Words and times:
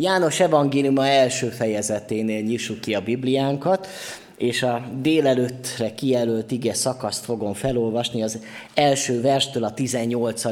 János 0.00 0.40
evangéliuma 0.40 1.06
első 1.06 1.48
fejezeténél 1.48 2.42
nyissuk 2.42 2.80
ki 2.80 2.94
a 2.94 3.00
Bibliánkat, 3.00 3.88
és 4.36 4.62
a 4.62 4.82
délelőttre 5.00 5.94
kijelölt 5.94 6.50
ige 6.50 6.74
szakaszt 6.74 7.24
fogom 7.24 7.52
felolvasni 7.52 8.22
az 8.22 8.38
első 8.74 9.20
verstől 9.20 9.64
a 9.64 9.74
18. 9.74 10.42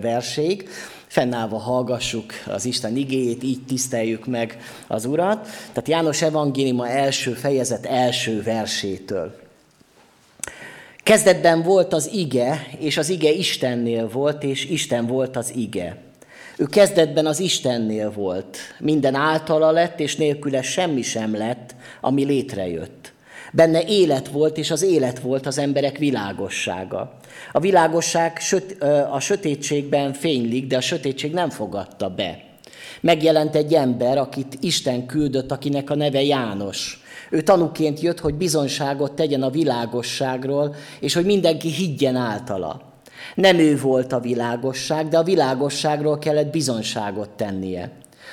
verséig. 0.00 0.68
Fennállva 1.06 1.58
hallgassuk 1.58 2.32
az 2.46 2.64
Isten 2.64 2.96
igéjét, 2.96 3.42
így 3.42 3.64
tiszteljük 3.66 4.26
meg 4.26 4.58
az 4.86 5.04
Urat. 5.04 5.48
Tehát 5.68 5.88
János 5.88 6.22
evangéliuma 6.22 6.88
első 6.88 7.32
fejezet 7.32 7.86
első 7.86 8.42
versétől. 8.42 9.38
Kezdetben 11.02 11.62
volt 11.62 11.92
az 11.92 12.10
ige, 12.12 12.66
és 12.78 12.96
az 12.96 13.08
ige 13.08 13.30
Istennél 13.30 14.08
volt, 14.08 14.42
és 14.42 14.64
Isten 14.64 15.06
volt 15.06 15.36
az 15.36 15.52
ige. 15.56 16.09
Ő 16.60 16.64
kezdetben 16.64 17.26
az 17.26 17.40
Istennél 17.40 18.12
volt. 18.12 18.56
Minden 18.78 19.14
általa 19.14 19.70
lett, 19.70 20.00
és 20.00 20.16
nélküle 20.16 20.62
semmi 20.62 21.02
sem 21.02 21.36
lett, 21.36 21.74
ami 22.00 22.24
létrejött. 22.24 23.12
Benne 23.52 23.82
élet 23.82 24.28
volt, 24.28 24.58
és 24.58 24.70
az 24.70 24.82
élet 24.82 25.18
volt 25.18 25.46
az 25.46 25.58
emberek 25.58 25.98
világossága. 25.98 27.16
A 27.52 27.60
világosság 27.60 28.38
a 29.10 29.20
sötétségben 29.20 30.12
fénylik, 30.12 30.66
de 30.66 30.76
a 30.76 30.80
sötétség 30.80 31.32
nem 31.32 31.50
fogadta 31.50 32.08
be. 32.08 32.44
Megjelent 33.00 33.54
egy 33.54 33.74
ember, 33.74 34.18
akit 34.18 34.56
Isten 34.60 35.06
küldött, 35.06 35.50
akinek 35.50 35.90
a 35.90 35.94
neve 35.94 36.22
János. 36.22 37.02
Ő 37.30 37.40
tanúként 37.40 38.00
jött, 38.00 38.20
hogy 38.20 38.34
bizonságot 38.34 39.12
tegyen 39.12 39.42
a 39.42 39.50
világosságról, 39.50 40.74
és 41.00 41.14
hogy 41.14 41.24
mindenki 41.24 41.68
higgyen 41.68 42.16
általa. 42.16 42.89
Nem 43.34 43.58
ő 43.58 43.78
volt 43.78 44.12
a 44.12 44.20
világosság, 44.20 45.08
de 45.08 45.18
a 45.18 45.22
világosságról 45.22 46.18
kellett 46.18 46.50
bizonságot 46.50 47.30
tennie. 47.30 47.90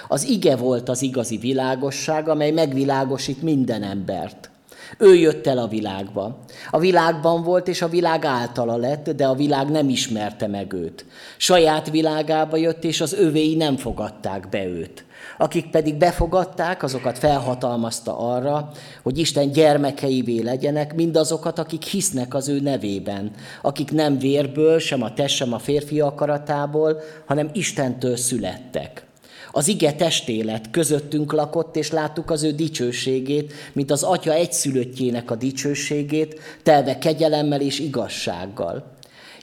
Az 0.07 0.23
ige 0.23 0.55
volt 0.55 0.89
az 0.89 1.01
igazi 1.01 1.37
világosság, 1.37 2.29
amely 2.29 2.51
megvilágosít 2.51 3.41
minden 3.41 3.83
embert. 3.83 4.49
Ő 4.97 5.15
jött 5.15 5.47
el 5.47 5.57
a 5.57 5.67
világba. 5.67 6.39
A 6.69 6.79
világban 6.79 7.43
volt, 7.43 7.67
és 7.67 7.81
a 7.81 7.87
világ 7.87 8.25
általa 8.25 8.75
lett, 8.75 9.09
de 9.09 9.25
a 9.25 9.35
világ 9.35 9.69
nem 9.69 9.89
ismerte 9.89 10.47
meg 10.47 10.73
őt. 10.73 11.05
Saját 11.37 11.89
világába 11.89 12.57
jött, 12.57 12.83
és 12.83 13.01
az 13.01 13.13
övéi 13.13 13.55
nem 13.55 13.77
fogadták 13.77 14.49
be 14.49 14.65
őt. 14.65 15.05
Akik 15.37 15.69
pedig 15.69 15.95
befogadták, 15.95 16.83
azokat 16.83 17.17
felhatalmazta 17.17 18.17
arra, 18.17 18.71
hogy 19.03 19.17
Isten 19.17 19.51
gyermekeivé 19.51 20.39
legyenek, 20.39 20.95
mindazokat, 20.95 21.59
akik 21.59 21.83
hisznek 21.83 22.33
az 22.33 22.47
ő 22.47 22.59
nevében, 22.59 23.31
akik 23.61 23.91
nem 23.91 24.17
vérből, 24.17 24.79
sem 24.79 25.01
a 25.01 25.13
test, 25.13 25.35
sem 25.35 25.53
a 25.53 25.59
férfi 25.59 25.99
akaratából, 25.99 27.01
hanem 27.25 27.49
Istentől 27.53 28.17
születtek. 28.17 29.05
Az 29.51 29.67
ige 29.67 29.93
testélet 29.93 30.71
közöttünk 30.71 31.33
lakott, 31.33 31.75
és 31.75 31.91
láttuk 31.91 32.31
az 32.31 32.43
ő 32.43 32.51
dicsőségét, 32.51 33.53
mint 33.73 33.91
az 33.91 34.03
atya 34.03 34.33
egyszülöttjének 34.33 35.31
a 35.31 35.35
dicsőségét, 35.35 36.39
telve 36.63 36.97
kegyelemmel 36.97 37.61
és 37.61 37.79
igazsággal. 37.79 38.96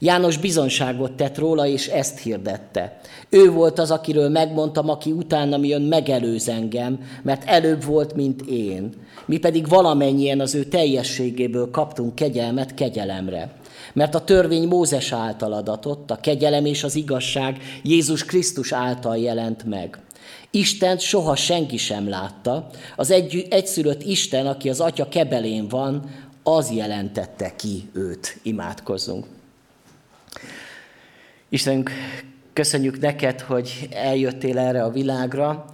János 0.05 0.37
bizonságot 0.37 1.13
tett 1.13 1.39
róla, 1.39 1.67
és 1.67 1.87
ezt 1.87 2.19
hirdette. 2.19 3.01
Ő 3.29 3.51
volt 3.51 3.79
az, 3.79 3.91
akiről 3.91 4.29
megmondtam, 4.29 4.89
aki 4.89 5.13
utána 5.13 5.59
jön, 5.63 5.83
megelőz 5.83 6.49
engem, 6.49 6.99
mert 7.23 7.49
előbb 7.49 7.85
volt, 7.85 8.15
mint 8.15 8.43
én. 8.43 8.93
Mi 9.27 9.39
pedig 9.39 9.69
valamennyien 9.69 10.41
az 10.41 10.55
ő 10.55 10.65
teljességéből 10.65 11.71
kaptunk 11.71 12.15
kegyelmet 12.15 12.75
kegyelemre. 12.75 13.53
Mert 13.93 14.15
a 14.15 14.25
törvény 14.25 14.69
Mózes 14.69 15.13
által 15.13 15.53
adatott, 15.53 16.11
a 16.11 16.21
kegyelem 16.21 16.65
és 16.65 16.85
az 16.85 16.95
igazság 16.95 17.59
Jézus 17.83 18.25
Krisztus 18.25 18.73
által 18.73 19.17
jelent 19.17 19.65
meg. 19.65 19.99
Istent 20.51 21.01
soha 21.01 21.37
senki 21.37 21.77
sem 21.77 22.09
látta, 22.09 22.67
az 22.97 23.11
egy, 23.11 23.47
egyszülött 23.51 24.03
Isten, 24.03 24.47
aki 24.47 24.69
az 24.69 24.81
atya 24.81 25.09
kebelén 25.09 25.69
van, 25.69 26.11
az 26.43 26.71
jelentette 26.71 27.55
ki 27.57 27.89
őt. 27.93 28.39
Imádkozzunk. 28.43 29.27
Istenünk, 31.55 31.91
köszönjük 32.53 33.01
neked, 33.01 33.41
hogy 33.41 33.89
eljöttél 33.93 34.59
erre 34.59 34.83
a 34.83 34.91
világra, 34.91 35.65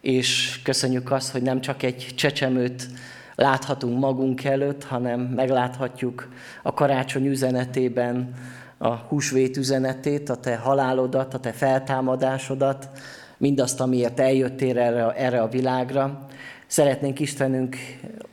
és 0.00 0.60
köszönjük 0.62 1.10
azt, 1.10 1.32
hogy 1.32 1.42
nem 1.42 1.60
csak 1.60 1.82
egy 1.82 2.06
csecsemőt 2.14 2.86
láthatunk 3.34 3.98
magunk 3.98 4.44
előtt, 4.44 4.84
hanem 4.84 5.20
megláthatjuk 5.20 6.28
a 6.62 6.74
karácsony 6.74 7.26
üzenetében 7.26 8.34
a 8.78 8.88
húsvét 8.88 9.56
üzenetét, 9.56 10.28
a 10.28 10.36
te 10.36 10.56
halálodat, 10.56 11.34
a 11.34 11.38
te 11.38 11.52
feltámadásodat, 11.52 12.88
mindazt, 13.36 13.80
amiért 13.80 14.20
eljöttél 14.20 14.78
erre, 14.78 15.12
erre 15.12 15.40
a 15.40 15.48
világra. 15.48 16.26
Szeretnénk 16.66 17.20
Istenünk 17.20 17.76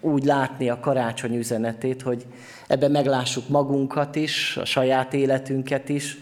úgy 0.01 0.23
látni 0.23 0.69
a 0.69 0.79
karácsony 0.79 1.35
üzenetét, 1.37 2.01
hogy 2.01 2.25
ebben 2.67 2.91
meglássuk 2.91 3.49
magunkat 3.49 4.15
is, 4.15 4.57
a 4.57 4.65
saját 4.65 5.13
életünket 5.13 5.89
is, 5.89 6.17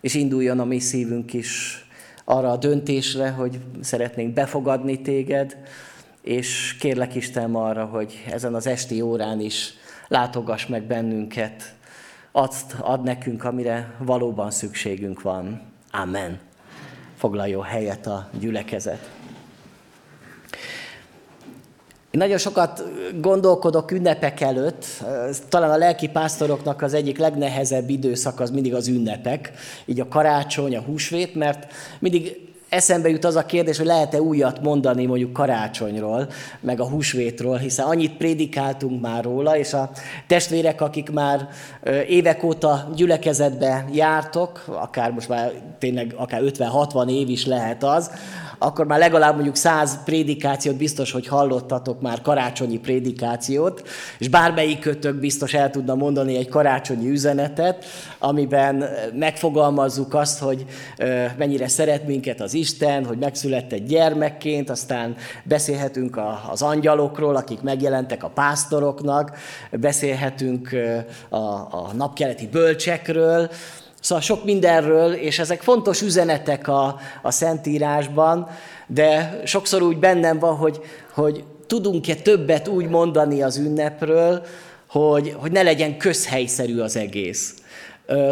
és 0.00 0.14
induljon 0.14 0.60
a 0.60 0.64
mi 0.64 0.78
szívünk 0.78 1.32
is 1.32 1.82
arra 2.24 2.50
a 2.50 2.56
döntésre, 2.56 3.30
hogy 3.30 3.58
szeretnénk 3.80 4.32
befogadni 4.32 5.00
téged, 5.00 5.56
és 6.22 6.76
kérlek 6.80 7.14
Isten 7.14 7.54
arra, 7.54 7.84
hogy 7.84 8.24
ezen 8.30 8.54
az 8.54 8.66
esti 8.66 9.00
órán 9.00 9.40
is 9.40 9.74
látogass 10.08 10.66
meg 10.66 10.82
bennünket, 10.82 11.74
azt 12.32 12.74
ad 12.80 13.02
nekünk, 13.02 13.44
amire 13.44 13.94
valóban 13.98 14.50
szükségünk 14.50 15.22
van. 15.22 15.60
Amen. 15.90 16.38
Foglaljon 17.16 17.62
helyet 17.62 18.06
a 18.06 18.28
gyülekezet. 18.40 19.17
Én 22.10 22.20
nagyon 22.20 22.38
sokat 22.38 22.82
gondolkodok 23.20 23.90
ünnepek 23.90 24.40
előtt. 24.40 24.84
Talán 25.48 25.70
a 25.70 25.76
lelki 25.76 26.08
pásztoroknak 26.08 26.82
az 26.82 26.94
egyik 26.94 27.18
legnehezebb 27.18 27.90
időszak 27.90 28.40
az 28.40 28.50
mindig 28.50 28.74
az 28.74 28.88
ünnepek, 28.88 29.52
így 29.86 30.00
a 30.00 30.08
karácsony, 30.08 30.76
a 30.76 30.80
húsvét, 30.80 31.34
mert 31.34 31.72
mindig 31.98 32.48
eszembe 32.68 33.08
jut 33.08 33.24
az 33.24 33.36
a 33.36 33.46
kérdés, 33.46 33.76
hogy 33.76 33.86
lehet-e 33.86 34.20
újat 34.20 34.62
mondani 34.62 35.06
mondjuk 35.06 35.32
karácsonyról, 35.32 36.28
meg 36.60 36.80
a 36.80 36.88
húsvétról, 36.88 37.56
hiszen 37.56 37.86
annyit 37.86 38.16
prédikáltunk 38.16 39.00
már 39.00 39.24
róla, 39.24 39.56
és 39.56 39.72
a 39.72 39.90
testvérek, 40.26 40.80
akik 40.80 41.10
már 41.10 41.48
évek 42.08 42.42
óta 42.42 42.90
gyülekezetbe 42.94 43.84
jártok, 43.92 44.64
akár 44.66 45.10
most 45.10 45.28
már 45.28 45.52
tényleg 45.78 46.14
akár 46.16 46.42
50-60 46.44 47.10
év 47.10 47.28
is 47.28 47.46
lehet 47.46 47.84
az, 47.84 48.10
akkor 48.58 48.86
már 48.86 48.98
legalább 48.98 49.34
mondjuk 49.34 49.56
száz 49.56 50.04
prédikációt 50.04 50.76
biztos, 50.76 51.12
hogy 51.12 51.26
hallottatok 51.26 52.00
már 52.00 52.22
karácsonyi 52.22 52.78
prédikációt, 52.78 53.88
és 54.18 54.28
bármelyik 54.28 54.78
kötök 54.78 55.14
biztos 55.14 55.54
el 55.54 55.70
tudna 55.70 55.94
mondani 55.94 56.36
egy 56.36 56.48
karácsonyi 56.48 57.10
üzenetet, 57.10 57.84
amiben 58.18 58.84
megfogalmazzuk 59.14 60.14
azt, 60.14 60.38
hogy 60.38 60.66
mennyire 61.36 61.68
szeret 61.68 62.06
minket 62.06 62.40
az 62.40 62.54
Isten, 62.54 63.04
hogy 63.04 63.18
megszületett 63.18 63.86
gyermekként, 63.86 64.70
aztán 64.70 65.16
beszélhetünk 65.44 66.20
az 66.50 66.62
angyalokról, 66.62 67.36
akik 67.36 67.60
megjelentek 67.60 68.24
a 68.24 68.28
pásztoroknak, 68.28 69.36
beszélhetünk 69.70 70.70
a, 71.28 71.36
a 71.36 71.90
napkeleti 71.96 72.46
bölcsekről, 72.46 73.50
Szóval 74.08 74.24
sok 74.24 74.44
mindenről, 74.44 75.12
és 75.12 75.38
ezek 75.38 75.62
fontos 75.62 76.02
üzenetek 76.02 76.68
a, 76.68 76.98
a 77.22 77.30
Szentírásban, 77.30 78.48
de 78.86 79.40
sokszor 79.44 79.82
úgy 79.82 79.98
bennem 79.98 80.38
van, 80.38 80.56
hogy, 80.56 80.80
hogy 81.12 81.44
tudunk-e 81.66 82.14
többet 82.14 82.68
úgy 82.68 82.88
mondani 82.88 83.42
az 83.42 83.56
ünnepről, 83.56 84.42
hogy, 84.86 85.36
hogy 85.38 85.52
ne 85.52 85.62
legyen 85.62 85.98
közhelyszerű 85.98 86.78
az 86.78 86.96
egész. 86.96 87.54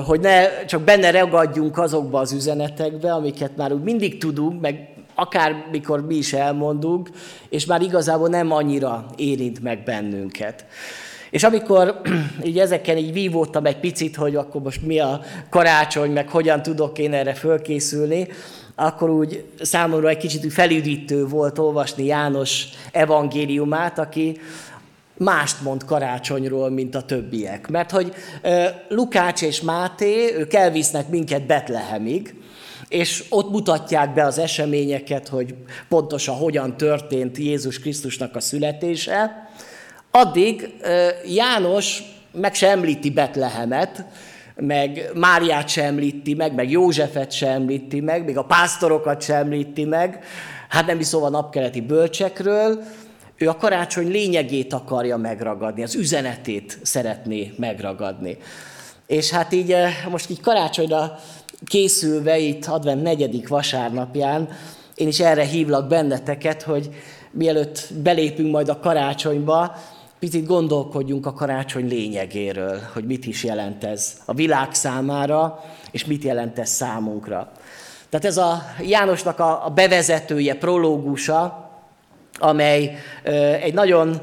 Hogy 0.06 0.20
ne 0.20 0.64
csak 0.64 0.82
benne 0.82 1.10
ragadjunk 1.10 1.78
azokba 1.78 2.20
az 2.20 2.32
üzenetekbe, 2.32 3.12
amiket 3.12 3.56
már 3.56 3.72
úgy 3.72 3.82
mindig 3.82 4.18
tudunk, 4.18 4.60
meg 4.60 4.88
akár 5.14 5.66
mikor 5.70 6.06
mi 6.06 6.14
is 6.14 6.32
elmondunk, 6.32 7.10
és 7.48 7.66
már 7.66 7.82
igazából 7.82 8.28
nem 8.28 8.52
annyira 8.52 9.06
érint 9.16 9.62
meg 9.62 9.82
bennünket. 9.82 10.66
És 11.36 11.44
amikor 11.44 12.00
így 12.48 12.58
ezeken 12.58 12.96
így 12.96 13.12
vívódtam 13.12 13.66
egy 13.66 13.76
picit, 13.76 14.16
hogy 14.16 14.36
akkor 14.36 14.62
most 14.62 14.82
mi 14.82 14.98
a 14.98 15.20
karácsony, 15.50 16.10
meg 16.10 16.28
hogyan 16.28 16.62
tudok 16.62 16.98
én 16.98 17.12
erre 17.12 17.34
fölkészülni, 17.34 18.28
akkor 18.74 19.10
úgy 19.10 19.44
számomra 19.60 20.08
egy 20.08 20.16
kicsit 20.16 20.52
felüdítő 20.52 21.26
volt 21.26 21.58
olvasni 21.58 22.04
János 22.04 22.64
evangéliumát, 22.92 23.98
aki 23.98 24.40
mást 25.16 25.62
mond 25.62 25.84
karácsonyról, 25.84 26.70
mint 26.70 26.94
a 26.94 27.02
többiek. 27.02 27.68
Mert 27.68 27.90
hogy 27.90 28.14
Lukács 28.88 29.42
és 29.42 29.60
Máté, 29.60 30.34
ők 30.36 30.54
elvisznek 30.54 31.08
minket 31.08 31.46
Betlehemig, 31.46 32.34
és 32.88 33.24
ott 33.28 33.50
mutatják 33.50 34.14
be 34.14 34.24
az 34.24 34.38
eseményeket, 34.38 35.28
hogy 35.28 35.54
pontosan 35.88 36.36
hogyan 36.36 36.76
történt 36.76 37.38
Jézus 37.38 37.78
Krisztusnak 37.78 38.36
a 38.36 38.40
születése, 38.40 39.45
Addig 40.16 40.74
János 41.26 42.02
meg 42.32 42.54
se 42.54 42.70
említi 42.70 43.10
Betlehemet, 43.10 44.04
meg 44.54 45.10
Máriát 45.14 45.68
se 45.68 45.84
említi 45.84 46.34
meg, 46.34 46.54
meg 46.54 46.70
Józsefet 46.70 47.32
se 47.32 47.48
említi 47.48 48.00
meg, 48.00 48.24
még 48.24 48.36
a 48.36 48.44
pásztorokat 48.44 49.22
se 49.22 49.34
említi 49.34 49.84
meg, 49.84 50.24
hát 50.68 50.86
nem 50.86 51.00
is 51.00 51.06
szóval 51.06 51.30
napkeleti 51.30 51.80
bölcsekről, 51.80 52.82
ő 53.36 53.48
a 53.48 53.56
karácsony 53.56 54.10
lényegét 54.10 54.72
akarja 54.72 55.16
megragadni, 55.16 55.82
az 55.82 55.94
üzenetét 55.94 56.78
szeretné 56.82 57.52
megragadni. 57.56 58.36
És 59.06 59.30
hát 59.30 59.52
így 59.52 59.74
most 60.10 60.30
így 60.30 60.40
karácsonyra 60.40 61.18
készülve 61.66 62.38
itt 62.38 62.66
advent 62.66 63.02
negyedik 63.02 63.48
vasárnapján, 63.48 64.48
én 64.94 65.08
is 65.08 65.20
erre 65.20 65.44
hívlak 65.44 65.88
benneteket, 65.88 66.62
hogy 66.62 66.88
mielőtt 67.30 67.88
belépünk 68.02 68.50
majd 68.50 68.68
a 68.68 68.78
karácsonyba, 68.78 69.76
picit 70.18 70.46
gondolkodjunk 70.46 71.26
a 71.26 71.32
karácsony 71.32 71.88
lényegéről, 71.88 72.80
hogy 72.92 73.04
mit 73.04 73.26
is 73.26 73.44
jelent 73.44 73.84
ez 73.84 74.20
a 74.24 74.34
világ 74.34 74.74
számára, 74.74 75.64
és 75.90 76.04
mit 76.04 76.24
jelent 76.24 76.58
ez 76.58 76.68
számunkra. 76.68 77.52
Tehát 78.08 78.26
ez 78.26 78.36
a 78.36 78.62
Jánosnak 78.80 79.38
a 79.38 79.72
bevezetője, 79.74 80.54
prológusa, 80.54 81.70
amely 82.38 82.96
egy 83.62 83.74
nagyon 83.74 84.20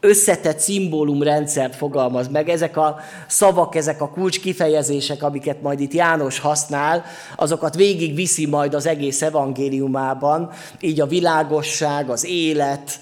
összetett 0.00 0.58
szimbólumrendszert 0.58 1.76
fogalmaz 1.76 2.28
meg. 2.28 2.48
Ezek 2.48 2.76
a 2.76 2.96
szavak, 3.26 3.74
ezek 3.74 4.00
a 4.00 4.08
kulcs 4.08 4.40
kifejezések, 4.40 5.22
amiket 5.22 5.62
majd 5.62 5.80
itt 5.80 5.92
János 5.92 6.38
használ, 6.38 7.04
azokat 7.36 7.74
végig 7.74 8.14
viszi 8.14 8.46
majd 8.46 8.74
az 8.74 8.86
egész 8.86 9.22
evangéliumában, 9.22 10.50
így 10.80 11.00
a 11.00 11.06
világosság, 11.06 12.10
az 12.10 12.24
élet, 12.24 12.98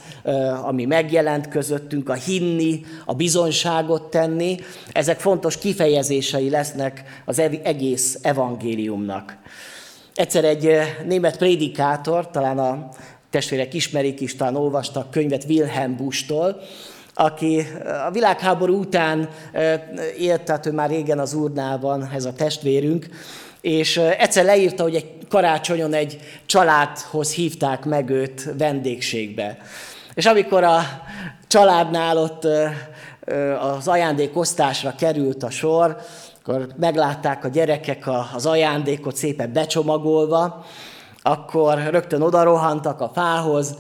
ami 0.63 0.85
megjelent 0.85 1.49
közöttünk, 1.49 2.09
a 2.09 2.15
hinni, 2.15 2.85
a 3.05 3.15
bizonyságot 3.15 4.03
tenni, 4.03 4.57
ezek 4.93 5.21
fontos 5.21 5.59
kifejezései 5.59 6.51
lesznek 6.51 7.23
az 7.25 7.39
egész 7.63 8.19
evangéliumnak. 8.23 9.37
Egyszer 10.15 10.45
egy 10.45 10.79
német 11.07 11.37
prédikátor, 11.37 12.31
talán 12.31 12.59
a 12.59 12.89
testvérek 13.31 13.75
ismerik 13.75 14.21
is, 14.21 14.37
talán 14.37 14.57
olvastak 14.57 15.11
könyvet 15.11 15.45
Wilhelm 15.49 15.97
Bushtól, 15.97 16.61
aki 17.15 17.67
a 18.07 18.11
világháború 18.11 18.79
után 18.79 19.29
élt, 20.19 20.43
tehát 20.43 20.67
ő 20.67 20.73
már 20.73 20.89
régen 20.89 21.19
az 21.19 21.35
urnában, 21.35 22.11
ez 22.15 22.25
a 22.25 22.33
testvérünk, 22.33 23.09
és 23.61 23.97
egyszer 23.97 24.45
leírta, 24.45 24.83
hogy 24.83 24.95
egy 24.95 25.07
karácsonyon 25.29 25.93
egy 25.93 26.19
családhoz 26.47 27.33
hívták 27.33 27.85
meg 27.85 28.11
őt 28.11 28.49
vendégségbe. 28.59 29.59
És 30.15 30.27
amikor 30.27 30.65
a 30.65 30.81
családnál 31.47 32.17
ott 32.19 32.47
az 33.61 33.89
ajándékosztásra 33.89 34.95
került 34.95 35.43
a 35.43 35.51
sor, 35.51 35.97
akkor 36.43 36.69
meglátták 36.77 37.45
a 37.45 37.49
gyerekek 37.49 38.05
az 38.35 38.47
ajándékot 38.47 39.17
szépen 39.17 39.53
becsomagolva, 39.53 40.65
akkor 41.23 41.79
rögtön 41.91 42.21
oda 42.21 42.43
rohantak 42.43 43.01
a 43.01 43.11
fához, 43.15 43.77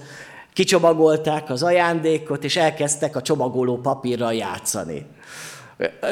kicsomagolták 0.53 1.51
az 1.51 1.63
ajándékot, 1.63 2.45
és 2.45 2.57
elkezdtek 2.57 3.17
a 3.17 3.23
csomagoló 3.23 3.77
papírral 3.77 4.35
játszani. 4.35 5.07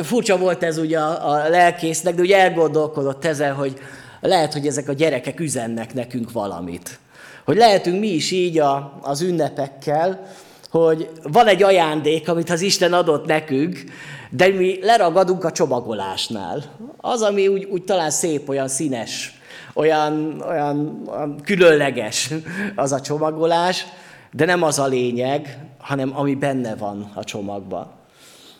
Furcsa 0.02 0.38
volt 0.38 0.62
ez 0.62 0.78
ugye 0.78 0.98
a, 0.98 1.30
a 1.30 1.48
lelkésznek, 1.48 2.14
de 2.14 2.20
ugye 2.20 2.38
elgondolkodott 2.38 3.24
ezen, 3.24 3.54
hogy 3.54 3.78
lehet, 4.20 4.52
hogy 4.52 4.66
ezek 4.66 4.88
a 4.88 4.92
gyerekek 4.92 5.40
üzennek 5.40 5.94
nekünk 5.94 6.32
valamit. 6.32 6.98
Hogy 7.44 7.56
lehetünk 7.56 8.00
mi 8.00 8.08
is 8.08 8.30
így 8.30 8.58
a, 8.58 8.98
az 9.02 9.20
ünnepekkel, 9.20 10.26
hogy 10.70 11.10
van 11.22 11.46
egy 11.46 11.62
ajándék, 11.62 12.28
amit 12.28 12.50
az 12.50 12.60
Isten 12.60 12.92
adott 12.92 13.26
nekünk, 13.26 13.84
de 14.30 14.48
mi 14.48 14.78
leragadunk 14.82 15.44
a 15.44 15.52
csomagolásnál. 15.52 16.62
Az, 16.96 17.22
ami 17.22 17.48
úgy, 17.48 17.64
úgy 17.64 17.84
talán 17.84 18.10
szép, 18.10 18.48
olyan 18.48 18.68
színes, 18.68 19.40
olyan, 19.74 20.44
olyan, 20.48 21.02
különleges 21.44 22.30
az 22.74 22.92
a 22.92 23.00
csomagolás, 23.00 23.86
de 24.30 24.44
nem 24.44 24.62
az 24.62 24.78
a 24.78 24.86
lényeg, 24.86 25.58
hanem 25.78 26.18
ami 26.18 26.34
benne 26.34 26.74
van 26.74 27.10
a 27.14 27.24
csomagban. 27.24 27.90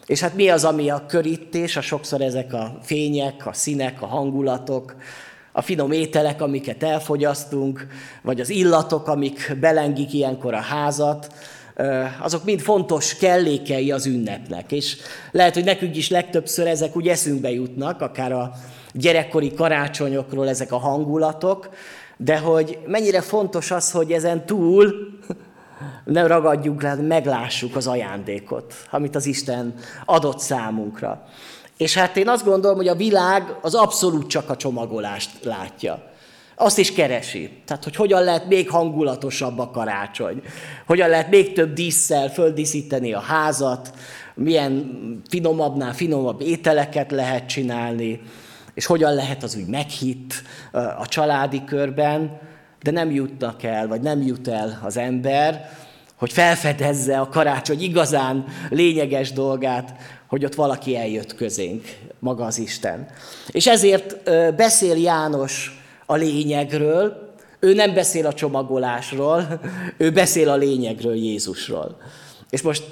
És 0.07 0.21
hát 0.21 0.35
mi 0.35 0.49
az, 0.49 0.65
ami 0.65 0.91
a 0.91 1.07
körítés, 1.07 1.77
a 1.77 1.81
sokszor 1.81 2.21
ezek 2.21 2.53
a 2.53 2.79
fények, 2.83 3.47
a 3.47 3.53
színek, 3.53 4.03
a 4.03 4.07
hangulatok, 4.07 4.95
a 5.53 5.63
finom 5.63 5.93
ételek, 5.93 6.43
amiket 6.43 6.83
elfogyasztunk, 6.83 7.87
vagy 8.23 8.41
az 8.41 8.51
illatok, 8.51 9.09
amik 9.09 9.57
belengik 9.61 10.13
ilyenkor 10.13 10.55
a 10.55 10.61
házat, 10.61 11.33
azok 12.21 12.45
mind 12.45 12.61
fontos 12.61 13.17
kellékei 13.17 13.93
az 13.93 14.07
ünnepnek. 14.07 14.73
És 14.73 14.97
lehet, 15.31 15.55
hogy 15.55 15.65
nekünk 15.65 15.97
is 15.97 16.11
legtöbbször 16.11 16.67
ezek 16.67 16.97
úgy 16.97 17.09
eszünkbe 17.09 17.51
jutnak, 17.51 18.01
akár 18.01 18.33
a 18.33 18.53
gyerekkori 18.93 19.55
karácsonyokról 19.55 20.49
ezek 20.49 20.73
a 20.73 20.79
hangulatok, 20.79 21.69
de 22.17 22.39
hogy 22.39 22.79
mennyire 22.87 23.21
fontos 23.21 23.71
az, 23.71 23.91
hogy 23.91 24.13
ezen 24.13 24.47
túl 24.47 24.95
ne 26.05 26.27
ragadjunk 26.27 26.83
le, 26.83 26.95
meglássuk 26.95 27.77
az 27.77 27.87
ajándékot, 27.87 28.75
amit 28.91 29.15
az 29.15 29.27
Isten 29.27 29.75
adott 30.05 30.39
számunkra. 30.39 31.25
És 31.83 31.95
hát 31.95 32.17
én 32.17 32.29
azt 32.29 32.45
gondolom, 32.45 32.77
hogy 32.77 32.89
a 32.89 32.95
világ 32.95 33.57
az 33.63 33.75
abszolút 33.75 34.27
csak 34.27 34.51
a 34.51 34.57
csomagolást 34.57 35.31
látja. 35.45 36.03
Azt 36.57 36.79
is 36.79 36.93
keresi. 36.93 37.51
Tehát, 37.67 37.85
hogy 37.85 37.97
hogyan 37.97 38.23
lehet 38.23 38.49
még 38.49 38.71
hangulatosabb 38.71 39.59
a 39.59 39.71
karácsony. 39.71 40.43
Hogyan 40.87 41.09
lehet 41.09 41.31
még 41.31 41.53
több 41.53 41.73
díszsel 41.73 42.29
földíszíteni 42.29 43.13
a 43.13 43.21
házat, 43.21 43.95
milyen 44.35 45.23
finomabbnál 45.29 45.93
finomabb 45.95 46.41
ételeket 46.41 47.11
lehet 47.11 47.47
csinálni, 47.47 48.21
és 48.75 48.87
hogyan 48.87 49.15
lehet 49.15 49.43
az 49.43 49.57
úgy 49.57 49.67
meghitt 49.67 50.43
a 50.99 51.07
családi 51.07 51.65
körben, 51.65 52.39
de 52.83 52.91
nem 52.91 53.11
jutnak 53.11 53.63
el, 53.63 53.89
vagy 53.89 54.01
nem 54.01 54.23
jut 54.23 54.49
el 54.49 54.81
az 54.83 54.97
ember, 54.97 55.71
hogy 56.23 56.33
felfedezze 56.33 57.21
a 57.21 57.29
karácsony 57.29 57.83
igazán 57.83 58.45
lényeges 58.71 59.33
dolgát, 59.33 59.95
hogy 60.33 60.45
ott 60.45 60.55
valaki 60.55 60.97
eljött 60.97 61.35
közénk, 61.35 61.97
maga 62.19 62.45
az 62.45 62.59
Isten. 62.59 63.07
És 63.51 63.67
ezért 63.67 64.31
beszél 64.57 64.97
János 64.97 65.83
a 66.07 66.15
lényegről, 66.15 67.33
ő 67.61 67.75
nem 67.75 67.95
beszél 67.95 68.27
a 68.27 68.33
csomagolásról, 68.33 69.61
ő 69.97 70.11
beszél 70.11 70.49
a 70.49 70.57
lényegről, 70.57 71.15
Jézusról. 71.15 71.97
És 72.51 72.63
most 72.63 72.85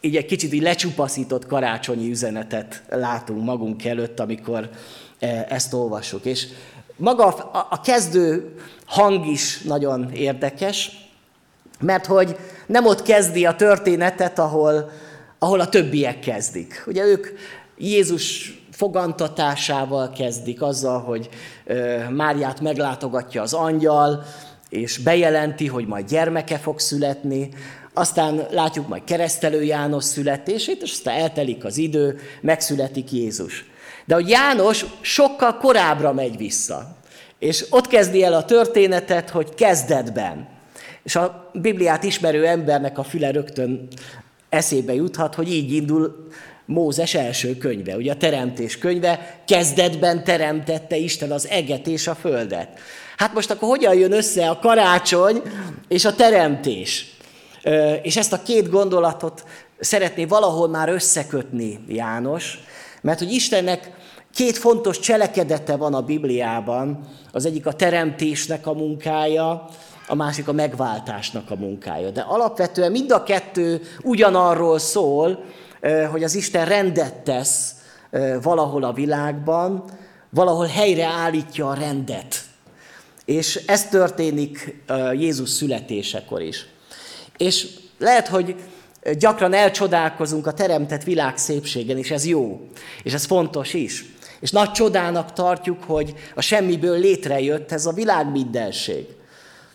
így 0.00 0.16
egy 0.16 0.26
kicsit 0.26 0.52
így 0.52 0.62
lecsupaszított 0.62 1.46
karácsonyi 1.46 2.10
üzenetet 2.10 2.82
látunk 2.88 3.44
magunk 3.44 3.84
előtt, 3.84 4.20
amikor 4.20 4.70
ezt 5.48 5.72
olvassuk. 5.72 6.24
És 6.24 6.46
maga 6.96 7.24
a 7.70 7.80
kezdő 7.80 8.54
hang 8.86 9.26
is 9.26 9.62
nagyon 9.62 10.12
érdekes, 10.12 10.90
mert 11.80 12.06
hogy 12.06 12.36
nem 12.66 12.86
ott 12.86 13.02
kezdi 13.02 13.46
a 13.46 13.56
történetet, 13.56 14.38
ahol, 14.38 14.90
ahol 15.44 15.60
a 15.60 15.68
többiek 15.68 16.20
kezdik. 16.20 16.82
Ugye 16.86 17.04
ők 17.04 17.26
Jézus 17.78 18.58
fogantatásával 18.70 20.10
kezdik, 20.10 20.62
azzal, 20.62 21.00
hogy 21.00 21.28
Máriát 22.10 22.60
meglátogatja 22.60 23.42
az 23.42 23.52
angyal, 23.52 24.24
és 24.68 24.98
bejelenti, 24.98 25.66
hogy 25.66 25.86
majd 25.86 26.08
gyermeke 26.08 26.58
fog 26.58 26.80
születni, 26.80 27.48
aztán 27.94 28.46
látjuk 28.50 28.88
majd 28.88 29.04
keresztelő 29.04 29.62
János 29.62 30.04
születését, 30.04 30.82
és 30.82 30.90
aztán 30.90 31.18
eltelik 31.18 31.64
az 31.64 31.76
idő, 31.76 32.18
megszületik 32.40 33.12
Jézus. 33.12 33.64
De 34.04 34.14
hogy 34.14 34.28
János 34.28 34.84
sokkal 35.00 35.56
korábbra 35.56 36.12
megy 36.12 36.36
vissza. 36.36 36.96
És 37.38 37.66
ott 37.70 37.86
kezdi 37.86 38.22
el 38.22 38.34
a 38.34 38.44
történetet, 38.44 39.30
hogy 39.30 39.54
kezdetben. 39.54 40.48
És 41.02 41.16
a 41.16 41.50
Bibliát 41.52 42.02
ismerő 42.02 42.46
embernek 42.46 42.98
a 42.98 43.02
füle 43.02 43.30
rögtön 43.30 43.88
eszébe 44.54 44.94
juthat, 44.94 45.34
hogy 45.34 45.52
így 45.52 45.72
indul 45.72 46.28
Mózes 46.66 47.14
első 47.14 47.56
könyve, 47.56 47.96
ugye 47.96 48.12
a 48.12 48.16
teremtés 48.16 48.78
könyve, 48.78 49.40
kezdetben 49.46 50.24
teremtette 50.24 50.96
Isten 50.96 51.30
az 51.30 51.48
eget 51.48 51.86
és 51.86 52.06
a 52.06 52.14
földet. 52.14 52.68
Hát 53.16 53.34
most 53.34 53.50
akkor 53.50 53.68
hogyan 53.68 53.94
jön 53.94 54.12
össze 54.12 54.48
a 54.48 54.58
karácsony 54.58 55.42
és 55.88 56.04
a 56.04 56.14
teremtés? 56.14 57.16
És 58.02 58.16
ezt 58.16 58.32
a 58.32 58.42
két 58.42 58.70
gondolatot 58.70 59.44
szeretné 59.80 60.24
valahol 60.24 60.68
már 60.68 60.88
összekötni 60.88 61.84
János, 61.88 62.58
mert 63.00 63.18
hogy 63.18 63.32
Istennek 63.32 63.90
két 64.34 64.58
fontos 64.58 64.98
cselekedete 64.98 65.76
van 65.76 65.94
a 65.94 66.02
Bibliában, 66.02 67.08
az 67.32 67.46
egyik 67.46 67.66
a 67.66 67.72
teremtésnek 67.72 68.66
a 68.66 68.72
munkája, 68.72 69.68
a 70.06 70.14
másik 70.14 70.48
a 70.48 70.52
megváltásnak 70.52 71.50
a 71.50 71.56
munkája. 71.56 72.10
De 72.10 72.20
alapvetően 72.20 72.90
mind 72.90 73.10
a 73.10 73.22
kettő 73.22 73.82
ugyanarról 74.02 74.78
szól, 74.78 75.44
hogy 76.10 76.24
az 76.24 76.34
Isten 76.34 76.64
rendet 76.64 77.14
tesz 77.14 77.74
valahol 78.42 78.84
a 78.84 78.92
világban, 78.92 79.84
valahol 80.30 80.66
helyreállítja 80.66 81.68
a 81.68 81.74
rendet. 81.74 82.36
És 83.24 83.62
ez 83.66 83.88
történik 83.88 84.82
Jézus 85.12 85.48
születésekor 85.48 86.42
is. 86.42 86.66
És 87.36 87.68
lehet, 87.98 88.28
hogy 88.28 88.56
gyakran 89.18 89.52
elcsodálkozunk 89.52 90.46
a 90.46 90.52
teremtett 90.52 91.02
világ 91.02 91.36
szépségen, 91.36 91.98
és 91.98 92.10
ez 92.10 92.26
jó, 92.26 92.68
és 93.02 93.12
ez 93.12 93.24
fontos 93.24 93.74
is. 93.74 94.04
És 94.40 94.50
nagy 94.50 94.70
csodának 94.70 95.32
tartjuk, 95.32 95.82
hogy 95.82 96.14
a 96.34 96.40
semmiből 96.40 96.98
létrejött 96.98 97.72
ez 97.72 97.86
a 97.86 97.92
világ 97.92 98.30
mindenség. 98.30 99.06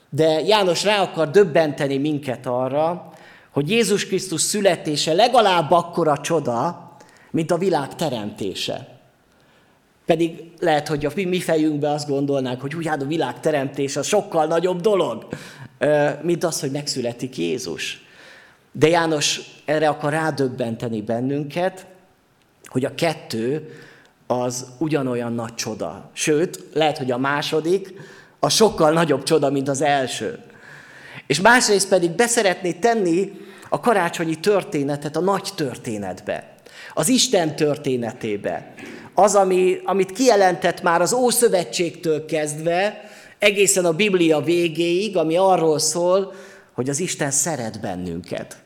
De 0.09 0.41
János 0.41 0.83
rá 0.83 1.01
akar 1.01 1.29
döbbenteni 1.29 1.97
minket 1.97 2.45
arra, 2.45 3.13
hogy 3.51 3.69
Jézus 3.69 4.07
Krisztus 4.07 4.41
születése 4.41 5.13
legalább 5.13 5.71
akkora 5.71 6.17
csoda, 6.17 6.91
mint 7.31 7.51
a 7.51 7.57
világ 7.57 7.95
teremtése. 7.95 8.97
Pedig 10.05 10.51
lehet, 10.59 10.87
hogy 10.87 11.05
a 11.05 11.11
mi 11.15 11.39
fejünkbe 11.39 11.89
azt 11.89 12.07
gondolnánk, 12.07 12.61
hogy 12.61 12.75
úgy 12.75 12.87
hát 12.87 13.01
a 13.01 13.05
világ 13.05 13.39
teremtés 13.39 13.95
a 13.95 14.03
sokkal 14.03 14.45
nagyobb 14.45 14.81
dolog, 14.81 15.27
mint 16.21 16.43
az, 16.43 16.59
hogy 16.59 16.71
megszületik 16.71 17.37
Jézus. 17.37 18.05
De 18.71 18.87
János 18.87 19.41
erre 19.65 19.87
akar 19.87 20.11
rádöbbenteni 20.11 21.01
bennünket, 21.01 21.85
hogy 22.65 22.85
a 22.85 22.95
kettő 22.95 23.73
az 24.27 24.65
ugyanolyan 24.77 25.33
nagy 25.33 25.55
csoda. 25.55 26.09
Sőt, 26.13 26.63
lehet, 26.73 26.97
hogy 26.97 27.11
a 27.11 27.17
második 27.17 27.93
a 28.39 28.49
sokkal 28.49 28.91
nagyobb 28.91 29.23
csoda, 29.23 29.49
mint 29.49 29.69
az 29.69 29.81
első. 29.81 30.39
És 31.27 31.41
másrészt 31.41 31.89
pedig 31.89 32.11
beszeretné 32.11 32.71
tenni 32.71 33.31
a 33.69 33.79
karácsonyi 33.79 34.35
történetet 34.35 35.15
a 35.15 35.19
nagy 35.19 35.49
történetbe, 35.55 36.55
az 36.93 37.07
Isten 37.07 37.55
történetébe. 37.55 38.73
Az, 39.13 39.35
ami, 39.35 39.79
amit 39.83 40.11
kijelentett 40.11 40.81
már 40.81 41.01
az 41.01 41.13
Ószövetségtől 41.13 42.25
kezdve, 42.25 43.09
egészen 43.39 43.85
a 43.85 43.93
Biblia 43.93 44.41
végéig, 44.41 45.17
ami 45.17 45.37
arról 45.37 45.79
szól, 45.79 46.33
hogy 46.73 46.89
az 46.89 46.99
Isten 46.99 47.31
szeret 47.31 47.81
bennünket. 47.81 48.57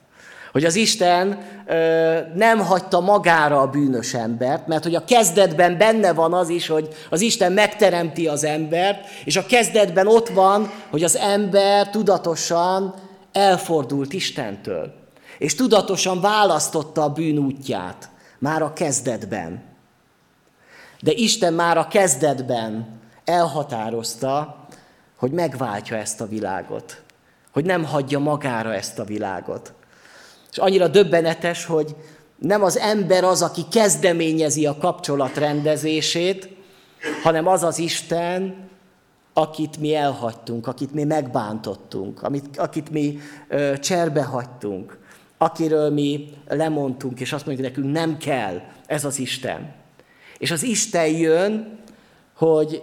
Hogy 0.54 0.66
az 0.66 0.76
Isten 0.76 1.40
ö, 1.66 2.20
nem 2.36 2.60
hagyta 2.60 3.00
magára 3.00 3.62
a 3.62 3.68
bűnös 3.68 4.14
embert, 4.14 4.68
mert 4.68 4.84
hogy 4.84 4.96
a 4.96 5.06
kezdetben 5.06 5.78
benne 5.78 6.14
van 6.14 6.34
az 6.34 6.50
is, 6.50 6.68
hogy 6.68 6.88
az 7.10 7.22
Isten 7.22 7.52
megteremti 7.52 8.28
az 8.28 8.44
embert, 8.44 9.06
és 9.24 9.36
a 9.36 9.46
kezdetben 9.46 10.08
ott 10.08 10.30
van, 10.30 10.72
hogy 10.90 11.04
az 11.04 11.16
ember 11.16 11.90
tudatosan 11.90 12.94
elfordult 13.32 14.14
Istentől. 14.14 14.94
És 15.38 15.56
tudatosan 15.56 16.22
választotta 16.22 17.04
a 17.04 17.10
bűn 17.10 17.38
útját, 17.38 18.10
már 18.40 18.62
a 18.62 18.74
kezdetben. 18.74 19.64
De 21.00 21.12
Isten 21.12 21.54
már 21.54 21.78
a 21.78 21.88
kezdetben 21.88 23.00
elhatározta, 23.26 24.58
hogy 25.18 25.32
megváltja 25.32 25.98
ezt 25.98 26.22
a 26.22 26.28
világot. 26.28 27.02
Hogy 27.52 27.66
nem 27.66 27.86
hagyja 27.86 28.20
magára 28.20 28.74
ezt 28.74 29.00
a 29.00 29.04
világot. 29.04 29.74
És 30.54 30.60
annyira 30.60 30.88
döbbenetes, 30.88 31.66
hogy 31.66 31.96
nem 32.38 32.64
az 32.64 32.78
ember 32.78 33.24
az, 33.24 33.42
aki 33.42 33.62
kezdeményezi 33.72 34.66
a 34.66 34.78
kapcsolat 34.78 35.38
rendezését, 35.38 36.50
hanem 37.24 37.48
az 37.48 37.64
az 37.64 37.80
Isten, 37.80 38.70
akit 39.34 39.78
mi 39.78 39.96
elhagytunk, 39.96 40.68
akit 40.68 40.94
mi 40.94 41.04
megbántottunk, 41.04 42.24
amit, 42.24 42.58
akit 42.58 42.90
mi 42.90 43.20
ö, 43.48 43.74
cserbe 43.78 44.24
hagytunk, 44.24 44.98
akiről 45.38 45.90
mi 45.90 46.30
lemondtunk, 46.48 47.20
és 47.20 47.34
azt 47.34 47.46
mondjuk, 47.46 47.68
nekünk 47.68 47.94
nem 47.94 48.18
kell 48.18 48.62
ez 48.86 49.06
az 49.06 49.20
Isten. 49.20 49.74
És 50.38 50.52
az 50.52 50.64
Isten 50.64 51.08
jön, 51.08 51.80
hogy 52.34 52.82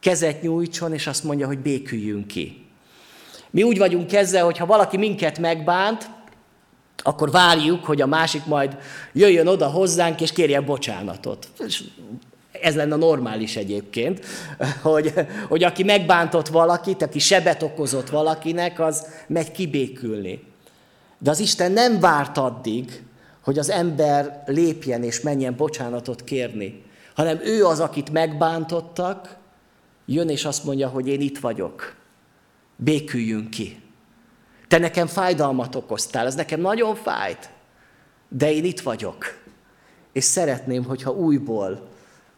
kezet 0.00 0.42
nyújtson, 0.42 0.92
és 0.92 1.06
azt 1.06 1.24
mondja, 1.24 1.46
hogy 1.46 1.58
béküljünk 1.58 2.26
ki. 2.26 2.66
Mi 3.50 3.62
úgy 3.62 3.78
vagyunk 3.78 4.12
ezzel, 4.12 4.44
hogy 4.44 4.58
ha 4.58 4.66
valaki 4.66 4.96
minket 4.96 5.38
megbánt, 5.38 6.10
akkor 7.02 7.30
várjuk, 7.30 7.84
hogy 7.84 8.00
a 8.00 8.06
másik 8.06 8.44
majd 8.44 8.76
jöjjön 9.12 9.46
oda 9.46 9.66
hozzánk, 9.66 10.20
és 10.20 10.32
kérje 10.32 10.60
bocsánatot. 10.60 11.48
És 11.66 11.84
ez 12.62 12.74
lenne 12.74 12.96
normális 12.96 13.56
egyébként, 13.56 14.24
hogy, 14.82 15.14
hogy 15.48 15.64
aki 15.64 15.82
megbántott 15.82 16.48
valakit, 16.48 17.02
aki 17.02 17.18
sebet 17.18 17.62
okozott 17.62 18.10
valakinek, 18.10 18.80
az 18.80 19.06
megy 19.26 19.52
kibékülni. 19.52 20.42
De 21.18 21.30
az 21.30 21.38
Isten 21.38 21.72
nem 21.72 22.00
várt 22.00 22.38
addig, 22.38 23.02
hogy 23.44 23.58
az 23.58 23.70
ember 23.70 24.42
lépjen 24.46 25.02
és 25.02 25.20
menjen 25.20 25.56
bocsánatot 25.56 26.24
kérni, 26.24 26.82
hanem 27.14 27.38
ő 27.44 27.64
az, 27.64 27.80
akit 27.80 28.10
megbántottak, 28.10 29.36
jön 30.06 30.28
és 30.28 30.44
azt 30.44 30.64
mondja, 30.64 30.88
hogy 30.88 31.08
én 31.08 31.20
itt 31.20 31.38
vagyok, 31.38 31.94
béküljünk 32.76 33.50
ki. 33.50 33.80
Te 34.72 34.78
nekem 34.78 35.06
fájdalmat 35.06 35.74
okoztál, 35.74 36.26
ez 36.26 36.34
nekem 36.34 36.60
nagyon 36.60 36.94
fájt, 36.94 37.50
de 38.28 38.52
én 38.52 38.64
itt 38.64 38.80
vagyok. 38.80 39.38
És 40.12 40.24
szeretném, 40.24 40.84
hogyha 40.84 41.10
újból 41.10 41.88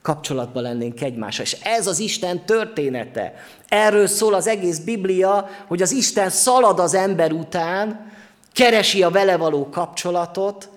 kapcsolatban 0.03 0.63
lennénk 0.63 1.01
egymással. 1.01 1.45
És 1.45 1.53
ez 1.63 1.87
az 1.87 1.99
Isten 1.99 2.47
története. 2.47 3.35
Erről 3.69 4.07
szól 4.07 4.35
az 4.35 4.47
egész 4.47 4.79
Biblia, 4.79 5.49
hogy 5.67 5.83
az 5.83 5.91
Isten 5.93 6.31
szalad 6.31 6.79
az 6.79 6.95
ember 6.95 7.33
után, 7.33 8.13
keresi 8.53 9.03
a 9.03 9.11
vele 9.11 9.37
való 9.37 9.69
kapcsolatot, 9.69 10.69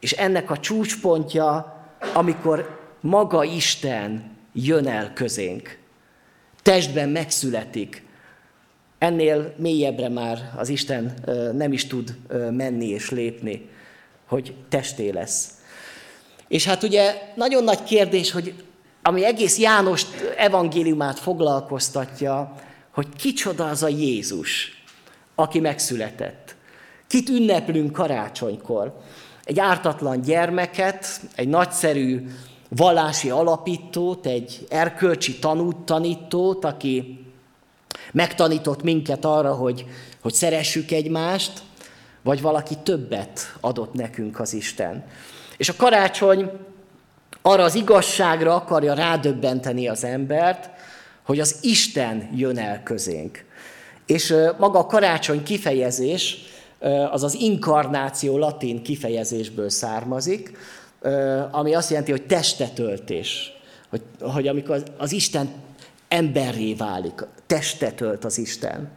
és 0.00 0.12
ennek 0.12 0.50
a 0.50 0.58
csúcspontja, 0.58 1.76
amikor 2.12 2.78
maga 3.00 3.44
Isten 3.44 4.36
jön 4.52 4.88
el 4.88 5.12
közénk. 5.12 5.78
Testben 6.62 7.08
megszületik. 7.08 8.10
Ennél 9.02 9.54
mélyebbre 9.56 10.08
már 10.08 10.52
az 10.56 10.68
Isten 10.68 11.14
nem 11.52 11.72
is 11.72 11.86
tud 11.86 12.16
menni 12.50 12.86
és 12.86 13.10
lépni, 13.10 13.68
hogy 14.28 14.54
testé 14.68 15.10
lesz. 15.10 15.50
És 16.48 16.64
hát 16.64 16.82
ugye 16.82 17.14
nagyon 17.34 17.64
nagy 17.64 17.82
kérdés, 17.82 18.30
hogy 18.30 18.54
ami 19.02 19.24
egész 19.24 19.58
János 19.58 20.06
evangéliumát 20.36 21.18
foglalkoztatja, 21.18 22.54
hogy 22.90 23.06
kicsoda 23.16 23.68
az 23.68 23.82
a 23.82 23.88
Jézus, 23.88 24.82
aki 25.34 25.60
megszületett. 25.60 26.56
Kit 27.06 27.28
ünneplünk 27.28 27.92
karácsonykor? 27.92 29.00
Egy 29.44 29.60
ártatlan 29.60 30.20
gyermeket, 30.20 31.20
egy 31.34 31.48
nagyszerű 31.48 32.26
vallási 32.68 33.30
alapítót, 33.30 34.26
egy 34.26 34.66
erkölcsi 34.68 35.38
tanút, 35.38 35.76
tanítót, 35.76 36.64
aki 36.64 37.21
megtanított 38.12 38.82
minket 38.82 39.24
arra, 39.24 39.54
hogy, 39.54 39.84
hogy 40.22 40.32
szeressük 40.32 40.90
egymást, 40.90 41.62
vagy 42.22 42.40
valaki 42.40 42.74
többet 42.82 43.56
adott 43.60 43.92
nekünk 43.92 44.40
az 44.40 44.52
Isten. 44.52 45.04
És 45.56 45.68
a 45.68 45.76
karácsony 45.76 46.50
arra 47.42 47.62
az 47.62 47.74
igazságra 47.74 48.54
akarja 48.54 48.94
rádöbbenteni 48.94 49.88
az 49.88 50.04
embert, 50.04 50.70
hogy 51.22 51.40
az 51.40 51.56
Isten 51.60 52.30
jön 52.34 52.58
el 52.58 52.82
közénk. 52.82 53.44
És 54.06 54.34
maga 54.58 54.78
a 54.78 54.86
karácsony 54.86 55.42
kifejezés, 55.42 56.38
az 57.10 57.22
az 57.22 57.34
inkarnáció 57.34 58.38
latin 58.38 58.82
kifejezésből 58.82 59.68
származik, 59.70 60.56
ami 61.50 61.74
azt 61.74 61.90
jelenti, 61.90 62.10
hogy 62.10 62.26
testetöltés. 62.26 63.52
Hogy, 63.90 64.02
hogy 64.20 64.48
amikor 64.48 64.82
az 64.98 65.12
Isten 65.12 65.48
emberré 66.12 66.74
válik, 66.74 67.26
testet 67.46 68.00
ölt 68.00 68.24
az 68.24 68.38
Isten. 68.38 68.90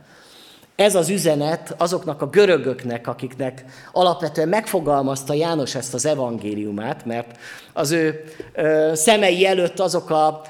Ez 0.76 0.96
az 0.96 1.10
üzenet 1.10 1.76
azoknak 1.78 2.22
a 2.22 2.30
görögöknek, 2.30 3.08
akiknek 3.08 3.66
alapvetően 3.92 4.48
megfogalmazta 4.48 5.34
János 5.34 5.76
ezt 5.76 5.94
az 5.94 6.06
evangéliumát, 6.06 7.06
mert 7.06 7.38
az 7.74 7.92
ő 7.92 8.24
ö, 8.54 8.92
szemei 8.96 9.46
előtt 9.46 9.80
azok 9.80 10.10
a 10.10 10.42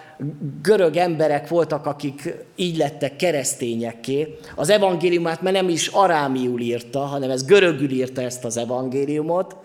görög 0.62 0.96
emberek 0.96 1.48
voltak, 1.48 1.86
akik 1.86 2.34
így 2.56 2.78
lettek 2.78 3.16
keresztényekké. 3.16 4.38
Az 4.56 4.70
evangéliumát 4.70 5.42
mert 5.42 5.56
nem 5.56 5.70
is 5.70 5.88
arámiul 5.88 6.60
írta, 6.60 7.00
hanem 7.00 7.30
ez 7.30 7.46
görögül 7.46 7.92
írta 7.92 8.22
ezt 8.22 8.46
az 8.46 8.58
evangéliumot, 8.58 9.56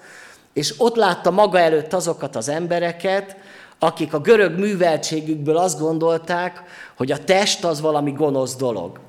és 0.52 0.74
ott 0.78 0.96
látta 0.96 1.30
maga 1.30 1.58
előtt 1.58 1.92
azokat 1.92 2.36
az 2.36 2.48
embereket, 2.48 3.36
akik 3.82 4.14
a 4.14 4.20
görög 4.20 4.58
műveltségükből 4.58 5.56
azt 5.56 5.78
gondolták, 5.78 6.62
hogy 6.96 7.12
a 7.12 7.24
test 7.24 7.64
az 7.64 7.80
valami 7.80 8.12
gonosz 8.12 8.56
dolog. 8.56 9.00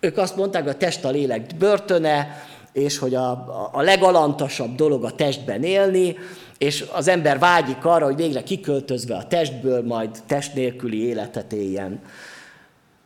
Ők 0.00 0.16
azt 0.16 0.36
mondták, 0.36 0.62
hogy 0.62 0.72
a 0.72 0.76
test 0.76 1.04
a 1.04 1.10
lélek 1.10 1.56
börtöne, 1.58 2.44
és 2.72 2.98
hogy 2.98 3.14
a, 3.14 3.30
a 3.72 3.82
legalantasabb 3.82 4.74
dolog 4.74 5.04
a 5.04 5.10
testben 5.10 5.62
élni, 5.62 6.16
és 6.58 6.84
az 6.92 7.08
ember 7.08 7.38
vágyik 7.38 7.84
arra, 7.84 8.04
hogy 8.04 8.16
végre 8.16 8.42
kiköltözve 8.42 9.16
a 9.16 9.26
testből, 9.26 9.86
majd 9.86 10.10
test 10.26 10.54
nélküli 10.54 11.06
életet 11.06 11.52
éljen. 11.52 12.00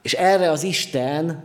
És 0.03 0.13
erre 0.13 0.51
az 0.51 0.63
Isten 0.63 1.45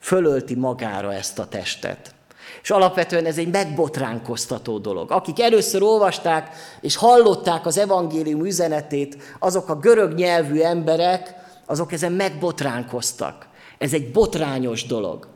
fölölti 0.00 0.54
magára 0.54 1.14
ezt 1.14 1.38
a 1.38 1.46
testet. 1.48 2.14
És 2.62 2.70
alapvetően 2.70 3.24
ez 3.24 3.38
egy 3.38 3.50
megbotránkoztató 3.50 4.78
dolog. 4.78 5.10
Akik 5.10 5.40
először 5.40 5.82
olvasták 5.82 6.56
és 6.80 6.96
hallották 6.96 7.66
az 7.66 7.78
evangélium 7.78 8.44
üzenetét, 8.44 9.36
azok 9.38 9.68
a 9.68 9.78
görög 9.78 10.14
nyelvű 10.14 10.60
emberek, 10.60 11.34
azok 11.66 11.92
ezen 11.92 12.12
megbotránkoztak. 12.12 13.46
Ez 13.78 13.92
egy 13.92 14.10
botrányos 14.10 14.86
dolog. 14.86 15.28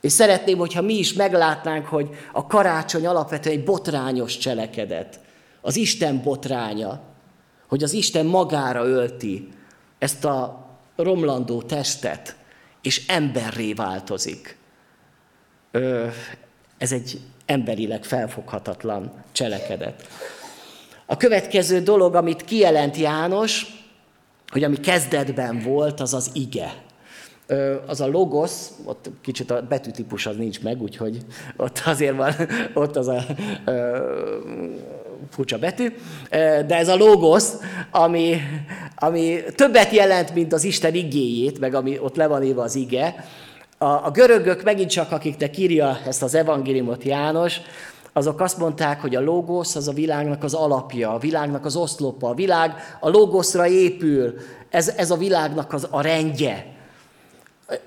És 0.00 0.12
szeretném, 0.12 0.58
hogyha 0.58 0.82
mi 0.82 0.94
is 0.94 1.12
meglátnánk, 1.12 1.86
hogy 1.86 2.08
a 2.32 2.46
karácsony 2.46 3.06
alapvetően 3.06 3.56
egy 3.56 3.64
botrányos 3.64 4.38
cselekedet. 4.38 5.20
Az 5.60 5.76
Isten 5.76 6.22
botránya, 6.22 7.00
hogy 7.68 7.82
az 7.82 7.92
Isten 7.92 8.26
magára 8.26 8.84
ölti 8.84 9.48
ezt 9.98 10.24
a 10.24 10.66
romlandó 10.96 11.62
testet, 11.62 12.36
és 12.82 13.06
emberré 13.06 13.72
változik. 13.72 14.56
Ez 16.78 16.92
egy 16.92 17.20
emberileg 17.46 18.04
felfoghatatlan 18.04 19.12
cselekedet. 19.32 20.06
A 21.06 21.16
következő 21.16 21.80
dolog, 21.80 22.14
amit 22.14 22.44
kijelent 22.44 22.96
János, 22.96 23.66
hogy 24.48 24.64
ami 24.64 24.80
kezdetben 24.80 25.60
volt, 25.62 26.00
az 26.00 26.14
az 26.14 26.30
ige. 26.32 26.74
Az 27.86 28.00
a 28.00 28.06
logosz, 28.06 28.72
ott 28.84 29.10
kicsit 29.22 29.50
a 29.50 29.62
betűtípus 29.62 30.26
az 30.26 30.36
nincs 30.36 30.62
meg, 30.62 30.82
úgyhogy 30.82 31.18
ott 31.56 31.82
azért 31.84 32.16
van, 32.16 32.32
ott 32.74 32.96
az 32.96 33.08
a 33.08 33.24
furcsa 35.30 35.58
betű, 35.58 35.92
de 36.66 36.76
ez 36.76 36.88
a 36.88 36.96
logosz, 36.96 37.56
ami, 37.90 38.36
ami 38.96 39.40
többet 39.54 39.92
jelent, 39.92 40.34
mint 40.34 40.52
az 40.52 40.64
Isten 40.64 40.94
igéjét, 40.94 41.58
meg 41.58 41.74
ami 41.74 41.98
ott 41.98 42.16
le 42.16 42.26
van 42.26 42.42
írva 42.42 42.62
az 42.62 42.74
ige. 42.74 43.24
A, 43.78 43.84
a 43.84 44.10
görögök 44.10 44.62
megint 44.62 44.90
csak, 44.90 45.12
akiknek 45.12 45.58
írja 45.58 45.98
ezt 46.06 46.22
az 46.22 46.34
evangéliumot 46.34 47.02
János, 47.02 47.60
azok 48.12 48.40
azt 48.40 48.58
mondták, 48.58 49.00
hogy 49.00 49.16
a 49.16 49.20
logosz 49.20 49.76
az 49.76 49.88
a 49.88 49.92
világnak 49.92 50.44
az 50.44 50.54
alapja, 50.54 51.14
a 51.14 51.18
világnak 51.18 51.64
az 51.64 51.76
oszlopa, 51.76 52.28
a 52.28 52.34
világ 52.34 52.74
a 53.00 53.08
logoszra 53.08 53.66
épül, 53.66 54.34
ez, 54.70 54.88
ez 54.88 55.10
a 55.10 55.16
világnak 55.16 55.72
az, 55.72 55.86
a 55.90 56.00
rendje. 56.00 56.66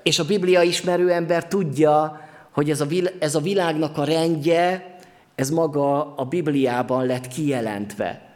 És 0.02 0.18
a 0.18 0.24
Biblia 0.24 0.62
ismerő 0.62 1.10
ember 1.10 1.48
tudja, 1.48 2.20
hogy 2.50 2.70
ez 2.70 2.80
a, 2.80 2.86
ez 3.18 3.34
a 3.34 3.40
világnak 3.40 3.98
a 3.98 4.04
rendje, 4.04 4.96
ez 5.34 5.50
maga 5.50 6.14
a 6.14 6.24
Bibliában 6.24 7.06
lett 7.06 7.28
kijelentve. 7.28 8.30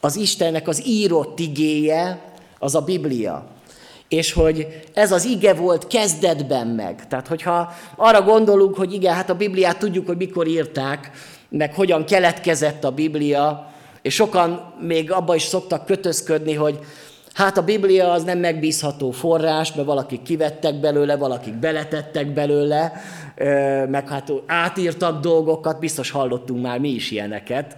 Az 0.00 0.16
Istennek 0.16 0.68
az 0.68 0.86
írott 0.86 1.38
igéje, 1.38 2.22
az 2.58 2.74
a 2.74 2.80
Biblia. 2.80 3.46
És 4.10 4.32
hogy 4.32 4.82
ez 4.94 5.12
az 5.12 5.24
ige 5.24 5.54
volt 5.54 5.86
kezdetben 5.86 6.66
meg. 6.66 7.06
Tehát, 7.08 7.26
hogyha 7.26 7.72
arra 7.96 8.22
gondolunk, 8.22 8.76
hogy 8.76 8.92
igen, 8.92 9.14
hát 9.14 9.30
a 9.30 9.34
Bibliát 9.34 9.78
tudjuk, 9.78 10.06
hogy 10.06 10.16
mikor 10.16 10.46
írták, 10.46 11.10
meg 11.48 11.74
hogyan 11.74 12.04
keletkezett 12.04 12.84
a 12.84 12.90
Biblia, 12.90 13.70
és 14.02 14.14
sokan 14.14 14.74
még 14.80 15.12
abba 15.12 15.34
is 15.34 15.42
szoktak 15.42 15.86
kötözködni, 15.86 16.54
hogy 16.54 16.78
hát 17.34 17.58
a 17.58 17.64
Biblia 17.64 18.12
az 18.12 18.24
nem 18.24 18.38
megbízható 18.38 19.10
forrás, 19.10 19.72
mert 19.72 19.86
valakik 19.86 20.22
kivettek 20.22 20.80
belőle, 20.80 21.16
valakik 21.16 21.54
beletettek 21.54 22.32
belőle, 22.32 22.92
meg 23.88 24.08
hát 24.08 24.32
átírtak 24.46 25.20
dolgokat, 25.20 25.78
biztos 25.78 26.10
hallottunk 26.10 26.62
már 26.62 26.78
mi 26.78 26.88
is 26.88 27.10
ilyeneket, 27.10 27.76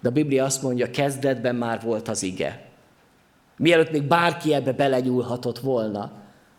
de 0.00 0.08
a 0.08 0.12
Biblia 0.12 0.44
azt 0.44 0.62
mondja, 0.62 0.90
kezdetben 0.90 1.54
már 1.54 1.80
volt 1.84 2.08
az 2.08 2.22
ige. 2.22 2.67
Mielőtt 3.58 3.90
még 3.90 4.02
bárki 4.02 4.54
ebbe 4.54 4.72
belegyúlhatott 4.72 5.58
volna, 5.58 6.12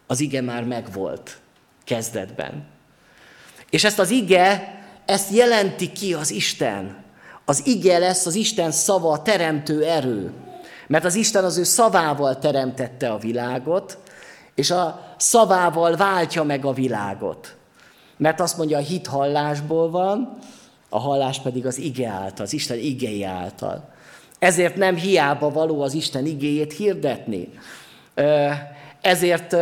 az 0.07 0.19
ige 0.19 0.41
már 0.41 0.63
megvolt 0.63 1.37
kezdetben. 1.83 2.67
És 3.69 3.83
ezt 3.83 3.99
az 3.99 4.09
ige, 4.09 4.77
ezt 5.05 5.33
jelenti 5.33 5.91
ki 5.91 6.13
az 6.13 6.31
Isten. 6.31 7.03
Az 7.45 7.67
ige 7.67 7.97
lesz 7.97 8.25
az 8.25 8.35
Isten 8.35 8.71
szava, 8.71 9.11
a 9.11 9.21
teremtő 9.21 9.83
erő. 9.83 10.31
Mert 10.87 11.05
az 11.05 11.15
Isten 11.15 11.43
az 11.43 11.57
ő 11.57 11.63
szavával 11.63 12.37
teremtette 12.37 13.11
a 13.11 13.17
világot, 13.17 13.97
és 14.55 14.71
a 14.71 15.13
szavával 15.17 15.95
váltja 15.95 16.43
meg 16.43 16.65
a 16.65 16.73
világot. 16.73 17.55
Mert 18.17 18.39
azt 18.39 18.57
mondja, 18.57 18.77
a 18.77 18.81
hit 18.81 19.07
hallásból 19.07 19.89
van, 19.89 20.37
a 20.89 20.99
hallás 20.99 21.39
pedig 21.39 21.65
az 21.65 21.77
ige 21.77 22.09
által, 22.09 22.45
az 22.45 22.53
Isten 22.53 22.77
igei 22.77 23.23
által. 23.23 23.93
Ezért 24.39 24.75
nem 24.75 24.95
hiába 24.95 25.49
való 25.49 25.81
az 25.81 25.93
Isten 25.93 26.25
igéjét 26.25 26.73
hirdetni. 26.73 27.49
Ezért 29.01 29.55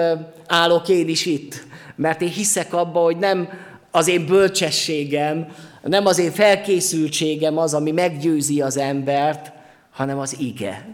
állok 0.47 0.89
én 0.89 1.07
is 1.07 1.25
itt, 1.25 1.65
mert 1.95 2.21
én 2.21 2.29
hiszek 2.29 2.73
abba, 2.73 2.99
hogy 2.99 3.17
nem 3.17 3.49
az 3.91 4.07
én 4.07 4.25
bölcsességem, 4.25 5.47
nem 5.81 6.05
az 6.05 6.19
én 6.19 6.31
felkészültségem 6.31 7.57
az, 7.57 7.73
ami 7.73 7.91
meggyőzi 7.91 8.61
az 8.61 8.77
embert, 8.77 9.51
hanem 9.91 10.19
az 10.19 10.39
ige. 10.39 10.87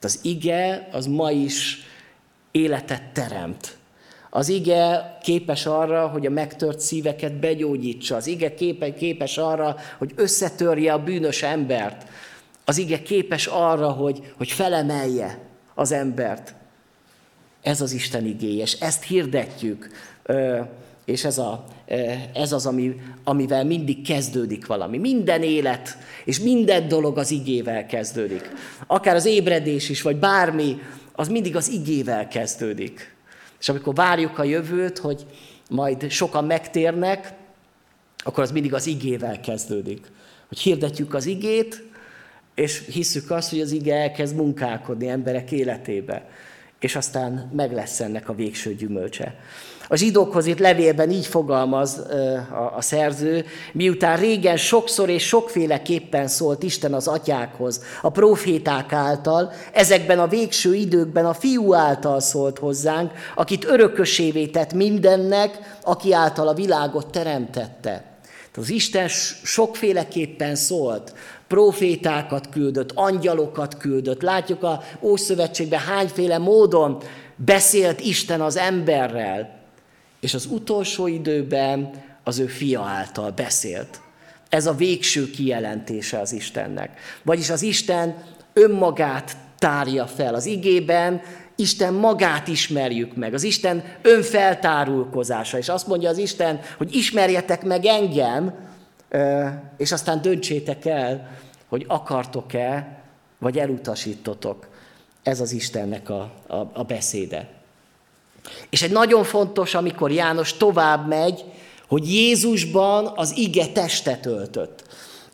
Az 0.00 0.18
ige 0.22 0.88
az 0.92 1.06
ma 1.06 1.30
is 1.30 1.78
életet 2.50 3.02
teremt. 3.12 3.76
Az 4.30 4.48
ige 4.48 5.16
képes 5.22 5.66
arra, 5.66 6.06
hogy 6.06 6.26
a 6.26 6.30
megtört 6.30 6.80
szíveket 6.80 7.32
begyógyítsa. 7.32 8.16
Az 8.16 8.26
ige 8.26 8.54
képes 8.98 9.38
arra, 9.38 9.76
hogy 9.98 10.12
összetörje 10.16 10.92
a 10.92 11.02
bűnös 11.02 11.42
embert. 11.42 12.06
Az 12.64 12.78
ige 12.78 13.02
képes 13.02 13.46
arra, 13.46 13.90
hogy, 13.90 14.32
hogy 14.36 14.50
felemelje 14.50 15.38
az 15.74 15.92
embert. 15.92 16.54
Ez 17.62 17.80
az 17.80 17.92
Isten 17.92 18.26
igéje, 18.26 18.62
és 18.62 18.72
ezt 18.72 19.02
hirdetjük. 19.02 19.88
És 21.04 21.24
ez, 21.24 21.38
a, 21.38 21.64
ez 22.34 22.52
az, 22.52 22.66
ami, 22.66 23.00
amivel 23.24 23.64
mindig 23.64 24.06
kezdődik 24.06 24.66
valami. 24.66 24.98
Minden 24.98 25.42
élet 25.42 25.98
és 26.24 26.40
minden 26.40 26.88
dolog 26.88 27.18
az 27.18 27.30
igével 27.30 27.86
kezdődik. 27.86 28.50
Akár 28.86 29.14
az 29.14 29.24
ébredés 29.24 29.88
is, 29.88 30.02
vagy 30.02 30.16
bármi, 30.16 30.78
az 31.12 31.28
mindig 31.28 31.56
az 31.56 31.68
igével 31.68 32.28
kezdődik. 32.28 33.14
És 33.60 33.68
amikor 33.68 33.94
várjuk 33.94 34.38
a 34.38 34.44
jövőt, 34.44 34.98
hogy 34.98 35.26
majd 35.70 36.10
sokan 36.10 36.44
megtérnek, 36.44 37.32
akkor 38.16 38.42
az 38.42 38.50
mindig 38.50 38.74
az 38.74 38.86
igével 38.86 39.40
kezdődik. 39.40 40.10
Hogy 40.48 40.58
hirdetjük 40.58 41.14
az 41.14 41.26
igét, 41.26 41.82
és 42.54 42.82
hisszük 42.92 43.30
azt, 43.30 43.50
hogy 43.50 43.60
az 43.60 43.70
ige 43.70 43.94
elkezd 43.94 44.36
munkálkodni 44.36 45.08
emberek 45.08 45.52
életébe, 45.52 46.28
és 46.80 46.96
aztán 46.96 47.50
meg 47.56 47.72
lesz 47.72 48.00
ennek 48.00 48.28
a 48.28 48.34
végső 48.34 48.74
gyümölcse. 48.74 49.34
A 49.88 49.96
zsidókhoz 49.96 50.46
itt 50.46 50.58
levélben 50.58 51.10
így 51.10 51.26
fogalmaz 51.26 51.98
a, 52.76 52.80
szerző, 52.80 53.44
miután 53.72 54.16
régen 54.16 54.56
sokszor 54.56 55.08
és 55.08 55.26
sokféleképpen 55.26 56.28
szólt 56.28 56.62
Isten 56.62 56.94
az 56.94 57.06
atyákhoz, 57.06 57.82
a 58.02 58.10
proféták 58.10 58.92
által, 58.92 59.52
ezekben 59.72 60.18
a 60.18 60.26
végső 60.26 60.74
időkben 60.74 61.26
a 61.26 61.34
fiú 61.34 61.74
által 61.74 62.20
szólt 62.20 62.58
hozzánk, 62.58 63.12
akit 63.34 63.64
örökösévé 63.64 64.46
tett 64.46 64.72
mindennek, 64.72 65.78
aki 65.82 66.12
által 66.12 66.48
a 66.48 66.54
világot 66.54 67.10
teremtette. 67.10 68.13
Az 68.56 68.70
Isten 68.70 69.08
sokféleképpen 69.42 70.54
szólt, 70.54 71.14
profétákat 71.48 72.48
küldött, 72.48 72.92
angyalokat 72.92 73.76
küldött. 73.76 74.22
Látjuk 74.22 74.62
a 74.62 74.82
Ószövetségben 75.00 75.80
hányféle 75.80 76.38
módon 76.38 77.02
beszélt 77.36 78.00
Isten 78.00 78.40
az 78.40 78.56
emberrel 78.56 79.62
és 80.20 80.34
az 80.34 80.46
utolsó 80.46 81.06
időben 81.06 81.90
az 82.24 82.38
ő 82.38 82.46
fia 82.46 82.82
által 82.82 83.30
beszélt. 83.30 84.00
Ez 84.48 84.66
a 84.66 84.74
végső 84.74 85.30
kijelentése 85.30 86.18
az 86.20 86.32
Istennek. 86.32 86.98
Vagyis 87.22 87.50
az 87.50 87.62
Isten 87.62 88.22
önmagát 88.52 89.36
tárja 89.58 90.06
fel. 90.06 90.34
Az 90.34 90.46
igében 90.46 91.22
Isten 91.56 91.94
magát 91.94 92.48
ismerjük 92.48 93.16
meg, 93.16 93.34
az 93.34 93.42
Isten 93.42 93.84
önfeltárulkozása. 94.02 95.58
És 95.58 95.68
azt 95.68 95.86
mondja 95.86 96.08
az 96.08 96.18
Isten, 96.18 96.60
hogy 96.76 96.94
ismerjetek 96.94 97.64
meg 97.64 97.84
engem, 97.84 98.54
és 99.76 99.92
aztán 99.92 100.22
döntsétek 100.22 100.84
el, 100.84 101.30
hogy 101.68 101.84
akartok-e, 101.88 103.02
vagy 103.38 103.58
elutasítotok. 103.58 104.66
Ez 105.22 105.40
az 105.40 105.52
Istennek 105.52 106.10
a, 106.10 106.32
a, 106.46 106.56
a 106.72 106.82
beszéde. 106.82 107.48
És 108.70 108.82
egy 108.82 108.92
nagyon 108.92 109.24
fontos, 109.24 109.74
amikor 109.74 110.10
János 110.10 110.56
tovább 110.56 111.08
megy, 111.08 111.44
hogy 111.88 112.12
Jézusban 112.12 113.12
az 113.14 113.36
ige 113.36 113.66
testet 113.66 114.26
öltött. 114.26 114.84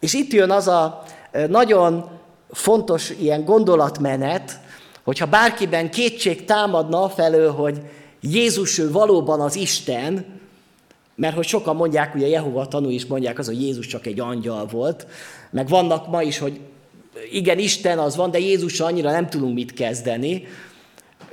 És 0.00 0.14
itt 0.14 0.32
jön 0.32 0.50
az 0.50 0.68
a 0.68 1.02
nagyon 1.48 2.10
fontos 2.50 3.10
ilyen 3.10 3.44
gondolatmenet, 3.44 4.60
hogyha 5.10 5.26
bárkiben 5.26 5.90
kétség 5.90 6.44
támadna 6.44 7.08
felől, 7.08 7.52
hogy 7.52 7.80
Jézus 8.20 8.78
ő 8.78 8.90
valóban 8.90 9.40
az 9.40 9.56
Isten, 9.56 10.24
mert 11.14 11.34
hogy 11.34 11.46
sokan 11.46 11.76
mondják, 11.76 12.14
ugye 12.14 12.26
Jehova 12.26 12.68
tanú 12.68 12.88
is 12.88 13.06
mondják 13.06 13.38
az, 13.38 13.46
hogy 13.46 13.62
Jézus 13.62 13.86
csak 13.86 14.06
egy 14.06 14.20
angyal 14.20 14.66
volt, 14.66 15.06
meg 15.50 15.68
vannak 15.68 16.08
ma 16.08 16.22
is, 16.22 16.38
hogy 16.38 16.60
igen, 17.30 17.58
Isten 17.58 17.98
az 17.98 18.16
van, 18.16 18.30
de 18.30 18.38
Jézussal 18.38 18.86
annyira 18.86 19.10
nem 19.10 19.28
tudunk 19.28 19.54
mit 19.54 19.72
kezdeni, 19.72 20.46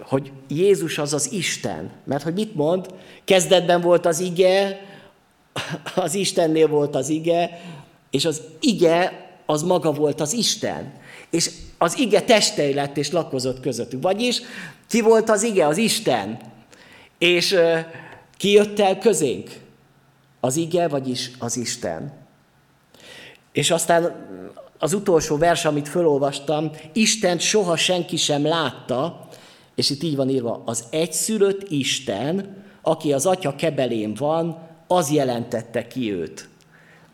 hogy 0.01 0.31
Jézus 0.47 0.97
az 0.97 1.13
az 1.13 1.31
Isten. 1.31 1.91
Mert 2.03 2.23
hogy 2.23 2.33
mit 2.33 2.55
mond? 2.55 2.85
Kezdetben 3.23 3.81
volt 3.81 4.05
az 4.05 4.19
ige, 4.19 4.81
az 5.95 6.13
Istennél 6.13 6.67
volt 6.67 6.95
az 6.95 7.09
ige, 7.09 7.61
és 8.09 8.25
az 8.25 8.41
ige 8.59 9.29
az 9.45 9.63
maga 9.63 9.91
volt 9.91 10.21
az 10.21 10.33
Isten. 10.33 10.93
És 11.29 11.49
az 11.77 11.99
ige 11.99 12.21
testei 12.21 12.73
lett 12.73 12.97
és 12.97 13.11
lakozott 13.11 13.59
közöttük. 13.59 14.01
Vagyis 14.01 14.41
ki 14.89 15.01
volt 15.01 15.29
az 15.29 15.43
ige? 15.43 15.67
Az 15.67 15.77
Isten. 15.77 16.37
És 17.17 17.51
uh, 17.51 17.79
ki 18.37 18.51
jött 18.51 18.79
el 18.79 18.97
közénk? 18.97 19.49
Az 20.39 20.55
ige, 20.55 20.87
vagyis 20.87 21.31
az 21.39 21.57
Isten. 21.57 22.13
És 23.51 23.71
aztán 23.71 24.27
az 24.79 24.93
utolsó 24.93 25.37
vers, 25.37 25.65
amit 25.65 25.87
fölolvastam, 25.87 26.71
Isten 26.93 27.39
soha 27.39 27.75
senki 27.75 28.15
sem 28.15 28.45
látta, 28.45 29.27
és 29.75 29.89
itt 29.89 30.03
így 30.03 30.15
van 30.15 30.29
írva, 30.29 30.61
az 30.65 30.83
egyszülött 30.89 31.69
Isten, 31.69 32.63
aki 32.81 33.13
az 33.13 33.25
atya 33.25 33.55
kebelén 33.55 34.13
van, 34.13 34.67
az 34.87 35.11
jelentette 35.11 35.87
ki 35.87 36.13
őt. 36.13 36.49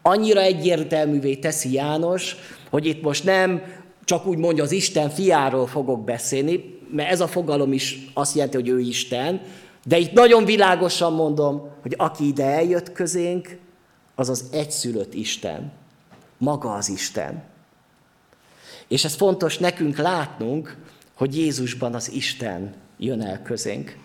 Annyira 0.01 0.41
egyértelművé 0.41 1.35
teszi 1.35 1.73
János, 1.73 2.35
hogy 2.69 2.85
itt 2.85 3.01
most 3.01 3.23
nem 3.23 3.63
csak 4.05 4.25
úgy 4.25 4.37
mondja, 4.37 4.63
az 4.63 4.71
Isten 4.71 5.09
fiáról 5.09 5.67
fogok 5.67 6.03
beszélni, 6.03 6.79
mert 6.91 7.11
ez 7.11 7.21
a 7.21 7.27
fogalom 7.27 7.73
is 7.73 8.09
azt 8.13 8.35
jelenti, 8.35 8.57
hogy 8.57 8.67
ő 8.67 8.79
Isten, 8.79 9.41
de 9.85 9.97
itt 9.97 10.11
nagyon 10.11 10.45
világosan 10.45 11.13
mondom, 11.13 11.69
hogy 11.81 11.93
aki 11.97 12.27
ide 12.27 12.45
eljött 12.45 12.91
közénk, 12.91 13.57
az 14.15 14.29
az 14.29 14.45
egyszülött 14.51 15.13
Isten. 15.13 15.71
Maga 16.37 16.73
az 16.73 16.89
Isten. 16.89 17.43
És 18.87 19.03
ez 19.03 19.13
fontos 19.13 19.57
nekünk 19.57 19.97
látnunk, 19.97 20.77
hogy 21.13 21.37
Jézusban 21.37 21.93
az 21.93 22.11
Isten 22.11 22.73
jön 22.97 23.21
el 23.21 23.41
közénk. 23.41 23.97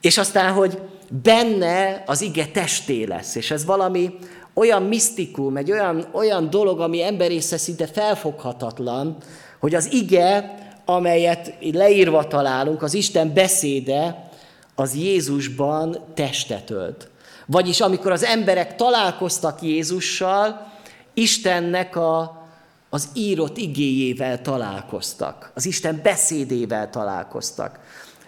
És 0.00 0.18
aztán, 0.18 0.52
hogy 0.52 0.80
benne 1.22 2.02
az 2.06 2.20
ige 2.20 2.46
testé 2.46 3.04
lesz, 3.04 3.34
és 3.34 3.50
ez 3.50 3.64
valami 3.64 4.14
olyan 4.58 4.82
misztikum, 4.82 5.56
egy 5.56 5.72
olyan, 5.72 6.06
olyan 6.12 6.50
dolog, 6.50 6.80
ami 6.80 7.02
emberésze 7.02 7.56
szinte 7.56 7.86
felfoghatatlan, 7.86 9.16
hogy 9.60 9.74
az 9.74 9.92
ige, 9.92 10.54
amelyet 10.84 11.54
leírva 11.72 12.26
találunk, 12.26 12.82
az 12.82 12.94
Isten 12.94 13.34
beszéde, 13.34 14.30
az 14.74 14.94
Jézusban 14.94 15.98
testet 16.14 16.70
ölt. 16.70 17.08
Vagyis 17.46 17.80
amikor 17.80 18.12
az 18.12 18.24
emberek 18.24 18.76
találkoztak 18.76 19.62
Jézussal, 19.62 20.72
Istennek 21.14 21.96
a, 21.96 22.44
az 22.90 23.08
írott 23.14 23.56
igéjével 23.56 24.42
találkoztak, 24.42 25.50
az 25.54 25.66
Isten 25.66 26.00
beszédével 26.02 26.90
találkoztak. 26.90 27.80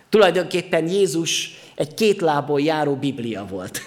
Tulajdonképpen 0.08 0.88
Jézus 0.88 1.50
egy 1.74 1.94
két 1.94 2.20
lábon 2.20 2.60
járó 2.60 2.94
Biblia 2.94 3.46
volt. 3.46 3.80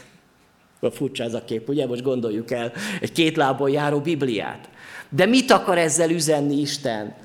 Furcsa 0.89 1.23
ez 1.23 1.33
a 1.33 1.43
kép, 1.43 1.69
ugye? 1.69 1.87
Most 1.87 2.01
gondoljuk 2.01 2.51
el 2.51 2.71
egy 3.01 3.11
két 3.11 3.35
lábon 3.35 3.69
járó 3.69 3.99
Bibliát. 3.99 4.69
De 5.09 5.25
mit 5.25 5.51
akar 5.51 5.77
ezzel 5.77 6.09
üzenni 6.09 6.59
Isten? 6.59 7.15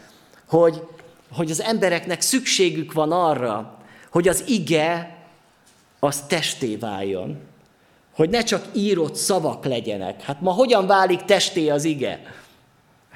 Hogy, 0.48 0.82
hogy 1.30 1.50
az 1.50 1.62
embereknek 1.62 2.20
szükségük 2.20 2.92
van 2.92 3.12
arra, 3.12 3.78
hogy 4.10 4.28
az 4.28 4.44
ige 4.46 5.16
az 5.98 6.20
testé 6.26 6.76
váljon. 6.76 7.38
Hogy 8.14 8.30
ne 8.30 8.42
csak 8.42 8.64
írott 8.72 9.14
szavak 9.14 9.64
legyenek. 9.64 10.22
Hát 10.22 10.40
ma 10.40 10.50
hogyan 10.50 10.86
válik 10.86 11.22
testé 11.22 11.68
az 11.68 11.84
ige? 11.84 12.20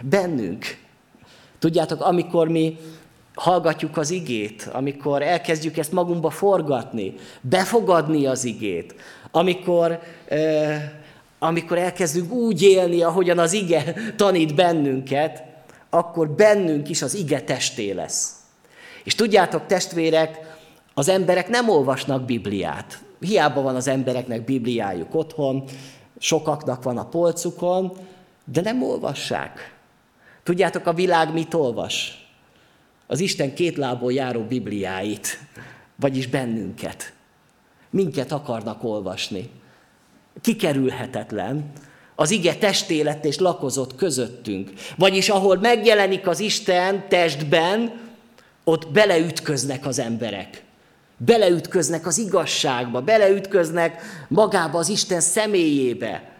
Bennünk. 0.01 0.79
Tudjátok, 1.59 2.01
amikor 2.01 2.49
mi 2.49 2.79
hallgatjuk 3.41 3.97
az 3.97 4.11
igét, 4.11 4.69
amikor 4.73 5.23
elkezdjük 5.23 5.77
ezt 5.77 5.93
magunkba 5.93 6.31
forgatni, 6.31 7.15
befogadni 7.41 8.27
az 8.27 8.45
igét, 8.45 8.95
amikor, 9.31 9.99
amikor 11.39 11.79
elkezdünk 11.79 12.33
úgy 12.33 12.63
élni, 12.63 13.03
ahogyan 13.03 13.39
az 13.39 13.53
ige 13.53 13.95
tanít 14.17 14.55
bennünket, 14.55 15.43
akkor 15.91 16.31
bennünk 16.31 16.89
is 16.89 17.03
az 17.03 17.15
ige 17.15 17.43
testé 17.43 17.91
lesz. 17.91 18.35
És 19.05 19.15
tudjátok, 19.15 19.67
testvérek, 19.67 20.59
az 20.95 21.09
emberek 21.09 21.49
nem 21.49 21.69
olvasnak 21.69 22.25
Bibliát. 22.25 22.99
Hiába 23.21 23.63
van 23.63 23.75
az 23.75 23.89
embereknek 23.89 24.45
Bibliájuk 24.45 25.15
otthon, 25.15 25.65
sokaknak 26.19 26.83
van 26.83 26.99
a 26.99 27.09
polcukon, 27.09 27.93
de 28.45 28.61
nem 28.61 28.83
olvassák. 28.83 29.75
Tudjátok, 30.43 30.87
a 30.87 30.93
világ 30.93 31.33
mit 31.33 31.55
olvas? 31.55 32.21
Az 33.11 33.21
Isten 33.21 33.55
két 33.55 33.77
lából 33.77 34.13
járó 34.13 34.43
Bibliáit, 34.43 35.39
vagyis 35.97 36.27
bennünket. 36.27 37.13
Minket 37.91 38.33
akarnak 38.33 38.85
olvasni. 38.85 39.51
Kikerülhetetlen. 40.41 41.73
Az 42.15 42.31
ige 42.31 42.55
testélet 42.55 43.25
és 43.25 43.39
lakozott 43.39 43.95
közöttünk. 43.95 44.73
Vagyis 44.97 45.29
ahol 45.29 45.59
megjelenik 45.59 46.27
az 46.27 46.41
Isten 46.41 47.09
testben, 47.09 48.01
ott 48.65 48.89
beleütköznek 48.89 49.87
az 49.87 49.99
emberek. 49.99 50.63
Beleütköznek 51.17 52.07
az 52.07 52.19
igazságba, 52.19 53.01
beleütköznek 53.01 54.03
magába 54.29 54.79
az 54.79 54.89
Isten 54.89 55.21
személyébe. 55.21 56.33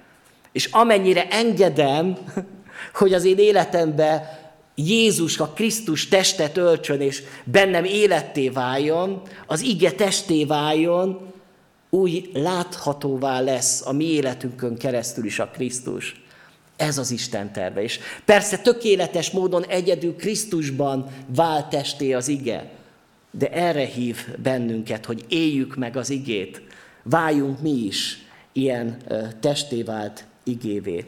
És 0.53 0.67
amennyire 0.67 1.29
engedem, 1.29 2.17
hogy 2.99 3.15
az 3.15 3.25
én 3.25 3.39
életembe 3.39 4.40
Jézus, 4.87 5.39
a 5.39 5.49
Krisztus 5.49 6.09
testet 6.09 6.57
öltsön, 6.57 7.01
és 7.01 7.23
bennem 7.45 7.85
életté 7.85 8.49
váljon, 8.49 9.23
az 9.47 9.61
ige 9.61 9.93
testé 9.93 10.45
váljon, 10.45 11.29
úgy 11.91 12.31
láthatóvá 12.33 13.41
lesz 13.41 13.87
a 13.87 13.93
mi 13.93 14.05
életünkön 14.05 14.77
keresztül 14.77 15.25
is 15.25 15.39
a 15.39 15.47
Krisztus. 15.47 16.23
Ez 16.77 16.99
az 16.99 17.11
Isten 17.11 17.53
terve. 17.53 17.83
És 17.83 17.99
persze 18.25 18.59
tökéletes 18.59 19.31
módon 19.31 19.65
egyedül 19.65 20.17
Krisztusban 20.17 21.07
vált 21.27 21.67
testé 21.67 22.13
az 22.13 22.29
ige, 22.29 22.71
de 23.31 23.51
erre 23.51 23.85
hív 23.85 24.17
bennünket, 24.43 25.05
hogy 25.05 25.25
éljük 25.29 25.77
meg 25.77 25.97
az 25.97 26.11
igét, 26.11 26.63
váljunk 27.03 27.61
mi 27.61 27.71
is 27.71 28.19
ilyen 28.53 28.97
testé 29.41 29.83
vált 29.83 30.25
igévé. 30.45 31.05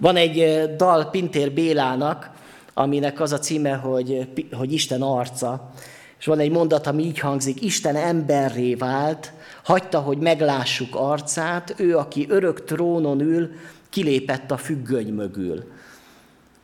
Van 0.00 0.16
egy 0.16 0.66
dal 0.76 1.10
Pintér 1.10 1.52
Bélának, 1.52 2.30
aminek 2.74 3.20
az 3.20 3.32
a 3.32 3.38
címe, 3.38 3.74
hogy, 3.74 4.28
hogy 4.52 4.72
Isten 4.72 5.02
arca. 5.02 5.70
És 6.18 6.26
van 6.26 6.38
egy 6.38 6.50
mondat, 6.50 6.86
ami 6.86 7.04
így 7.04 7.18
hangzik, 7.18 7.62
Isten 7.62 7.96
emberré 7.96 8.74
vált, 8.74 9.32
hagyta, 9.64 9.98
hogy 9.98 10.18
meglássuk 10.18 10.94
arcát, 10.94 11.74
ő, 11.76 11.96
aki 11.96 12.26
örök 12.28 12.64
trónon 12.64 13.20
ül, 13.20 13.50
kilépett 13.90 14.50
a 14.50 14.56
függöny 14.56 15.12
mögül. 15.12 15.64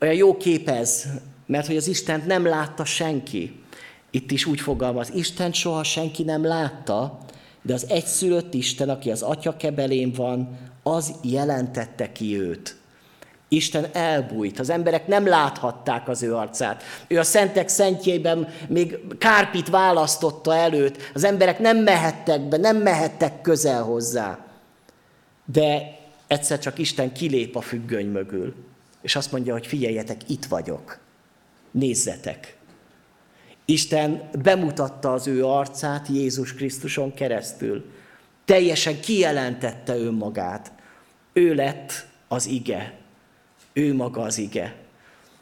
Olyan 0.01 0.15
jó 0.15 0.37
kép 0.37 0.69
ez, 0.69 1.05
mert 1.47 1.67
hogy 1.67 1.77
az 1.77 1.89
Istent 1.89 2.27
nem 2.27 2.47
látta 2.47 2.85
senki. 2.85 3.61
Itt 4.11 4.31
is 4.31 4.47
úgy 4.47 4.61
fogalmaz, 4.61 5.11
Isten 5.15 5.53
soha 5.53 5.83
senki 5.83 6.23
nem 6.23 6.45
látta, 6.45 7.19
de 7.63 7.75
az 7.75 7.87
egyszülött 7.89 8.55
Isten, 8.55 8.89
aki 8.89 9.11
az 9.11 9.23
atya 9.23 9.57
kebelén 9.57 10.13
van, 10.13 10.59
az 10.83 11.15
jelentette 11.23 12.13
ki 12.13 12.41
őt. 12.41 12.77
Isten 13.49 13.87
elbújt, 13.93 14.59
az 14.59 14.71
emberek 14.71 15.07
nem 15.07 15.27
láthatták 15.27 16.09
az 16.09 16.23
ő 16.23 16.35
arcát. 16.35 16.83
Ő 17.07 17.19
a 17.19 17.23
szentek 17.23 17.69
szentjében 17.69 18.49
még 18.69 18.99
kárpit 19.19 19.69
választotta 19.69 20.57
előtt, 20.57 20.97
az 21.15 21.25
emberek 21.25 21.59
nem 21.59 21.77
mehettek 21.77 22.41
be, 22.41 22.57
nem 22.57 22.77
mehettek 22.77 23.41
közel 23.41 23.83
hozzá. 23.83 24.39
De 25.45 25.99
egyszer 26.27 26.59
csak 26.59 26.79
Isten 26.79 27.13
kilép 27.13 27.57
a 27.57 27.61
függöny 27.61 28.07
mögül, 28.07 28.55
és 29.03 29.17
azt 29.17 29.33
mondja, 29.33 29.53
hogy 29.53 29.67
figyeljetek, 29.67 30.21
itt 30.29 30.45
vagyok, 30.45 30.99
nézzetek. 31.71 32.57
Isten 33.65 34.29
bemutatta 34.43 35.13
az 35.13 35.27
ő 35.27 35.45
arcát 35.45 36.09
Jézus 36.09 36.55
Krisztuson 36.55 37.15
keresztül. 37.15 37.85
Teljesen 38.45 39.01
kijelentette 39.01 39.97
önmagát. 39.97 40.73
Ő 41.33 41.55
lett 41.55 42.07
az 42.29 42.47
ige, 42.47 42.95
ő 43.77 43.95
maga 43.95 44.23
az 44.23 44.39
ige. 44.39 44.75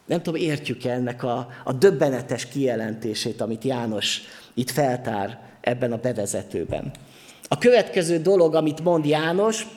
Nem 0.05 0.21
tudom, 0.21 0.41
értjük 0.41 0.83
-e 0.83 0.91
ennek 0.91 1.23
a, 1.23 1.47
a 1.63 1.73
döbbenetes 1.73 2.47
kijelentését, 2.47 3.41
amit 3.41 3.63
János 3.63 4.21
itt 4.53 4.69
feltár 4.69 5.39
ebben 5.61 5.91
a 5.91 5.97
bevezetőben. 5.97 6.91
A 7.47 7.57
következő 7.57 8.19
dolog, 8.19 8.55
amit 8.55 8.83
mond 8.83 9.05
János, 9.05 9.67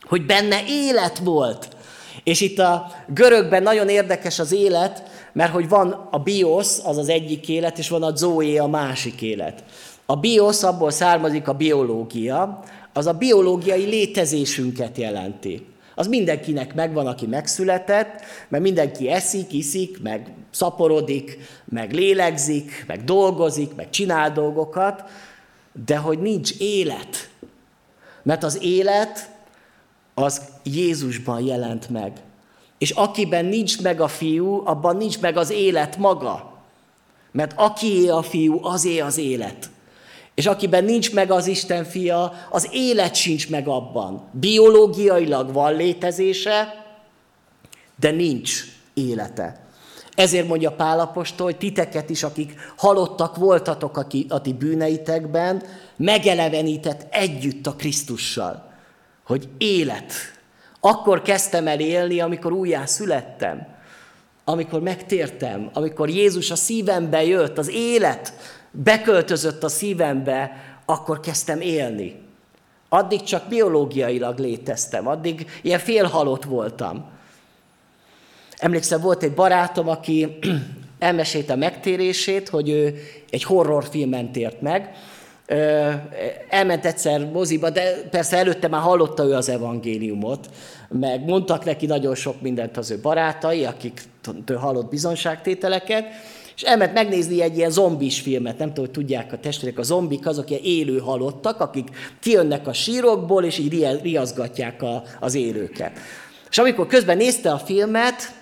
hogy 0.00 0.26
benne 0.26 0.60
élet 0.68 1.18
volt. 1.18 1.76
És 2.24 2.40
itt 2.40 2.58
a 2.58 2.92
görögben 3.06 3.62
nagyon 3.62 3.88
érdekes 3.88 4.38
az 4.38 4.52
élet, 4.52 5.02
mert 5.32 5.52
hogy 5.52 5.68
van 5.68 6.08
a 6.10 6.18
bios, 6.18 6.78
az 6.84 6.96
az 6.96 7.08
egyik 7.08 7.48
élet, 7.48 7.78
és 7.78 7.88
van 7.88 8.02
a 8.02 8.16
zoé, 8.16 8.56
a 8.56 8.66
másik 8.66 9.22
élet. 9.22 9.64
A 10.06 10.16
bios, 10.16 10.62
abból 10.62 10.90
származik 10.90 11.48
a 11.48 11.54
biológia, 11.54 12.64
az 12.92 13.06
a 13.06 13.12
biológiai 13.12 13.84
létezésünket 13.84 14.96
jelenti 14.98 15.69
az 16.00 16.06
mindenkinek 16.06 16.74
megvan, 16.74 17.06
aki 17.06 17.26
megszületett, 17.26 18.20
mert 18.48 18.62
mindenki 18.62 19.08
eszik, 19.08 19.52
iszik, 19.52 20.02
meg 20.02 20.32
szaporodik, 20.50 21.38
meg 21.64 21.92
lélegzik, 21.92 22.84
meg 22.86 23.04
dolgozik, 23.04 23.74
meg 23.74 23.90
csinál 23.90 24.32
dolgokat, 24.32 25.04
de 25.86 25.96
hogy 25.96 26.18
nincs 26.18 26.50
élet. 26.58 27.30
Mert 28.22 28.42
az 28.42 28.62
élet 28.62 29.30
az 30.14 30.42
Jézusban 30.62 31.40
jelent 31.40 31.88
meg. 31.88 32.12
És 32.78 32.90
akiben 32.90 33.44
nincs 33.44 33.82
meg 33.82 34.00
a 34.00 34.08
fiú, 34.08 34.66
abban 34.66 34.96
nincs 34.96 35.20
meg 35.20 35.36
az 35.36 35.50
élet 35.50 35.96
maga. 35.96 36.62
Mert 37.30 37.52
akié 37.56 38.08
a 38.08 38.22
fiú, 38.22 38.64
azé 38.64 38.98
az 38.98 39.18
élet. 39.18 39.69
És 40.40 40.46
akiben 40.46 40.84
nincs 40.84 41.12
meg 41.12 41.30
az 41.30 41.46
Isten 41.46 41.84
fia, 41.84 42.32
az 42.50 42.68
élet 42.72 43.14
sincs 43.14 43.50
meg 43.50 43.68
abban. 43.68 44.28
Biológiailag 44.32 45.52
van 45.52 45.74
létezése, 45.76 46.84
de 47.96 48.10
nincs 48.10 48.64
élete. 48.94 49.60
Ezért 50.14 50.48
mondja 50.48 50.72
Pálapostól, 50.72 51.46
hogy 51.46 51.56
titeket 51.56 52.10
is, 52.10 52.22
akik 52.22 52.54
halottak 52.76 53.36
voltatok 53.36 53.96
a 54.28 54.40
ti 54.40 54.52
bűneitekben, 54.58 55.62
megelevenített 55.96 57.06
együtt 57.10 57.66
a 57.66 57.74
Krisztussal. 57.74 58.72
Hogy 59.24 59.48
élet. 59.58 60.12
Akkor 60.80 61.22
kezdtem 61.22 61.66
el 61.66 61.80
élni, 61.80 62.20
amikor 62.20 62.52
újjá 62.52 62.84
születtem. 62.86 63.66
Amikor 64.44 64.80
megtértem, 64.80 65.70
amikor 65.72 66.08
Jézus 66.08 66.50
a 66.50 66.56
szívembe 66.56 67.24
jött, 67.24 67.58
az 67.58 67.70
élet 67.70 68.32
beköltözött 68.70 69.62
a 69.62 69.68
szívembe, 69.68 70.56
akkor 70.84 71.20
kezdtem 71.20 71.60
élni. 71.60 72.16
Addig 72.88 73.22
csak 73.22 73.48
biológiailag 73.48 74.38
léteztem, 74.38 75.06
addig 75.06 75.46
ilyen 75.62 75.78
félhalott 75.78 76.44
voltam. 76.44 77.04
Emlékszem, 78.56 79.00
volt 79.00 79.22
egy 79.22 79.34
barátom, 79.34 79.88
aki 79.88 80.38
elmesélte 80.98 81.52
a 81.52 81.56
megtérését, 81.56 82.48
hogy 82.48 82.68
ő 82.68 83.00
egy 83.30 83.42
horrorfilmen 83.42 84.32
tért 84.32 84.60
meg. 84.60 84.90
Elment 86.48 86.86
egyszer 86.86 87.30
moziba, 87.30 87.70
de 87.70 88.08
persze 88.10 88.36
előtte 88.36 88.68
már 88.68 88.80
hallotta 88.80 89.24
ő 89.24 89.34
az 89.34 89.48
evangéliumot, 89.48 90.50
meg 90.88 91.24
mondtak 91.24 91.64
neki 91.64 91.86
nagyon 91.86 92.14
sok 92.14 92.40
mindent 92.40 92.76
az 92.76 92.90
ő 92.90 92.98
barátai, 93.00 93.64
akik 93.64 94.02
hallott 94.56 94.90
bizonságtételeket, 94.90 96.04
és 96.60 96.66
elment 96.66 96.92
megnézni 96.92 97.42
egy 97.42 97.56
ilyen 97.56 97.70
zombis 97.70 98.20
filmet, 98.20 98.58
nem 98.58 98.68
tudom, 98.68 98.84
hogy 98.84 98.94
tudják 98.94 99.32
a 99.32 99.38
testvérek, 99.38 99.78
a 99.78 99.82
zombik 99.82 100.26
azok 100.26 100.50
ilyen 100.50 100.62
élő 100.62 100.98
halottak, 100.98 101.60
akik 101.60 101.88
kijönnek 102.20 102.66
a 102.66 102.72
sírokból, 102.72 103.44
és 103.44 103.58
így 103.58 104.00
riaszgatják 104.02 104.82
a, 104.82 105.02
az 105.20 105.34
élőket. 105.34 105.98
És 106.50 106.58
amikor 106.58 106.86
közben 106.86 107.16
nézte 107.16 107.52
a 107.52 107.58
filmet, 107.58 108.34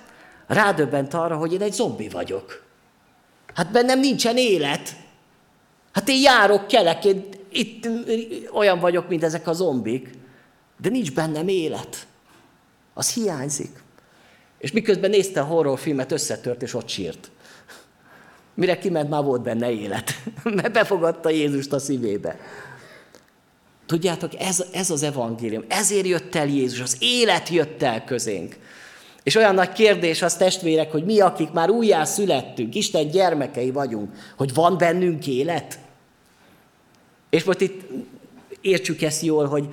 rádöbbent 0.46 1.14
arra, 1.14 1.36
hogy 1.36 1.52
én 1.52 1.62
egy 1.62 1.72
zombi 1.72 2.08
vagyok. 2.08 2.64
Hát 3.54 3.70
bennem 3.70 4.00
nincsen 4.00 4.36
élet. 4.36 4.96
Hát 5.92 6.08
én 6.08 6.20
járok, 6.20 6.66
kelek, 6.66 7.04
én 7.04 7.28
itt 7.52 7.88
olyan 8.52 8.78
vagyok, 8.80 9.08
mint 9.08 9.24
ezek 9.24 9.48
a 9.48 9.52
zombik, 9.52 10.10
de 10.80 10.88
nincs 10.88 11.12
bennem 11.12 11.48
élet. 11.48 12.06
Az 12.94 13.14
hiányzik. 13.14 13.82
És 14.58 14.72
miközben 14.72 15.10
nézte 15.10 15.40
a 15.40 15.44
horrorfilmet, 15.44 16.12
összetört, 16.12 16.62
és 16.62 16.74
ott 16.74 16.88
sírt. 16.88 17.30
Mire 18.58 18.78
kiment, 18.78 19.08
már 19.08 19.22
volt 19.22 19.42
benne 19.42 19.70
élet. 19.70 20.22
Mert 20.56 20.72
befogadta 20.72 21.28
Jézust 21.28 21.72
a 21.72 21.78
szívébe. 21.78 22.36
Tudjátok, 23.86 24.40
ez, 24.40 24.64
ez 24.72 24.90
az 24.90 25.02
evangélium. 25.02 25.64
Ezért 25.68 26.06
jött 26.06 26.34
el 26.34 26.46
Jézus, 26.46 26.80
az 26.80 26.96
élet 27.00 27.48
jött 27.48 27.82
el 27.82 28.04
közénk. 28.04 28.56
És 29.22 29.34
olyan 29.34 29.54
nagy 29.54 29.72
kérdés 29.72 30.22
az 30.22 30.36
testvérek, 30.36 30.90
hogy 30.90 31.04
mi, 31.04 31.20
akik 31.20 31.50
már 31.50 31.70
újjá 31.70 32.04
születtünk, 32.04 32.74
Isten 32.74 33.08
gyermekei 33.08 33.70
vagyunk, 33.70 34.12
hogy 34.36 34.54
van 34.54 34.78
bennünk 34.78 35.26
élet? 35.26 35.78
És 37.30 37.44
most 37.44 37.60
itt 37.60 37.88
értsük 38.60 39.02
ezt 39.02 39.22
jól, 39.22 39.46
hogy, 39.46 39.68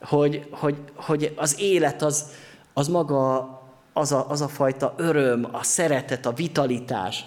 hogy, 0.00 0.46
hogy, 0.50 0.76
hogy 0.94 1.32
az 1.36 1.60
élet 1.60 2.02
az, 2.02 2.24
az 2.72 2.88
maga 2.88 3.56
az 3.92 4.12
a, 4.12 4.26
az 4.28 4.40
a 4.40 4.48
fajta 4.48 4.94
öröm, 4.96 5.48
a 5.52 5.62
szeretet, 5.62 6.26
a 6.26 6.32
vitalitás, 6.32 7.24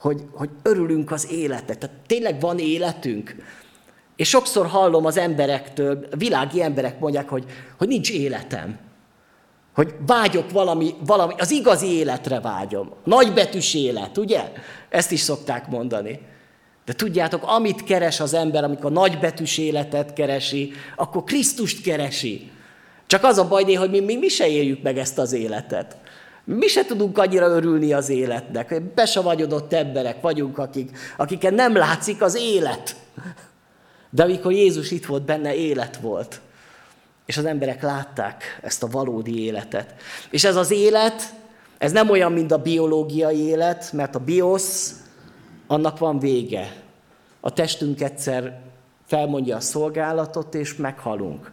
hogy, 0.00 0.22
hogy 0.32 0.50
örülünk 0.62 1.10
az 1.10 1.30
életet. 1.30 1.78
Tehát 1.78 1.96
tényleg 2.06 2.40
van 2.40 2.58
életünk. 2.58 3.36
És 4.16 4.28
sokszor 4.28 4.66
hallom 4.66 5.06
az 5.06 5.16
emberektől, 5.16 6.06
világi 6.18 6.62
emberek 6.62 6.98
mondják, 6.98 7.28
hogy, 7.28 7.44
hogy 7.78 7.88
nincs 7.88 8.10
életem. 8.10 8.78
Hogy 9.74 9.94
vágyok 10.06 10.50
valami, 10.50 10.94
valami, 11.06 11.34
az 11.38 11.50
igazi 11.50 11.86
életre 11.86 12.40
vágyom. 12.40 12.92
Nagybetűs 13.04 13.74
élet, 13.74 14.18
ugye? 14.18 14.52
Ezt 14.88 15.12
is 15.12 15.20
szokták 15.20 15.68
mondani. 15.68 16.20
De 16.84 16.92
tudjátok, 16.92 17.42
amit 17.46 17.84
keres 17.84 18.20
az 18.20 18.34
ember, 18.34 18.64
amikor 18.64 18.92
nagybetűs 18.92 19.58
életet 19.58 20.12
keresi, 20.12 20.72
akkor 20.96 21.24
Krisztust 21.24 21.82
keresi. 21.82 22.50
Csak 23.06 23.24
az 23.24 23.38
a 23.38 23.48
baj, 23.48 23.74
hogy 23.74 23.90
mi, 23.90 24.00
mi, 24.00 24.16
mi 24.16 24.28
se 24.28 24.48
éljük 24.48 24.82
meg 24.82 24.98
ezt 24.98 25.18
az 25.18 25.32
életet. 25.32 25.96
Mi 26.56 26.66
se 26.66 26.84
tudunk 26.84 27.18
annyira 27.18 27.46
örülni 27.46 27.92
az 27.92 28.08
életnek. 28.08 28.82
Besavagyodott 28.82 29.72
emberek 29.72 30.20
vagyunk, 30.20 30.58
akik, 30.58 30.98
akiken 31.16 31.54
nem 31.54 31.76
látszik 31.76 32.22
az 32.22 32.36
élet. 32.36 32.96
De 34.10 34.22
amikor 34.22 34.52
Jézus 34.52 34.90
itt 34.90 35.06
volt, 35.06 35.22
benne 35.22 35.54
élet 35.54 35.96
volt. 35.96 36.40
És 37.26 37.36
az 37.36 37.44
emberek 37.44 37.82
látták 37.82 38.58
ezt 38.62 38.82
a 38.82 38.86
valódi 38.86 39.44
életet. 39.44 39.94
És 40.30 40.44
ez 40.44 40.56
az 40.56 40.70
élet, 40.70 41.34
ez 41.78 41.92
nem 41.92 42.10
olyan, 42.10 42.32
mint 42.32 42.52
a 42.52 42.62
biológiai 42.62 43.38
élet, 43.38 43.92
mert 43.92 44.14
a 44.14 44.18
biosz, 44.18 44.94
annak 45.66 45.98
van 45.98 46.18
vége. 46.18 46.72
A 47.40 47.52
testünk 47.52 48.00
egyszer 48.00 48.60
felmondja 49.06 49.56
a 49.56 49.60
szolgálatot, 49.60 50.54
és 50.54 50.74
meghalunk. 50.76 51.52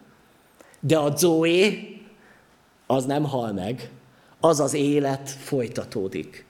De 0.79 0.97
a 0.97 1.15
zoé, 1.15 1.95
az 2.87 3.05
nem 3.05 3.23
hal 3.23 3.51
meg, 3.51 3.89
az 4.39 4.59
az 4.59 4.73
élet 4.73 5.29
folytatódik. 5.29 6.45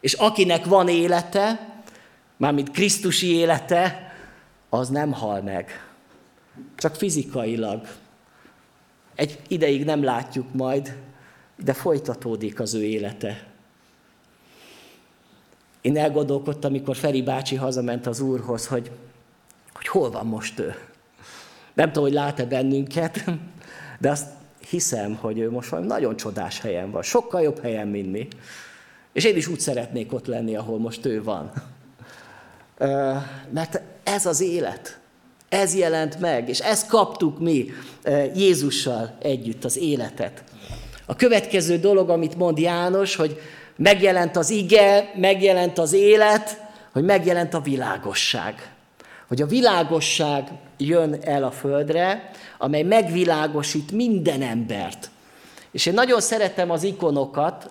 És 0.00 0.12
akinek 0.12 0.64
van 0.64 0.88
élete, 0.88 1.74
mármint 2.36 2.70
Krisztusi 2.70 3.34
élete, 3.34 4.12
az 4.68 4.88
nem 4.88 5.12
hal 5.12 5.42
meg. 5.42 5.86
Csak 6.76 6.94
fizikailag. 6.94 7.88
Egy 9.14 9.38
ideig 9.48 9.84
nem 9.84 10.02
látjuk 10.02 10.54
majd, 10.54 10.96
de 11.56 11.72
folytatódik 11.72 12.60
az 12.60 12.74
ő 12.74 12.84
élete. 12.84 13.48
Én 15.80 15.96
elgondolkodtam, 15.96 16.70
amikor 16.70 16.96
Feri 16.96 17.22
bácsi 17.22 17.56
hazament 17.56 18.06
az 18.06 18.20
úrhoz, 18.20 18.66
hogy, 18.66 18.90
hogy 19.72 19.86
hol 19.86 20.10
van 20.10 20.26
most 20.26 20.58
ő. 20.58 20.74
Nem 21.74 21.86
tudom, 21.86 22.02
hogy 22.02 22.12
lát-e 22.12 22.44
bennünket, 22.44 23.24
de 23.98 24.10
azt 24.10 24.26
hiszem, 24.70 25.14
hogy 25.14 25.38
ő 25.38 25.50
most 25.50 25.68
valami 25.68 25.88
nagyon 25.88 26.16
csodás 26.16 26.60
helyen 26.60 26.90
van, 26.90 27.02
sokkal 27.02 27.42
jobb 27.42 27.60
helyen, 27.60 27.88
mint 27.88 28.10
mi. 28.10 28.28
És 29.12 29.24
én 29.24 29.36
is 29.36 29.46
úgy 29.46 29.60
szeretnék 29.60 30.12
ott 30.12 30.26
lenni, 30.26 30.56
ahol 30.56 30.78
most 30.78 31.06
ő 31.06 31.22
van. 31.22 31.52
Mert 33.50 33.80
ez 34.02 34.26
az 34.26 34.40
élet. 34.40 34.98
Ez 35.48 35.74
jelent 35.74 36.20
meg, 36.20 36.48
és 36.48 36.58
ezt 36.58 36.86
kaptuk 36.86 37.38
mi 37.38 37.70
Jézussal 38.34 39.16
együtt, 39.22 39.64
az 39.64 39.76
életet. 39.76 40.44
A 41.06 41.16
következő 41.16 41.78
dolog, 41.78 42.10
amit 42.10 42.36
mond 42.36 42.58
János, 42.58 43.16
hogy 43.16 43.40
megjelent 43.76 44.36
az 44.36 44.50
ige, 44.50 45.12
megjelent 45.16 45.78
az 45.78 45.92
élet, 45.92 46.60
hogy 46.92 47.04
megjelent 47.04 47.54
a 47.54 47.60
világosság. 47.60 48.69
Hogy 49.30 49.42
a 49.42 49.46
világosság 49.46 50.48
jön 50.76 51.16
el 51.22 51.44
a 51.44 51.50
földre, 51.50 52.30
amely 52.58 52.82
megvilágosít 52.82 53.92
minden 53.92 54.42
embert. 54.42 55.10
És 55.72 55.86
én 55.86 55.94
nagyon 55.94 56.20
szeretem 56.20 56.70
az 56.70 56.82
ikonokat, 56.82 57.70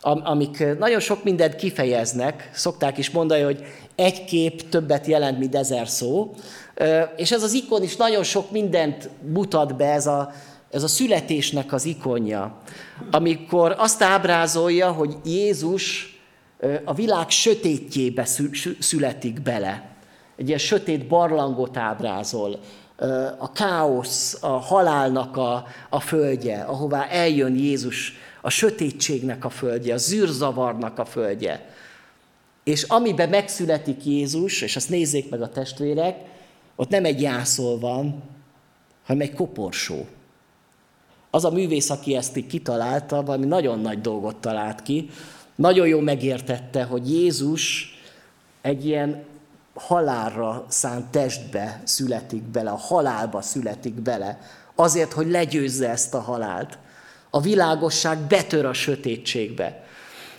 amik 0.00 0.64
nagyon 0.78 1.00
sok 1.00 1.24
mindent 1.24 1.54
kifejeznek. 1.54 2.50
Szokták 2.52 2.98
is 2.98 3.10
mondani, 3.10 3.42
hogy 3.42 3.64
egy 3.94 4.24
kép 4.24 4.68
többet 4.68 5.06
jelent, 5.06 5.38
mint 5.38 5.54
ezer 5.54 5.88
szó. 5.88 6.34
És 7.16 7.32
ez 7.32 7.42
az 7.42 7.52
ikon 7.52 7.82
is 7.82 7.96
nagyon 7.96 8.22
sok 8.22 8.50
mindent 8.50 9.08
mutat 9.32 9.76
be, 9.76 9.92
ez 9.92 10.06
a, 10.06 10.32
ez 10.70 10.82
a 10.82 10.88
születésnek 10.88 11.72
az 11.72 11.84
ikonja. 11.84 12.58
Amikor 13.10 13.74
azt 13.78 14.02
ábrázolja, 14.02 14.92
hogy 14.92 15.16
Jézus 15.24 16.16
a 16.84 16.94
világ 16.94 17.30
sötétjébe 17.30 18.26
születik 18.78 19.42
bele. 19.42 19.90
Egy 20.36 20.46
ilyen 20.46 20.58
sötét 20.58 21.06
barlangot 21.06 21.76
ábrázol, 21.76 22.58
a 23.38 23.52
káosz, 23.52 24.42
a 24.42 24.46
halálnak 24.46 25.36
a, 25.36 25.66
a 25.88 26.00
földje, 26.00 26.62
ahová 26.62 27.06
eljön 27.06 27.56
Jézus, 27.56 28.12
a 28.40 28.50
sötétségnek 28.50 29.44
a 29.44 29.50
földje, 29.50 29.94
a 29.94 29.96
zűrzavarnak 29.96 30.98
a 30.98 31.04
földje. 31.04 31.70
És 32.64 32.82
amiben 32.82 33.28
megszületik 33.28 34.04
Jézus, 34.04 34.60
és 34.60 34.76
azt 34.76 34.88
nézzék 34.88 35.30
meg 35.30 35.42
a 35.42 35.48
testvérek, 35.48 36.16
ott 36.76 36.88
nem 36.88 37.04
egy 37.04 37.20
jászol 37.20 37.78
van, 37.78 38.22
hanem 39.06 39.22
egy 39.22 39.34
koporsó. 39.34 40.06
Az 41.30 41.44
a 41.44 41.50
művész, 41.50 41.90
aki 41.90 42.16
ezt 42.16 42.36
így 42.36 42.46
kitalálta, 42.46 43.22
valami 43.22 43.46
nagyon 43.46 43.80
nagy 43.80 44.00
dolgot 44.00 44.36
talált 44.36 44.82
ki, 44.82 45.10
nagyon 45.54 45.86
jól 45.86 46.02
megértette, 46.02 46.82
hogy 46.82 47.10
Jézus 47.10 47.94
egy 48.60 48.86
ilyen 48.86 49.24
halálra 49.74 50.64
szánt 50.68 51.06
testbe 51.06 51.80
születik 51.84 52.42
bele, 52.42 52.70
a 52.70 52.76
halálba 52.76 53.42
születik 53.42 53.94
bele, 53.94 54.38
azért, 54.74 55.12
hogy 55.12 55.30
legyőzze 55.30 55.88
ezt 55.88 56.14
a 56.14 56.20
halált. 56.20 56.78
A 57.30 57.40
világosság 57.40 58.18
betör 58.18 58.64
a 58.64 58.72
sötétségbe. 58.72 59.84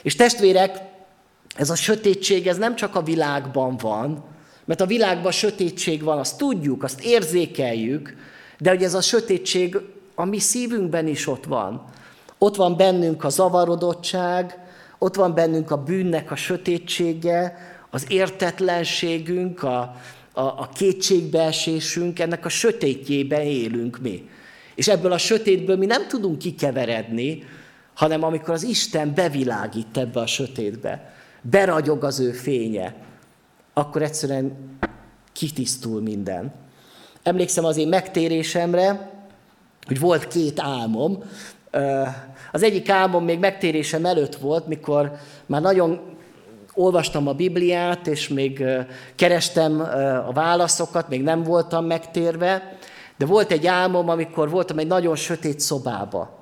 És 0.01 0.15
testvérek, 0.15 0.81
ez 1.55 1.69
a 1.69 1.75
sötétség, 1.75 2.47
ez 2.47 2.57
nem 2.57 2.75
csak 2.75 2.95
a 2.95 3.01
világban 3.01 3.77
van, 3.77 4.23
mert 4.65 4.81
a 4.81 4.85
világban 4.85 5.31
sötétség 5.31 6.03
van, 6.03 6.17
azt 6.17 6.37
tudjuk, 6.37 6.83
azt 6.83 7.01
érzékeljük, 7.01 8.15
de 8.57 8.69
hogy 8.69 8.83
ez 8.83 8.93
a 8.93 9.01
sötétség 9.01 9.77
a 10.15 10.25
mi 10.25 10.39
szívünkben 10.39 11.07
is 11.07 11.27
ott 11.27 11.45
van. 11.45 11.83
Ott 12.37 12.55
van 12.55 12.77
bennünk 12.77 13.23
a 13.23 13.29
zavarodottság, 13.29 14.57
Ott 14.99 15.15
van 15.15 15.33
bennünk 15.33 15.71
a 15.71 15.83
bűnnek 15.83 16.31
a 16.31 16.35
sötétsége, 16.35 17.57
az 17.93 18.05
értetlenségünk, 18.07 19.63
a, 19.63 19.95
a, 20.31 20.41
a 20.41 20.69
kétségbeesésünk, 20.75 22.19
ennek 22.19 22.45
a 22.45 22.49
sötétjében 22.49 23.41
élünk 23.41 23.99
mi. 24.01 24.29
És 24.75 24.87
ebből 24.87 25.11
a 25.11 25.17
sötétből 25.17 25.77
mi 25.77 25.85
nem 25.85 26.07
tudunk 26.07 26.37
kikeveredni, 26.37 27.43
hanem 27.93 28.23
amikor 28.23 28.53
az 28.53 28.63
Isten 28.63 29.13
bevilágít 29.13 29.97
ebbe 29.97 30.19
a 30.19 30.25
sötétbe, 30.25 31.13
beragyog 31.41 32.03
az 32.03 32.19
ő 32.19 32.31
fénye, 32.31 32.95
akkor 33.73 34.01
egyszerűen 34.01 34.77
kitisztul 35.31 36.01
minden. 36.01 36.53
Emlékszem 37.23 37.65
az 37.65 37.77
én 37.77 37.87
megtérésemre, 37.87 39.11
hogy 39.85 39.99
volt 39.99 40.27
két 40.27 40.59
álmom. 40.59 41.23
Az 42.51 42.63
egyik 42.63 42.89
álmom 42.89 43.23
még 43.23 43.39
megtérésem 43.39 44.05
előtt 44.05 44.35
volt, 44.35 44.67
mikor 44.67 45.11
már 45.45 45.61
nagyon 45.61 46.12
olvastam 46.73 47.27
a 47.27 47.33
Bibliát, 47.33 48.07
és 48.07 48.27
még 48.27 48.63
kerestem 49.15 49.79
a 50.27 50.31
válaszokat, 50.31 51.09
még 51.09 51.23
nem 51.23 51.43
voltam 51.43 51.85
megtérve, 51.85 52.77
de 53.17 53.25
volt 53.25 53.51
egy 53.51 53.67
álmom, 53.67 54.09
amikor 54.09 54.49
voltam 54.49 54.77
egy 54.77 54.87
nagyon 54.87 55.15
sötét 55.15 55.59
szobába. 55.59 56.41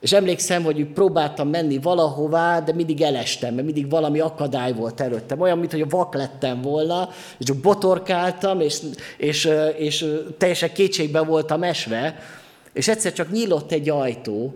És 0.00 0.12
emlékszem, 0.12 0.62
hogy 0.62 0.86
próbáltam 0.86 1.48
menni 1.48 1.78
valahová, 1.78 2.60
de 2.60 2.72
mindig 2.72 3.02
elestem, 3.02 3.54
mert 3.54 3.66
mindig 3.66 3.90
valami 3.90 4.20
akadály 4.20 4.72
volt 4.72 5.00
előttem. 5.00 5.40
Olyan, 5.40 5.58
mintha 5.58 5.86
vak 5.88 6.14
lettem 6.14 6.62
volna, 6.62 7.08
és 7.38 7.46
csak 7.46 7.56
botorkáltam, 7.56 8.60
és, 8.60 8.78
és, 9.16 9.48
és 9.76 10.06
teljesen 10.38 10.72
kétségbe 10.72 11.20
voltam 11.20 11.62
esve, 11.62 12.18
és 12.72 12.88
egyszer 12.88 13.12
csak 13.12 13.30
nyílott 13.30 13.72
egy 13.72 13.88
ajtó, 13.88 14.54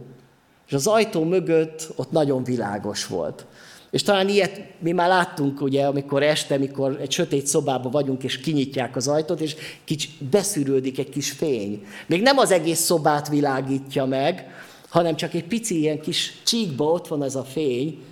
és 0.66 0.72
az 0.72 0.86
ajtó 0.86 1.24
mögött 1.24 1.92
ott 1.96 2.10
nagyon 2.10 2.44
világos 2.44 3.06
volt. 3.06 3.46
És 3.94 4.02
talán 4.02 4.28
ilyet 4.28 4.60
mi 4.78 4.92
már 4.92 5.08
láttunk, 5.08 5.60
ugye, 5.60 5.86
amikor 5.86 6.22
este, 6.22 6.54
amikor 6.54 6.98
egy 7.00 7.10
sötét 7.10 7.46
szobában 7.46 7.90
vagyunk, 7.90 8.22
és 8.24 8.40
kinyitják 8.40 8.96
az 8.96 9.08
ajtót, 9.08 9.40
és 9.40 9.56
kicsi 9.84 10.08
beszűrődik 10.30 10.98
egy 10.98 11.08
kis 11.08 11.30
fény. 11.30 11.86
Még 12.06 12.22
nem 12.22 12.38
az 12.38 12.50
egész 12.50 12.80
szobát 12.80 13.28
világítja 13.28 14.04
meg, 14.04 14.46
hanem 14.88 15.16
csak 15.16 15.34
egy 15.34 15.44
pici 15.44 15.78
ilyen 15.78 16.00
kis 16.00 16.32
csíkba 16.44 16.84
ott 16.84 17.08
van 17.08 17.22
ez 17.22 17.34
a 17.34 17.44
fény, 17.44 18.02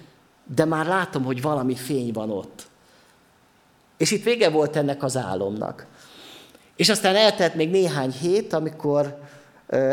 de 0.54 0.64
már 0.64 0.86
látom, 0.86 1.24
hogy 1.24 1.42
valami 1.42 1.74
fény 1.74 2.12
van 2.12 2.30
ott. 2.30 2.66
És 3.96 4.10
itt 4.10 4.24
vége 4.24 4.50
volt 4.50 4.76
ennek 4.76 5.02
az 5.02 5.16
álomnak. 5.16 5.86
És 6.76 6.88
aztán 6.88 7.16
eltelt 7.16 7.54
még 7.54 7.70
néhány 7.70 8.12
hét, 8.20 8.52
amikor 8.52 9.18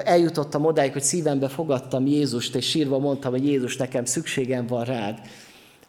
eljutottam 0.03 0.65
odáig, 0.65 0.91
hogy 0.91 1.03
szívembe 1.03 1.47
fogadtam 1.47 2.07
Jézust, 2.07 2.55
és 2.55 2.69
sírva 2.69 2.99
mondtam, 2.99 3.31
hogy 3.31 3.45
Jézus, 3.45 3.77
nekem 3.77 4.05
szükségem 4.05 4.67
van 4.67 4.83
rád. 4.83 5.19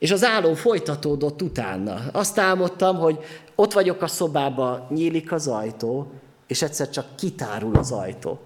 És 0.00 0.10
az 0.10 0.24
álom 0.24 0.54
folytatódott 0.54 1.42
utána. 1.42 2.00
Azt 2.12 2.38
álmodtam, 2.38 2.96
hogy 2.96 3.18
ott 3.54 3.72
vagyok 3.72 4.02
a 4.02 4.06
szobába, 4.06 4.86
nyílik 4.90 5.32
az 5.32 5.46
ajtó, 5.46 6.12
és 6.46 6.62
egyszer 6.62 6.90
csak 6.90 7.16
kitárul 7.16 7.76
az 7.76 7.92
ajtó. 7.92 8.40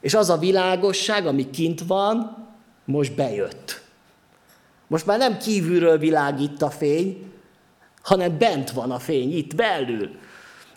És 0.00 0.14
az 0.14 0.30
a 0.30 0.36
világosság, 0.36 1.26
ami 1.26 1.50
kint 1.50 1.80
van, 1.86 2.46
most 2.84 3.14
bejött. 3.14 3.82
Most 4.86 5.06
már 5.06 5.18
nem 5.18 5.38
kívülről 5.38 5.98
világít 5.98 6.62
a 6.62 6.70
fény, 6.70 7.32
hanem 8.02 8.38
bent 8.38 8.70
van 8.70 8.90
a 8.90 8.98
fény, 8.98 9.36
itt 9.36 9.54
belül. 9.54 10.10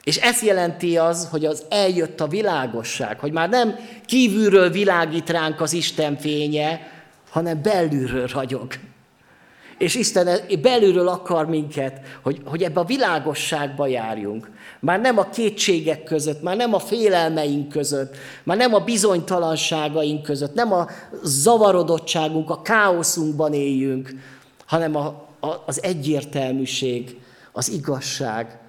És 0.03 0.17
ez 0.17 0.41
jelenti 0.41 0.97
az, 0.97 1.27
hogy 1.31 1.45
az 1.45 1.65
eljött 1.69 2.19
a 2.19 2.27
világosság, 2.27 3.19
hogy 3.19 3.31
már 3.31 3.49
nem 3.49 3.75
kívülről 4.05 4.69
világít 4.69 5.29
ránk 5.29 5.61
az 5.61 5.73
Isten 5.73 6.17
fénye, 6.17 6.91
hanem 7.29 7.61
belülről 7.61 8.27
ragyog. 8.27 8.73
És 9.81 9.95
Isten 9.95 10.39
belülről 10.61 11.07
akar 11.07 11.45
minket, 11.45 12.01
hogy, 12.23 12.41
hogy 12.45 12.63
ebbe 12.63 12.79
a 12.79 12.85
világosságba 12.85 13.87
járjunk. 13.87 14.51
Már 14.79 14.99
nem 14.99 15.17
a 15.17 15.29
kétségek 15.29 16.03
között, 16.03 16.41
már 16.41 16.55
nem 16.55 16.73
a 16.73 16.79
félelmeink 16.79 17.69
között, 17.69 18.15
már 18.43 18.57
nem 18.57 18.73
a 18.73 18.79
bizonytalanságaink 18.79 20.23
között, 20.23 20.53
nem 20.53 20.73
a 20.73 20.87
zavarodottságunk, 21.23 22.49
a 22.49 22.61
káoszunkban 22.61 23.53
éljünk, 23.53 24.13
hanem 24.65 24.95
a, 24.95 25.05
a, 25.39 25.63
az 25.65 25.83
egyértelműség, 25.83 27.19
az 27.51 27.69
igazság, 27.69 28.59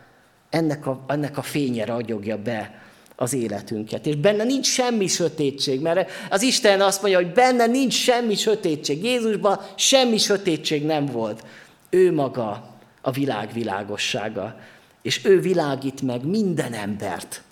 ennek 0.51 0.87
a, 0.87 1.05
ennek 1.07 1.39
a 1.39 1.43
fénye 1.43 1.85
ragyogja 1.85 2.37
be 2.43 2.83
az 3.23 3.33
életünket. 3.33 4.07
És 4.07 4.17
benne 4.17 4.45
nincs 4.45 4.67
semmi 4.67 5.07
sötétség, 5.07 5.81
mert 5.81 6.11
az 6.31 6.43
Isten 6.43 6.81
azt 6.81 7.03
mondja, 7.03 7.21
hogy 7.21 7.33
benne 7.33 7.67
nincs 7.67 7.95
semmi 7.95 8.35
sötétség. 8.35 9.05
Jézusban 9.05 9.61
semmi 9.77 10.19
sötétség 10.19 10.85
nem 10.85 11.07
volt. 11.07 11.45
Ő 11.91 12.13
maga 12.13 12.77
a 13.01 13.11
világ 13.11 13.53
világossága. 13.53 14.57
És 15.03 15.25
ő 15.25 15.41
világít 15.41 16.03
meg 16.03 16.25
minden 16.25 16.73
embert. 16.73 17.43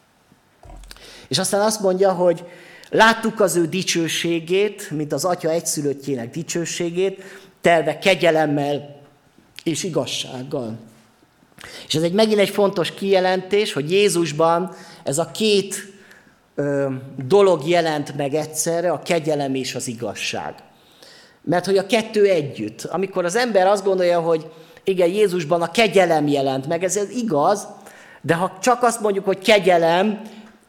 És 1.28 1.38
aztán 1.38 1.60
azt 1.60 1.80
mondja, 1.80 2.12
hogy 2.12 2.44
láttuk 2.88 3.40
az 3.40 3.56
ő 3.56 3.66
dicsőségét, 3.66 4.90
mint 4.90 5.12
az 5.12 5.24
atya 5.24 5.50
egyszülöttjének 5.50 6.30
dicsőségét, 6.30 7.22
telve 7.60 7.98
kegyelemmel 7.98 9.00
és 9.64 9.82
igazsággal. 9.82 10.78
És 11.86 11.94
ez 11.94 12.02
egy 12.02 12.12
megint 12.12 12.40
egy 12.40 12.48
fontos 12.48 12.94
kijelentés, 12.94 13.72
hogy 13.72 13.90
Jézusban 13.90 14.74
ez 15.04 15.18
a 15.18 15.30
két 15.30 15.74
ö, 16.54 16.88
dolog 17.26 17.68
jelent 17.68 18.16
meg 18.16 18.34
egyszerre, 18.34 18.90
a 18.90 19.02
kegyelem 19.02 19.54
és 19.54 19.74
az 19.74 19.86
igazság. 19.86 20.54
Mert 21.42 21.66
hogy 21.66 21.76
a 21.78 21.86
kettő 21.86 22.24
együtt. 22.24 22.84
Amikor 22.84 23.24
az 23.24 23.36
ember 23.36 23.66
azt 23.66 23.84
gondolja, 23.84 24.20
hogy 24.20 24.50
igen, 24.84 25.08
Jézusban 25.08 25.62
a 25.62 25.70
kegyelem 25.70 26.26
jelent 26.26 26.66
meg, 26.66 26.84
ez, 26.84 26.96
ez 26.96 27.10
igaz, 27.10 27.66
de 28.20 28.34
ha 28.34 28.58
csak 28.60 28.82
azt 28.82 29.00
mondjuk, 29.00 29.24
hogy 29.24 29.38
kegyelem 29.38 30.20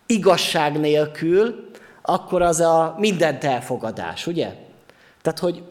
igazság 0.05 0.79
nélkül, 0.79 1.69
akkor 2.01 2.41
az 2.41 2.59
a 2.59 2.95
mindent 2.97 3.43
elfogadás, 3.43 4.27
ugye? 4.27 4.53
Tehát, 5.21 5.39
hogy 5.39 5.63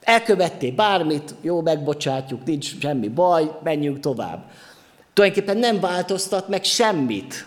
elkövettél 0.00 0.72
bármit, 0.72 1.34
jó, 1.40 1.60
megbocsátjuk, 1.60 2.44
nincs 2.44 2.78
semmi 2.80 3.08
baj, 3.08 3.50
menjünk 3.62 4.00
tovább. 4.00 4.50
Tulajdonképpen 5.12 5.58
nem 5.58 5.80
változtat 5.80 6.48
meg 6.48 6.64
semmit. 6.64 7.46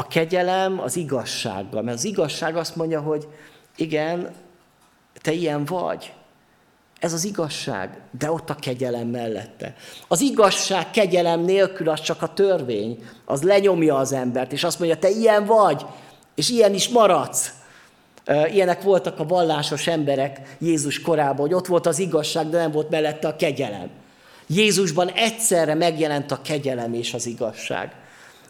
A 0.00 0.06
kegyelem 0.06 0.80
az 0.80 0.96
igazsággal, 0.96 1.82
mert 1.82 1.96
az 1.96 2.04
igazság 2.04 2.56
azt 2.56 2.76
mondja, 2.76 3.00
hogy 3.00 3.28
igen, 3.76 4.30
te 5.22 5.32
ilyen 5.32 5.64
vagy. 5.64 6.12
Ez 6.98 7.12
az 7.12 7.24
igazság, 7.24 8.00
de 8.18 8.30
ott 8.30 8.50
a 8.50 8.54
kegyelem 8.54 9.06
mellette. 9.06 9.74
Az 10.08 10.20
igazság 10.20 10.90
kegyelem 10.90 11.40
nélkül 11.40 11.88
az 11.88 12.00
csak 12.00 12.22
a 12.22 12.32
törvény, 12.32 13.04
az 13.24 13.42
lenyomja 13.42 13.96
az 13.96 14.12
embert, 14.12 14.52
és 14.52 14.64
azt 14.64 14.78
mondja, 14.78 14.98
te 14.98 15.08
ilyen 15.08 15.44
vagy, 15.44 15.84
és 16.34 16.48
ilyen 16.48 16.74
is 16.74 16.88
maradsz. 16.88 17.52
Ilyenek 18.52 18.82
voltak 18.82 19.18
a 19.18 19.26
vallásos 19.26 19.86
emberek 19.86 20.56
Jézus 20.58 21.00
korában, 21.00 21.40
hogy 21.40 21.54
ott 21.54 21.66
volt 21.66 21.86
az 21.86 21.98
igazság, 21.98 22.48
de 22.48 22.58
nem 22.58 22.70
volt 22.70 22.90
mellette 22.90 23.28
a 23.28 23.36
kegyelem. 23.36 23.90
Jézusban 24.46 25.08
egyszerre 25.08 25.74
megjelent 25.74 26.30
a 26.30 26.42
kegyelem 26.42 26.94
és 26.94 27.14
az 27.14 27.26
igazság. 27.26 27.94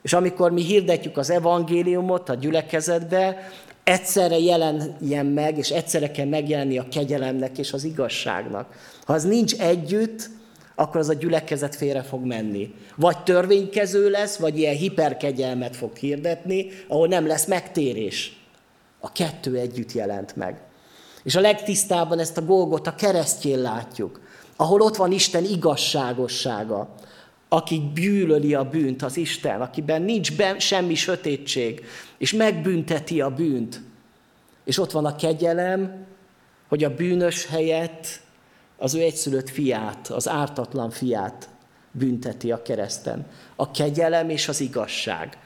És 0.02 0.12
amikor 0.12 0.50
mi 0.50 0.62
hirdetjük 0.62 1.16
az 1.16 1.30
evangéliumot 1.30 2.28
a 2.28 2.34
gyülekezetbe, 2.34 3.50
egyszerre 3.84 4.38
jelenjen 4.38 5.26
meg, 5.26 5.58
és 5.58 5.70
egyszerre 5.70 6.10
kell 6.10 6.26
megjelenni 6.26 6.78
a 6.78 6.88
kegyelemnek 6.90 7.58
és 7.58 7.72
az 7.72 7.84
igazságnak. 7.84 8.66
Ha 9.04 9.12
az 9.12 9.24
nincs 9.24 9.54
együtt, 9.54 10.30
akkor 10.74 11.00
az 11.00 11.08
a 11.08 11.14
gyülekezet 11.14 11.76
félre 11.76 12.02
fog 12.02 12.24
menni. 12.24 12.74
Vagy 12.96 13.22
törvénykező 13.22 14.10
lesz, 14.10 14.36
vagy 14.36 14.58
ilyen 14.58 14.76
hiperkegyelmet 14.76 15.76
fog 15.76 15.96
hirdetni, 15.96 16.70
ahol 16.88 17.08
nem 17.08 17.26
lesz 17.26 17.46
megtérés. 17.46 18.40
A 19.00 19.12
kettő 19.12 19.56
együtt 19.56 19.92
jelent 19.92 20.36
meg. 20.36 20.60
És 21.22 21.36
a 21.36 21.40
legtisztábban 21.40 22.18
ezt 22.18 22.36
a 22.36 22.44
Golgot 22.44 22.86
a 22.86 22.94
keresztjén 22.94 23.60
látjuk 23.60 24.20
ahol 24.60 24.80
ott 24.80 24.96
van 24.96 25.12
Isten 25.12 25.44
igazságossága, 25.44 26.94
aki 27.52 27.90
bűlöli 27.94 28.54
a 28.54 28.64
bűnt, 28.64 29.02
az 29.02 29.16
Isten, 29.16 29.60
akiben 29.60 30.02
nincs 30.02 30.36
be, 30.36 30.58
semmi 30.58 30.94
sötétség, 30.94 31.84
és 32.18 32.32
megbünteti 32.32 33.20
a 33.20 33.30
bűnt. 33.30 33.80
És 34.64 34.78
ott 34.78 34.90
van 34.90 35.04
a 35.04 35.16
kegyelem, 35.16 36.06
hogy 36.68 36.84
a 36.84 36.94
bűnös 36.94 37.46
helyett 37.46 38.20
az 38.76 38.94
ő 38.94 39.00
egyszülött 39.00 39.50
fiát, 39.50 40.08
az 40.08 40.28
ártatlan 40.28 40.90
fiát 40.90 41.48
bünteti 41.90 42.52
a 42.52 42.62
kereszten. 42.62 43.26
A 43.56 43.70
kegyelem 43.70 44.28
és 44.28 44.48
az 44.48 44.60
igazság. 44.60 45.38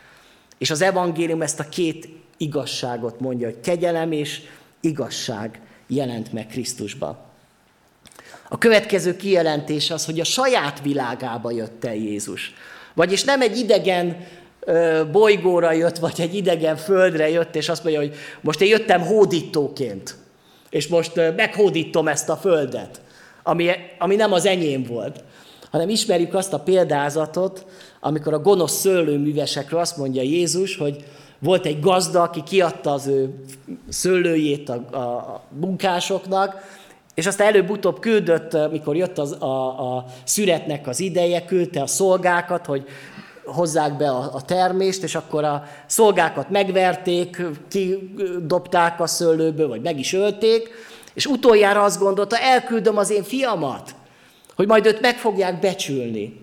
És 0.58 0.70
az 0.70 0.80
evangélium 0.80 1.42
ezt 1.42 1.60
a 1.60 1.68
két 1.68 2.08
igazságot 2.36 3.20
mondja, 3.20 3.46
hogy 3.46 3.60
kegyelem 3.60 4.12
és 4.12 4.40
igazság 4.80 5.60
jelent 5.86 6.32
meg 6.32 6.46
Krisztusban. 6.46 7.23
A 8.54 8.58
következő 8.58 9.16
kijelentés 9.16 9.90
az, 9.90 10.04
hogy 10.04 10.20
a 10.20 10.24
saját 10.24 10.82
világába 10.82 11.50
jött 11.50 11.84
el 11.84 11.94
Jézus. 11.94 12.54
Vagyis 12.94 13.24
nem 13.24 13.40
egy 13.40 13.58
idegen 13.58 14.26
bolygóra 15.12 15.72
jött, 15.72 15.96
vagy 15.96 16.20
egy 16.20 16.34
idegen 16.34 16.76
földre 16.76 17.30
jött, 17.30 17.56
és 17.56 17.68
azt 17.68 17.82
mondja, 17.82 18.00
hogy 18.00 18.14
most 18.40 18.60
én 18.60 18.68
jöttem 18.68 19.00
hódítóként, 19.00 20.16
és 20.70 20.88
most 20.88 21.14
meghódítom 21.36 22.08
ezt 22.08 22.28
a 22.28 22.36
földet. 22.36 23.00
ami, 23.42 23.70
ami 23.98 24.16
nem 24.16 24.32
az 24.32 24.46
enyém 24.46 24.84
volt, 24.84 25.24
hanem 25.70 25.88
ismerjük 25.88 26.34
azt 26.34 26.52
a 26.52 26.60
példázatot, 26.60 27.66
amikor 28.00 28.32
a 28.32 28.38
gonosz 28.38 28.80
szőlőművesekről 28.80 29.80
azt 29.80 29.96
mondja 29.96 30.22
Jézus, 30.22 30.76
hogy 30.76 31.04
volt 31.38 31.66
egy 31.66 31.80
gazda, 31.80 32.22
aki 32.22 32.42
kiadta 32.42 32.92
az 32.92 33.06
ő 33.06 33.34
szőlőjét 33.88 34.68
a, 34.68 34.74
a, 34.74 35.42
munkásoknak, 35.60 36.73
és 37.14 37.26
aztán 37.26 37.46
előbb-utóbb 37.46 38.00
küldött, 38.00 38.70
mikor 38.70 38.96
jött 38.96 39.18
az, 39.18 39.32
a, 39.32 39.96
a 39.96 40.04
szüretnek 40.24 40.86
az 40.86 41.00
ideje, 41.00 41.44
küldte 41.44 41.82
a 41.82 41.86
szolgákat, 41.86 42.66
hogy 42.66 42.86
hozzák 43.44 43.96
be 43.96 44.10
a, 44.10 44.34
a 44.34 44.42
termést, 44.42 45.02
és 45.02 45.14
akkor 45.14 45.44
a 45.44 45.64
szolgákat 45.86 46.50
megverték, 46.50 47.42
kidobták 47.68 49.00
a 49.00 49.06
szőlőből, 49.06 49.68
vagy 49.68 49.80
meg 49.80 49.98
is 49.98 50.12
ölték, 50.12 50.70
és 51.14 51.26
utoljára 51.26 51.82
azt 51.82 51.98
gondolta, 51.98 52.38
elküldöm 52.38 52.96
az 52.96 53.10
én 53.10 53.22
fiamat, 53.22 53.94
hogy 54.54 54.66
majd 54.66 54.86
őt 54.86 55.00
meg 55.00 55.16
fogják 55.16 55.60
becsülni. 55.60 56.42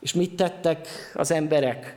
És 0.00 0.12
mit 0.12 0.36
tettek 0.36 0.88
az 1.14 1.30
emberek? 1.30 1.96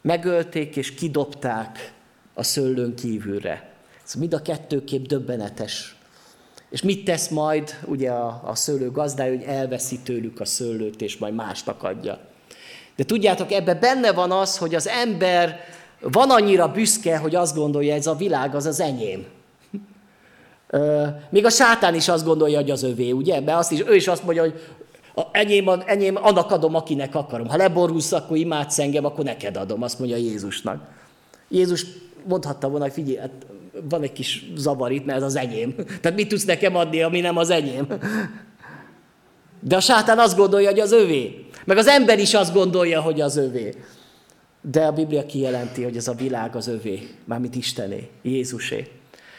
Megölték 0.00 0.76
és 0.76 0.94
kidobták 0.94 1.92
a 2.34 2.42
szőlőn 2.42 2.94
kívülre. 2.94 3.70
Ez 4.04 4.14
mind 4.14 4.34
a 4.34 4.42
kettőképp 4.42 5.04
döbbenetes. 5.06 5.96
És 6.74 6.82
mit 6.82 7.04
tesz 7.04 7.28
majd 7.28 7.78
ugye 7.86 8.10
a, 8.10 8.42
a 8.44 8.54
szőlő 8.54 8.90
gazdája, 8.90 9.30
hogy 9.36 9.42
elveszi 9.42 9.98
tőlük 9.98 10.40
a 10.40 10.44
szőlőt, 10.44 11.02
és 11.02 11.16
majd 11.16 11.34
másnak 11.34 11.82
adja. 11.82 12.18
De 12.96 13.04
tudjátok, 13.04 13.52
ebbe 13.52 13.74
benne 13.74 14.12
van 14.12 14.30
az, 14.30 14.58
hogy 14.58 14.74
az 14.74 14.88
ember 14.88 15.60
van 16.00 16.30
annyira 16.30 16.72
büszke, 16.72 17.16
hogy 17.18 17.34
azt 17.34 17.54
gondolja, 17.54 17.94
ez 17.94 18.06
a 18.06 18.14
világ 18.14 18.54
az 18.54 18.66
az 18.66 18.80
enyém. 18.80 19.24
Még 21.28 21.44
a 21.44 21.50
sátán 21.50 21.94
is 21.94 22.08
azt 22.08 22.24
gondolja, 22.24 22.58
hogy 22.60 22.70
az 22.70 22.82
övé, 22.82 23.10
ugye? 23.10 23.40
Mert 23.40 23.58
azt 23.58 23.72
is, 23.72 23.82
ő 23.86 23.94
is 23.94 24.08
azt 24.08 24.24
mondja, 24.24 24.42
hogy 24.42 24.60
a 25.14 25.22
enyém, 25.32 25.68
enyém, 25.86 26.16
annak 26.16 26.50
adom, 26.50 26.74
akinek 26.74 27.14
akarom. 27.14 27.48
Ha 27.48 27.56
leborulsz, 27.56 28.12
akkor 28.12 28.36
imádsz 28.36 28.78
engem, 28.78 29.04
akkor 29.04 29.24
neked 29.24 29.56
adom, 29.56 29.82
azt 29.82 29.98
mondja 29.98 30.16
Jézusnak. 30.16 30.82
Jézus 31.48 31.86
mondhatta 32.28 32.68
volna, 32.68 32.84
hogy 32.84 32.92
figyelj, 32.92 33.16
hát 33.16 33.46
van 33.82 34.02
egy 34.02 34.12
kis 34.12 34.44
zavar 34.56 34.92
itt, 34.92 35.04
mert 35.04 35.18
ez 35.18 35.24
az 35.24 35.36
enyém. 35.36 35.74
Tehát 36.00 36.14
mit 36.14 36.28
tudsz 36.28 36.44
nekem 36.44 36.76
adni, 36.76 37.02
ami 37.02 37.20
nem 37.20 37.36
az 37.36 37.50
enyém? 37.50 37.86
De 39.60 39.76
a 39.76 39.80
sátán 39.80 40.18
azt 40.18 40.36
gondolja, 40.36 40.70
hogy 40.70 40.80
az 40.80 40.92
övé. 40.92 41.44
Meg 41.64 41.76
az 41.76 41.86
ember 41.86 42.18
is 42.18 42.34
azt 42.34 42.52
gondolja, 42.52 43.00
hogy 43.00 43.20
az 43.20 43.36
övé. 43.36 43.74
De 44.60 44.84
a 44.86 44.92
Biblia 44.92 45.26
kijelenti, 45.26 45.82
hogy 45.82 45.96
ez 45.96 46.08
a 46.08 46.14
világ 46.14 46.56
az 46.56 46.66
övé, 46.68 47.08
mármint 47.24 47.56
Istené, 47.56 48.08
Jézusé. 48.22 48.86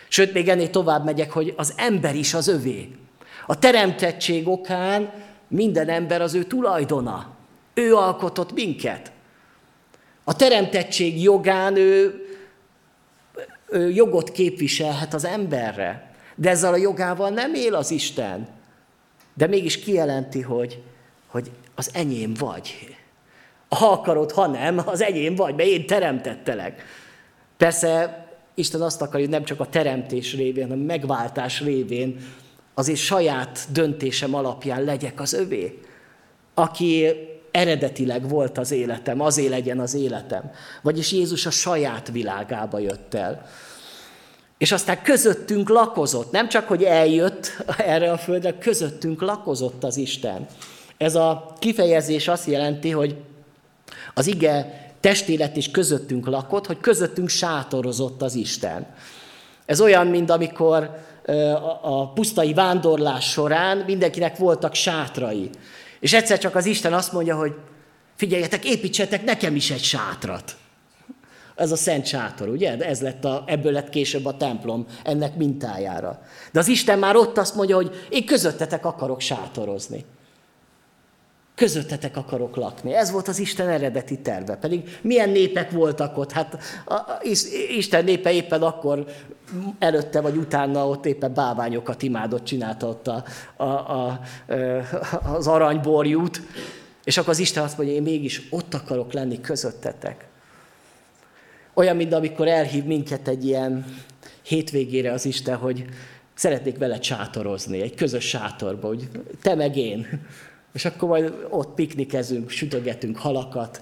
Sőt, 0.07 0.33
még 0.33 0.47
ennél 0.47 0.69
tovább 0.69 1.05
megyek, 1.05 1.31
hogy 1.31 1.53
az 1.57 1.73
ember 1.77 2.15
is 2.15 2.33
az 2.33 2.47
övé. 2.47 2.89
A 3.47 3.59
teremtettség 3.59 4.47
okán 4.47 5.13
minden 5.47 5.89
ember 5.89 6.21
az 6.21 6.33
ő 6.33 6.43
tulajdona. 6.43 7.33
Ő 7.73 7.95
alkotott 7.95 8.53
minket. 8.53 9.11
A 10.23 10.35
teremtettség 10.35 11.21
jogán 11.21 11.75
ő, 11.75 12.24
jogot 13.93 14.31
képviselhet 14.31 15.13
az 15.13 15.25
emberre. 15.25 16.13
De 16.35 16.49
ezzel 16.49 16.73
a 16.73 16.77
jogával 16.77 17.29
nem 17.29 17.53
él 17.53 17.75
az 17.75 17.91
Isten. 17.91 18.47
De 19.33 19.47
mégis 19.47 19.79
kijelenti, 19.79 20.41
hogy, 20.41 20.81
hogy 21.27 21.51
az 21.75 21.89
enyém 21.93 22.33
vagy. 22.33 22.95
Ha 23.69 23.91
akarod, 23.91 24.31
ha 24.31 24.47
nem, 24.47 24.81
az 24.85 25.01
enyém 25.01 25.35
vagy, 25.35 25.55
mert 25.55 25.69
én 25.69 25.85
teremtettelek. 25.85 26.83
Persze 27.57 28.23
Isten 28.53 28.81
azt 28.81 29.01
akarja, 29.01 29.25
hogy 29.25 29.35
nem 29.35 29.43
csak 29.43 29.59
a 29.59 29.69
teremtés 29.69 30.35
révén, 30.35 30.63
hanem 30.63 30.81
a 30.81 30.85
megváltás 30.85 31.61
révén 31.61 32.17
azért 32.73 32.99
saját 32.99 33.59
döntésem 33.71 34.35
alapján 34.35 34.83
legyek 34.83 35.19
az 35.19 35.33
övé. 35.33 35.79
Aki 36.53 37.13
eredetileg 37.55 38.29
volt 38.29 38.57
az 38.57 38.71
életem, 38.71 39.21
azé 39.21 39.47
legyen 39.47 39.79
az 39.79 39.93
életem. 39.93 40.51
Vagyis 40.81 41.11
Jézus 41.11 41.45
a 41.45 41.49
saját 41.49 42.09
világába 42.11 42.79
jött 42.79 43.13
el. 43.13 43.45
És 44.57 44.71
aztán 44.71 45.01
közöttünk 45.01 45.69
lakozott. 45.69 46.31
Nem 46.31 46.49
csak, 46.49 46.67
hogy 46.67 46.83
eljött 46.83 47.63
erre 47.77 48.11
a 48.11 48.17
földre, 48.17 48.57
közöttünk 48.57 49.21
lakozott 49.21 49.83
az 49.83 49.97
Isten. 49.97 50.45
Ez 50.97 51.15
a 51.15 51.55
kifejezés 51.59 52.27
azt 52.27 52.47
jelenti, 52.47 52.89
hogy 52.89 53.15
az 54.13 54.27
ige 54.27 54.83
testélet 54.99 55.55
is 55.55 55.71
közöttünk 55.71 56.27
lakott, 56.27 56.65
hogy 56.65 56.79
közöttünk 56.79 57.29
sátorozott 57.29 58.21
az 58.21 58.35
Isten. 58.35 58.85
Ez 59.65 59.81
olyan, 59.81 60.07
mint 60.07 60.29
amikor 60.29 61.03
a 61.81 62.11
pusztai 62.13 62.53
vándorlás 62.53 63.29
során 63.29 63.77
mindenkinek 63.77 64.37
voltak 64.37 64.73
sátrai. 64.73 65.49
És 65.99 66.13
egyszer 66.13 66.37
csak 66.37 66.55
az 66.55 66.65
Isten 66.65 66.93
azt 66.93 67.11
mondja, 67.11 67.35
hogy 67.35 67.53
figyeljetek, 68.15 68.65
építsetek 68.65 69.23
nekem 69.23 69.55
is 69.55 69.71
egy 69.71 69.83
sátrat. 69.83 70.55
Ez 71.55 71.71
a 71.71 71.75
szent 71.75 72.05
sátor, 72.05 72.47
ugye? 72.47 72.77
Ez 72.77 73.01
lett 73.01 73.25
a, 73.25 73.43
ebből 73.47 73.71
lett 73.71 73.89
később 73.89 74.25
a 74.25 74.37
templom 74.37 74.85
ennek 75.03 75.35
mintájára. 75.35 76.21
De 76.51 76.59
az 76.59 76.67
Isten 76.67 76.99
már 76.99 77.15
ott 77.15 77.37
azt 77.37 77.55
mondja, 77.55 77.75
hogy 77.75 78.07
én 78.09 78.25
közöttetek 78.25 78.85
akarok 78.85 79.21
sátorozni. 79.21 80.05
Közöttetek 81.55 82.17
akarok 82.17 82.55
lakni. 82.55 82.93
Ez 82.93 83.11
volt 83.11 83.27
az 83.27 83.39
Isten 83.39 83.69
eredeti 83.69 84.19
terve. 84.19 84.55
Pedig 84.55 84.97
milyen 85.01 85.29
népek 85.29 85.71
voltak 85.71 86.17
ott? 86.17 86.31
Hát 86.31 86.57
a, 86.85 86.93
a, 86.93 87.21
Isten 87.77 88.03
népe 88.03 88.31
éppen 88.31 88.61
akkor 88.61 89.05
előtte 89.79 90.21
vagy 90.21 90.35
utána 90.37 90.87
ott 90.87 91.05
éppen 91.05 91.33
báványokat 91.33 92.01
imádott, 92.01 92.43
csinálta 92.43 92.87
ott 92.87 93.07
a, 93.07 93.23
a, 93.55 93.63
a, 93.63 94.21
az 95.35 95.47
aranyborjút. 95.47 96.41
És 97.03 97.17
akkor 97.17 97.29
az 97.29 97.39
Isten 97.39 97.63
azt 97.63 97.77
mondja, 97.77 97.95
én 97.95 98.01
mégis 98.01 98.41
ott 98.49 98.73
akarok 98.73 99.13
lenni 99.13 99.41
közöttetek. 99.41 100.25
Olyan, 101.73 101.95
mint 101.95 102.13
amikor 102.13 102.47
elhív 102.47 102.83
minket 102.83 103.27
egy 103.27 103.45
ilyen 103.45 103.85
hétvégére 104.41 105.11
az 105.11 105.25
Isten, 105.25 105.55
hogy 105.57 105.85
szeretnék 106.33 106.77
vele 106.77 106.99
csátorozni, 106.99 107.81
egy 107.81 107.95
közös 107.95 108.27
sátorba, 108.27 108.87
hogy 108.87 109.09
te 109.41 109.55
meg 109.55 109.77
én. 109.77 110.07
És 110.75 110.85
akkor 110.85 111.09
majd 111.09 111.33
ott 111.49 111.73
piknikezünk, 111.73 112.49
sütögetünk 112.49 113.17
halakat. 113.17 113.81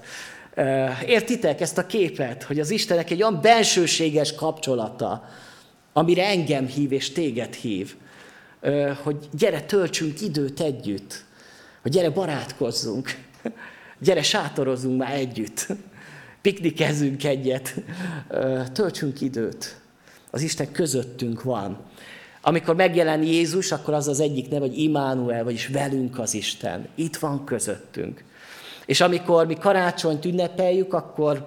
Értitek 1.06 1.60
ezt 1.60 1.78
a 1.78 1.86
képet, 1.86 2.42
hogy 2.42 2.60
az 2.60 2.70
Istenek 2.70 3.10
egy 3.10 3.22
olyan 3.22 3.40
bensőséges 3.42 4.34
kapcsolata, 4.34 5.28
amire 5.92 6.26
engem 6.26 6.66
hív 6.66 6.92
és 6.92 7.12
téged 7.12 7.54
hív, 7.54 7.94
hogy 9.02 9.28
gyere, 9.32 9.62
töltsünk 9.62 10.20
időt 10.20 10.60
együtt, 10.60 11.24
hogy 11.82 11.92
gyere, 11.92 12.10
barátkozzunk, 12.10 13.16
gyere, 13.98 14.22
sátorozzunk 14.22 14.98
már 14.98 15.14
együtt, 15.14 15.66
piknikezünk 16.42 17.24
egyet, 17.24 17.74
töltsünk 18.72 19.20
időt. 19.20 19.80
Az 20.30 20.42
Isten 20.42 20.72
közöttünk 20.72 21.42
van. 21.42 21.78
Amikor 22.46 22.74
megjelen 22.74 23.22
Jézus, 23.22 23.72
akkor 23.72 23.94
az 23.94 24.08
az 24.08 24.20
egyik 24.20 24.48
neve, 24.48 24.66
hogy 24.66 24.78
Immanuel, 24.78 25.44
vagyis 25.44 25.66
velünk 25.66 26.18
az 26.18 26.34
Isten. 26.34 26.88
Itt 26.94 27.16
van 27.16 27.44
közöttünk. 27.44 28.24
És 28.86 29.00
amikor 29.00 29.46
mi 29.46 29.54
karácsonyt 29.54 30.24
ünnepeljük, 30.24 30.94
akkor 30.94 31.46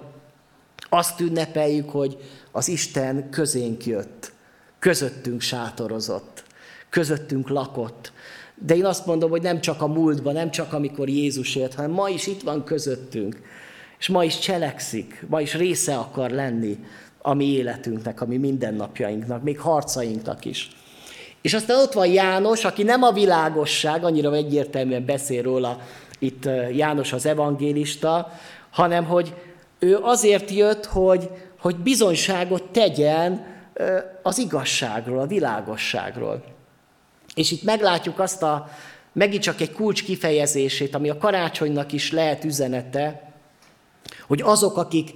azt 0.88 1.20
ünnepeljük, 1.20 1.90
hogy 1.90 2.16
az 2.52 2.68
Isten 2.68 3.30
közénk 3.30 3.86
jött, 3.86 4.32
közöttünk 4.78 5.40
sátorozott, 5.40 6.42
közöttünk 6.90 7.48
lakott. 7.48 8.12
De 8.54 8.76
én 8.76 8.84
azt 8.84 9.06
mondom, 9.06 9.30
hogy 9.30 9.42
nem 9.42 9.60
csak 9.60 9.82
a 9.82 9.86
múltban, 9.86 10.32
nem 10.32 10.50
csak 10.50 10.72
amikor 10.72 11.08
Jézus 11.08 11.56
élt, 11.56 11.74
hanem 11.74 11.90
ma 11.90 12.08
is 12.08 12.26
itt 12.26 12.42
van 12.42 12.64
közöttünk. 12.64 13.40
És 13.98 14.08
ma 14.08 14.24
is 14.24 14.38
cselekszik, 14.38 15.24
ma 15.28 15.40
is 15.40 15.54
része 15.54 15.96
akar 15.96 16.30
lenni 16.30 16.78
a 17.18 17.34
mi 17.34 17.44
életünknek, 17.44 18.20
a 18.20 18.26
mi 18.26 18.36
mindennapjainknak, 18.36 19.42
még 19.42 19.58
harcainknak 19.58 20.44
is. 20.44 20.70
És 21.48 21.54
aztán 21.54 21.80
ott 21.80 21.92
van 21.92 22.06
János, 22.06 22.64
aki 22.64 22.82
nem 22.82 23.02
a 23.02 23.12
világosság, 23.12 24.04
annyira 24.04 24.34
egyértelműen 24.34 25.04
beszél 25.04 25.42
róla 25.42 25.80
itt 26.18 26.48
János 26.72 27.12
az 27.12 27.26
evangélista, 27.26 28.32
hanem 28.70 29.04
hogy 29.04 29.34
ő 29.78 29.96
azért 29.96 30.50
jött, 30.50 30.86
hogy, 30.86 31.30
hogy 31.60 31.76
bizonyságot 31.76 32.62
tegyen 32.62 33.46
az 34.22 34.38
igazságról, 34.38 35.18
a 35.18 35.26
világosságról. 35.26 36.44
És 37.34 37.50
itt 37.50 37.62
meglátjuk 37.62 38.18
azt 38.18 38.42
a, 38.42 38.68
megint 39.12 39.42
csak 39.42 39.60
egy 39.60 39.72
kulcs 39.72 40.04
kifejezését, 40.04 40.94
ami 40.94 41.08
a 41.08 41.18
karácsonynak 41.18 41.92
is 41.92 42.12
lehet 42.12 42.44
üzenete, 42.44 43.32
hogy 44.26 44.42
azok, 44.42 44.76
akik 44.76 45.10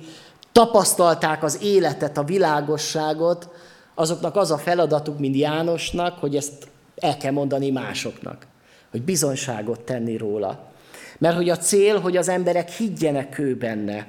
tapasztalták 0.52 1.42
az 1.42 1.62
életet, 1.62 2.18
a 2.18 2.24
világosságot, 2.24 3.48
azoknak 3.94 4.36
az 4.36 4.50
a 4.50 4.58
feladatuk, 4.58 5.18
mint 5.18 5.36
Jánosnak, 5.36 6.18
hogy 6.18 6.36
ezt 6.36 6.68
el 6.96 7.16
kell 7.16 7.32
mondani 7.32 7.70
másoknak, 7.70 8.46
hogy 8.90 9.02
bizonyságot 9.02 9.80
tenni 9.80 10.16
róla. 10.16 10.70
Mert 11.18 11.36
hogy 11.36 11.48
a 11.48 11.56
cél, 11.56 12.00
hogy 12.00 12.16
az 12.16 12.28
emberek 12.28 12.70
higgyenek 12.70 13.38
ő 13.38 13.56
benne. 13.56 14.06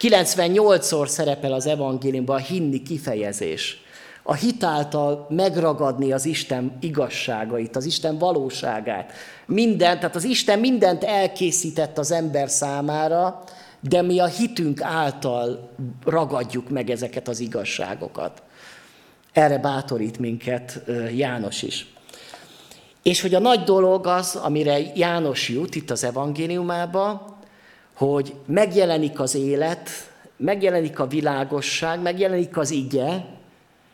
98-szor 0.00 1.06
szerepel 1.06 1.52
az 1.52 1.66
evangéliumban 1.66 2.36
a 2.36 2.44
hinni 2.44 2.82
kifejezés. 2.82 3.82
a 4.22 4.34
hitáltal 4.34 5.26
megragadni 5.30 6.12
az 6.12 6.24
Isten 6.24 6.76
igazságait, 6.80 7.76
az 7.76 7.84
Isten 7.84 8.18
valóságát. 8.18 9.12
Minden, 9.46 10.00
tehát 10.00 10.16
az 10.16 10.24
Isten 10.24 10.58
mindent 10.58 11.04
elkészített 11.04 11.98
az 11.98 12.10
ember 12.12 12.48
számára, 12.48 13.42
de 13.80 14.02
mi 14.02 14.18
a 14.18 14.26
hitünk 14.26 14.82
által 14.82 15.70
ragadjuk 16.04 16.68
meg 16.68 16.90
ezeket 16.90 17.28
az 17.28 17.40
igazságokat. 17.40 18.42
Erre 19.32 19.58
bátorít 19.58 20.18
minket 20.18 20.82
János 21.14 21.62
is. 21.62 21.86
És 23.02 23.20
hogy 23.20 23.34
a 23.34 23.38
nagy 23.38 23.62
dolog 23.62 24.06
az, 24.06 24.36
amire 24.36 24.78
János 24.94 25.48
jut 25.48 25.74
itt 25.74 25.90
az 25.90 26.04
evangéliumába, 26.04 27.36
hogy 27.94 28.34
megjelenik 28.46 29.20
az 29.20 29.34
élet, 29.34 29.90
megjelenik 30.36 30.98
a 30.98 31.06
világosság, 31.06 32.00
megjelenik 32.00 32.56
az 32.56 32.70
ige, 32.70 33.26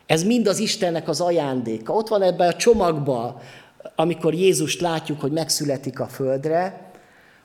ez 0.05 0.23
mind 0.23 0.47
az 0.47 0.59
Istennek 0.59 1.07
az 1.07 1.21
ajándéka. 1.21 1.93
Ott 1.93 2.07
van 2.07 2.21
ebben 2.21 2.47
a 2.47 2.55
csomagban, 2.55 3.39
amikor 3.95 4.33
Jézust 4.33 4.81
látjuk, 4.81 5.21
hogy 5.21 5.31
megszületik 5.31 5.99
a 5.99 6.07
földre, 6.07 6.91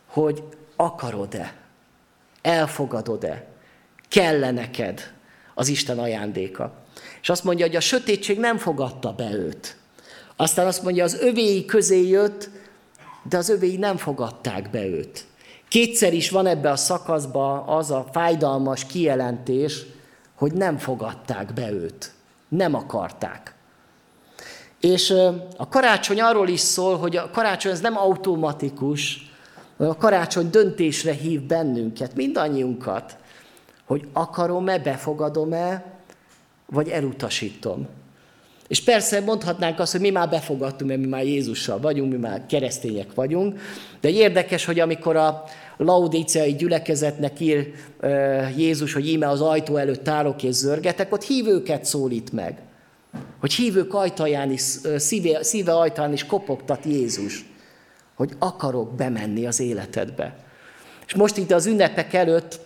hogy 0.06 0.42
akarod-e, 0.76 1.54
elfogadod-e, 2.42 3.46
kell 4.08 4.52
neked 4.52 5.00
az 5.54 5.68
Isten 5.68 5.98
ajándéka. 5.98 6.81
És 7.22 7.28
azt 7.28 7.44
mondja, 7.44 7.66
hogy 7.66 7.76
a 7.76 7.80
sötétség 7.80 8.38
nem 8.38 8.58
fogadta 8.58 9.12
be 9.12 9.32
őt. 9.32 9.76
Aztán 10.36 10.66
azt 10.66 10.82
mondja, 10.82 11.04
az 11.04 11.14
övéi 11.20 11.64
közé 11.64 12.08
jött, 12.08 12.50
de 13.28 13.36
az 13.36 13.48
övéi 13.48 13.76
nem 13.76 13.96
fogadták 13.96 14.70
be 14.70 14.86
őt. 14.86 15.24
Kétszer 15.68 16.12
is 16.12 16.30
van 16.30 16.46
ebbe 16.46 16.70
a 16.70 16.76
szakaszba 16.76 17.64
az 17.64 17.90
a 17.90 18.06
fájdalmas 18.12 18.86
kijelentés, 18.86 19.86
hogy 20.34 20.52
nem 20.52 20.78
fogadták 20.78 21.52
be 21.52 21.70
őt. 21.70 22.12
Nem 22.48 22.74
akarták. 22.74 23.54
És 24.80 25.10
a 25.56 25.68
karácsony 25.68 26.20
arról 26.20 26.48
is 26.48 26.60
szól, 26.60 26.96
hogy 26.96 27.16
a 27.16 27.30
karácsony 27.30 27.72
ez 27.72 27.80
nem 27.80 27.96
automatikus, 27.96 29.30
a 29.76 29.96
karácsony 29.96 30.50
döntésre 30.50 31.12
hív 31.12 31.42
bennünket, 31.42 32.14
mindannyiunkat, 32.14 33.16
hogy 33.84 34.08
akarom-e, 34.12 34.78
befogadom-e, 34.78 35.84
vagy 36.72 36.88
elutasítom. 36.88 37.88
És 38.68 38.82
persze 38.82 39.20
mondhatnánk 39.20 39.78
azt, 39.78 39.92
hogy 39.92 40.00
mi 40.00 40.10
már 40.10 40.28
befogadtunk, 40.28 40.90
mert 40.90 41.02
mi 41.02 41.06
már 41.06 41.24
Jézussal 41.24 41.80
vagyunk, 41.80 42.12
mi 42.12 42.18
már 42.18 42.46
keresztények 42.46 43.14
vagyunk, 43.14 43.60
de 44.00 44.08
érdekes, 44.08 44.64
hogy 44.64 44.80
amikor 44.80 45.16
a 45.16 45.44
laudíciai 45.76 46.54
gyülekezetnek 46.54 47.40
ír 47.40 47.72
Jézus, 48.56 48.92
hogy 48.92 49.08
íme 49.08 49.28
az 49.28 49.40
ajtó 49.40 49.76
előtt 49.76 50.02
tárok 50.02 50.42
és 50.42 50.54
zörgetek, 50.54 51.12
ott 51.12 51.22
hívőket 51.22 51.84
szólít 51.84 52.32
meg. 52.32 52.58
Hogy 53.40 53.52
hívők 53.52 53.94
ajtaján 53.94 54.50
is, 54.50 54.62
szíve, 54.96 55.42
szíve 55.42 55.72
ajtaján 55.72 56.12
is 56.12 56.26
kopogtat 56.26 56.84
Jézus, 56.84 57.44
hogy 58.14 58.30
akarok 58.38 58.94
bemenni 58.94 59.46
az 59.46 59.60
életedbe. 59.60 60.36
És 61.06 61.14
most 61.14 61.36
itt 61.36 61.50
az 61.50 61.66
ünnepek 61.66 62.12
előtt 62.12 62.60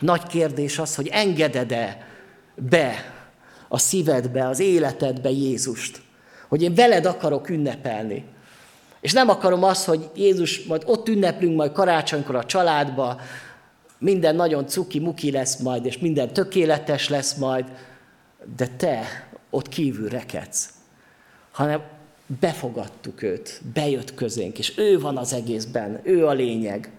nagy 0.00 0.22
kérdés 0.26 0.78
az, 0.78 0.94
hogy 0.94 1.08
engeded-e 1.12 2.06
be 2.54 3.16
a 3.68 3.78
szívedbe, 3.78 4.48
az 4.48 4.60
életedbe 4.60 5.30
Jézust. 5.30 6.00
Hogy 6.48 6.62
én 6.62 6.74
veled 6.74 7.06
akarok 7.06 7.48
ünnepelni. 7.48 8.24
És 9.00 9.12
nem 9.12 9.28
akarom 9.28 9.64
azt, 9.64 9.84
hogy 9.84 10.10
Jézus, 10.14 10.64
majd 10.64 10.82
ott 10.86 11.08
ünneplünk 11.08 11.56
majd 11.56 11.72
karácsonykor 11.72 12.34
a 12.34 12.44
családba, 12.44 13.20
minden 13.98 14.34
nagyon 14.34 14.66
cuki-muki 14.66 15.30
lesz 15.30 15.56
majd, 15.56 15.86
és 15.86 15.98
minden 15.98 16.32
tökéletes 16.32 17.08
lesz 17.08 17.34
majd, 17.34 17.64
de 18.56 18.66
te 18.76 19.28
ott 19.50 19.68
kívül 19.68 20.08
rekedsz. 20.08 20.68
Hanem 21.50 21.82
befogadtuk 22.40 23.22
őt, 23.22 23.60
bejött 23.72 24.14
közénk, 24.14 24.58
és 24.58 24.78
ő 24.78 25.00
van 25.00 25.16
az 25.16 25.32
egészben, 25.32 26.00
ő 26.02 26.26
a 26.26 26.32
lényeg. 26.32 26.90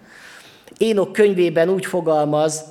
Énok 0.78 1.12
könyvében 1.12 1.68
úgy 1.68 1.86
fogalmaz, 1.86 2.64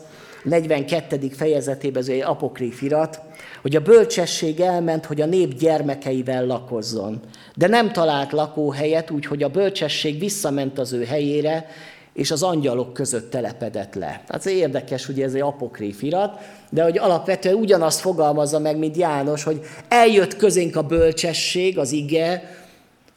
42. 0.44 1.30
fejezetében, 1.30 2.02
ez 2.02 2.08
egy 2.08 2.22
apokríf 2.22 2.82
irat, 2.82 3.22
hogy 3.62 3.76
a 3.76 3.82
bölcsesség 3.82 4.60
elment, 4.60 5.06
hogy 5.06 5.22
a 5.22 5.26
nép 5.26 5.54
gyermekeivel 5.54 6.46
lakozzon. 6.46 7.20
De 7.56 7.68
nem 7.68 7.92
talált 7.92 8.32
lakóhelyet, 8.32 9.12
úgyhogy 9.12 9.44
a 9.44 9.50
bölcsesség 9.50 10.20
visszament 10.20 10.80
az 10.80 10.94
ő 10.94 11.04
helyére, 11.06 11.66
és 12.14 12.32
az 12.32 12.44
angyalok 12.44 12.94
között 12.94 13.32
telepedett 13.32 13.96
le. 13.96 14.24
Hát 14.28 14.46
ez 14.46 14.48
érdekes, 14.48 15.10
ugye 15.10 15.26
ez 15.26 15.34
egy 15.34 15.42
apokríf 15.42 16.02
irat, 16.02 16.40
de 16.70 16.84
hogy 16.84 16.98
alapvetően 16.98 17.56
ugyanazt 17.56 18.00
fogalmazza 18.00 18.60
meg, 18.60 18.78
mint 18.78 18.98
János, 18.98 19.44
hogy 19.44 19.62
eljött 19.88 20.36
közénk 20.36 20.76
a 20.76 20.82
bölcsesség, 20.82 21.78
az 21.78 21.92
ige, 21.92 22.58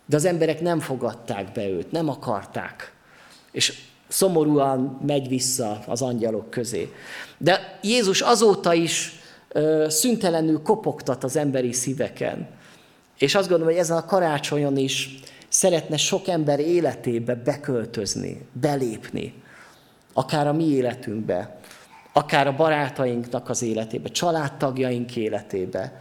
de 0.06 0.16
az 0.16 0.24
emberek 0.24 0.60
nem 0.60 0.80
fogadták 0.80 1.52
be 1.52 1.68
őt, 1.68 1.92
nem 1.92 2.08
akarták. 2.08 2.92
És 3.52 3.78
szomorúan 4.12 5.00
megy 5.06 5.28
vissza 5.28 5.82
az 5.86 6.02
angyalok 6.02 6.50
közé. 6.50 6.92
De 7.38 7.78
Jézus 7.82 8.20
azóta 8.20 8.72
is 8.74 9.20
szüntelenül 9.86 10.62
kopogtat 10.62 11.24
az 11.24 11.36
emberi 11.36 11.72
szíveken. 11.72 12.48
És 13.18 13.34
azt 13.34 13.48
gondolom, 13.48 13.72
hogy 13.72 13.82
ezen 13.82 13.96
a 13.96 14.04
karácsonyon 14.04 14.76
is 14.76 15.20
szeretne 15.48 15.96
sok 15.96 16.28
ember 16.28 16.60
életébe 16.60 17.34
beköltözni, 17.34 18.46
belépni. 18.52 19.34
Akár 20.12 20.46
a 20.46 20.52
mi 20.52 20.64
életünkbe, 20.64 21.60
akár 22.12 22.46
a 22.46 22.56
barátainknak 22.56 23.48
az 23.48 23.62
életébe, 23.62 24.08
családtagjaink 24.08 25.16
életébe. 25.16 26.00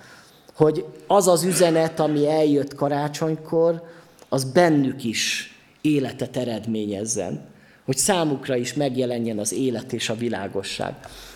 Hogy 0.56 0.86
az 1.08 1.28
az 1.28 1.44
üzenet, 1.44 2.00
ami 2.00 2.30
eljött 2.30 2.76
karácsonykor, 2.76 3.84
az 4.30 4.44
bennük 4.44 5.04
is 5.04 5.56
életet 5.82 6.38
eredményezzen. 6.38 7.50
Hogy 7.86 7.98
számukra 7.98 8.56
is 8.56 8.74
megjelenjen 8.74 9.40
az 9.40 9.54
élet 9.54 9.94
és 9.94 10.10
a 10.10 10.16
világosság. 10.16 10.94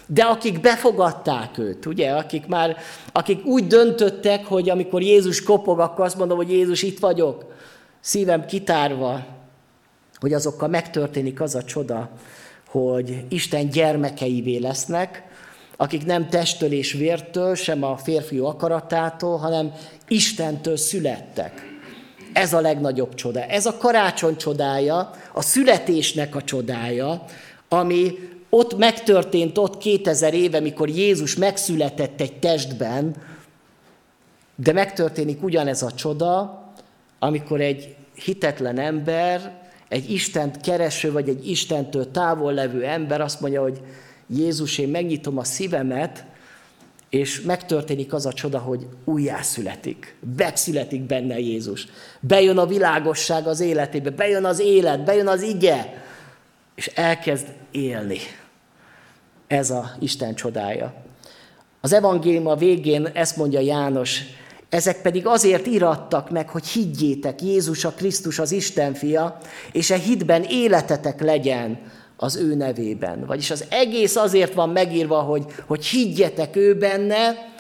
De 0.07 0.23
akik 0.23 0.61
befogadták 0.61 1.57
őt, 1.57 1.85
ugye, 1.85 2.11
akik 2.11 2.47
már, 2.47 2.77
akik 3.11 3.45
úgy 3.45 3.67
döntöttek, 3.67 4.45
hogy 4.45 4.69
amikor 4.69 5.01
Jézus 5.01 5.43
kopog, 5.43 5.79
akkor 5.79 6.05
azt 6.05 6.17
mondom, 6.17 6.37
hogy 6.37 6.51
Jézus 6.51 6.81
itt 6.83 6.99
vagyok, 6.99 7.53
szívem 7.99 8.45
kitárva, 8.45 9.25
hogy 10.19 10.33
azokkal 10.33 10.67
megtörténik 10.67 11.41
az 11.41 11.55
a 11.55 11.63
csoda, 11.63 12.09
hogy 12.67 13.25
Isten 13.29 13.69
gyermekeivé 13.69 14.57
lesznek, 14.57 15.23
akik 15.77 16.05
nem 16.05 16.29
testtől 16.29 16.71
és 16.71 16.93
vértől, 16.93 17.55
sem 17.55 17.83
a 17.83 17.97
férfiú 17.97 18.45
akaratától, 18.45 19.37
hanem 19.37 19.73
Istentől 20.07 20.77
születtek. 20.77 21.74
Ez 22.35 22.53
a 22.53 22.61
legnagyobb 22.61 23.13
csoda. 23.13 23.43
Ez 23.43 23.65
a 23.65 23.77
karácsony 23.77 24.35
csodája, 24.37 25.11
a 25.33 25.41
születésnek 25.41 26.35
a 26.35 26.43
csodája, 26.43 27.25
ami 27.69 28.13
ott 28.49 28.77
megtörtént, 28.77 29.57
ott 29.57 29.77
2000 29.77 30.33
éve, 30.33 30.59
mikor 30.59 30.89
Jézus 30.89 31.35
megszületett 31.35 32.21
egy 32.21 32.39
testben, 32.39 33.15
de 34.55 34.73
megtörténik 34.73 35.43
ugyanez 35.43 35.81
a 35.81 35.91
csoda, 35.91 36.63
amikor 37.19 37.61
egy 37.61 37.95
hitetlen 38.13 38.79
ember, 38.79 39.61
egy 39.87 40.11
Istent 40.11 40.61
kereső, 40.61 41.11
vagy 41.11 41.29
egy 41.29 41.49
Istentől 41.49 42.11
távol 42.11 42.53
levő 42.53 42.83
ember 42.83 43.21
azt 43.21 43.41
mondja, 43.41 43.61
hogy 43.61 43.81
Jézus, 44.27 44.77
én 44.77 44.89
megnyitom 44.89 45.37
a 45.37 45.43
szívemet, 45.43 46.25
és 47.15 47.41
megtörténik 47.41 48.13
az 48.13 48.25
a 48.25 48.33
csoda, 48.33 48.59
hogy 48.59 48.87
újjászületik. 49.03 50.15
Megszületik 50.37 51.01
benne 51.01 51.39
Jézus. 51.39 51.87
Bejön 52.19 52.57
a 52.57 52.65
világosság 52.65 53.47
az 53.47 53.59
életébe, 53.59 54.09
bejön 54.09 54.45
az 54.45 54.59
élet, 54.59 55.03
bejön 55.03 55.27
az 55.27 55.41
ige, 55.41 56.03
és 56.75 56.87
elkezd 56.87 57.47
élni. 57.71 58.17
Ez 59.47 59.69
a 59.69 59.91
Isten 59.99 60.35
csodája. 60.35 60.93
Az 61.81 61.93
evangélium 61.93 62.47
a 62.47 62.55
végén 62.55 63.05
ezt 63.05 63.37
mondja 63.37 63.59
János, 63.59 64.21
ezek 64.69 65.01
pedig 65.01 65.27
azért 65.27 65.65
irattak 65.65 66.29
meg, 66.29 66.49
hogy 66.49 66.67
higgyétek, 66.67 67.41
Jézus 67.41 67.85
a 67.85 67.91
Krisztus 67.91 68.39
az 68.39 68.51
Isten 68.51 68.93
fia, 68.93 69.37
és 69.71 69.89
e 69.89 69.97
hitben 69.97 70.43
életetek 70.43 71.21
legyen 71.21 71.79
az 72.25 72.35
ő 72.35 72.55
nevében. 72.55 73.25
Vagyis 73.25 73.51
az 73.51 73.65
egész 73.69 74.15
azért 74.15 74.53
van 74.53 74.69
megírva, 74.69 75.21
hogy, 75.21 75.45
hogy 75.65 75.85
higgyetek 75.85 76.55
ő 76.55 76.77
benne, 76.77 77.53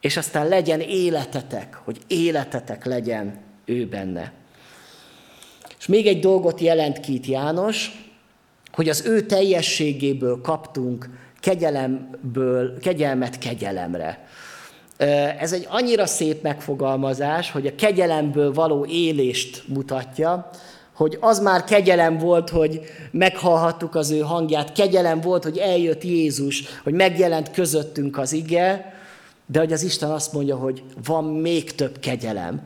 és 0.00 0.16
aztán 0.16 0.48
legyen 0.48 0.80
életetek, 0.80 1.80
hogy 1.84 1.98
életetek 2.06 2.84
legyen 2.84 3.38
ő 3.64 3.86
benne. 3.86 4.32
És 5.78 5.86
még 5.86 6.06
egy 6.06 6.20
dolgot 6.20 6.60
jelent 6.60 7.00
ki 7.00 7.14
itt 7.14 7.26
János, 7.26 8.08
hogy 8.72 8.88
az 8.88 9.06
ő 9.06 9.20
teljességéből 9.20 10.40
kaptunk 10.40 11.08
kegyelemből, 11.40 12.78
kegyelmet 12.78 13.38
kegyelemre. 13.38 14.26
Ez 15.38 15.52
egy 15.52 15.66
annyira 15.68 16.06
szép 16.06 16.42
megfogalmazás, 16.42 17.50
hogy 17.50 17.66
a 17.66 17.74
kegyelemből 17.74 18.52
való 18.52 18.86
élést 18.86 19.64
mutatja, 19.68 20.50
hogy 20.98 21.16
az 21.20 21.40
már 21.40 21.64
kegyelem 21.64 22.18
volt, 22.18 22.50
hogy 22.50 22.80
meghallhattuk 23.10 23.94
az 23.94 24.10
ő 24.10 24.18
hangját, 24.18 24.72
kegyelem 24.72 25.20
volt, 25.20 25.42
hogy 25.42 25.58
eljött 25.58 26.04
Jézus, 26.04 26.64
hogy 26.82 26.92
megjelent 26.92 27.50
közöttünk 27.50 28.18
az 28.18 28.32
ige, 28.32 28.94
de 29.46 29.58
hogy 29.58 29.72
az 29.72 29.82
Isten 29.82 30.10
azt 30.10 30.32
mondja, 30.32 30.56
hogy 30.56 30.82
van 31.04 31.24
még 31.24 31.74
több 31.74 31.98
kegyelem. 31.98 32.62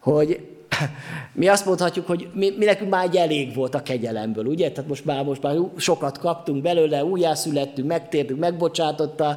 Hogy 0.00 0.40
mi 1.32 1.48
azt 1.48 1.66
mondhatjuk, 1.66 2.06
hogy 2.06 2.28
mi, 2.34 2.52
mi 2.58 2.64
nekünk 2.64 2.90
már 2.90 3.04
egy 3.04 3.16
elég 3.16 3.54
volt 3.54 3.74
a 3.74 3.82
kegyelemből, 3.82 4.46
ugye? 4.46 4.70
Tehát 4.70 4.88
most 4.88 5.04
már, 5.04 5.24
most 5.24 5.42
már 5.42 5.56
sokat 5.76 6.18
kaptunk 6.18 6.62
belőle, 6.62 7.04
újjászülettünk, 7.04 7.88
megtértünk, 7.88 8.40
megbocsátotta 8.40 9.36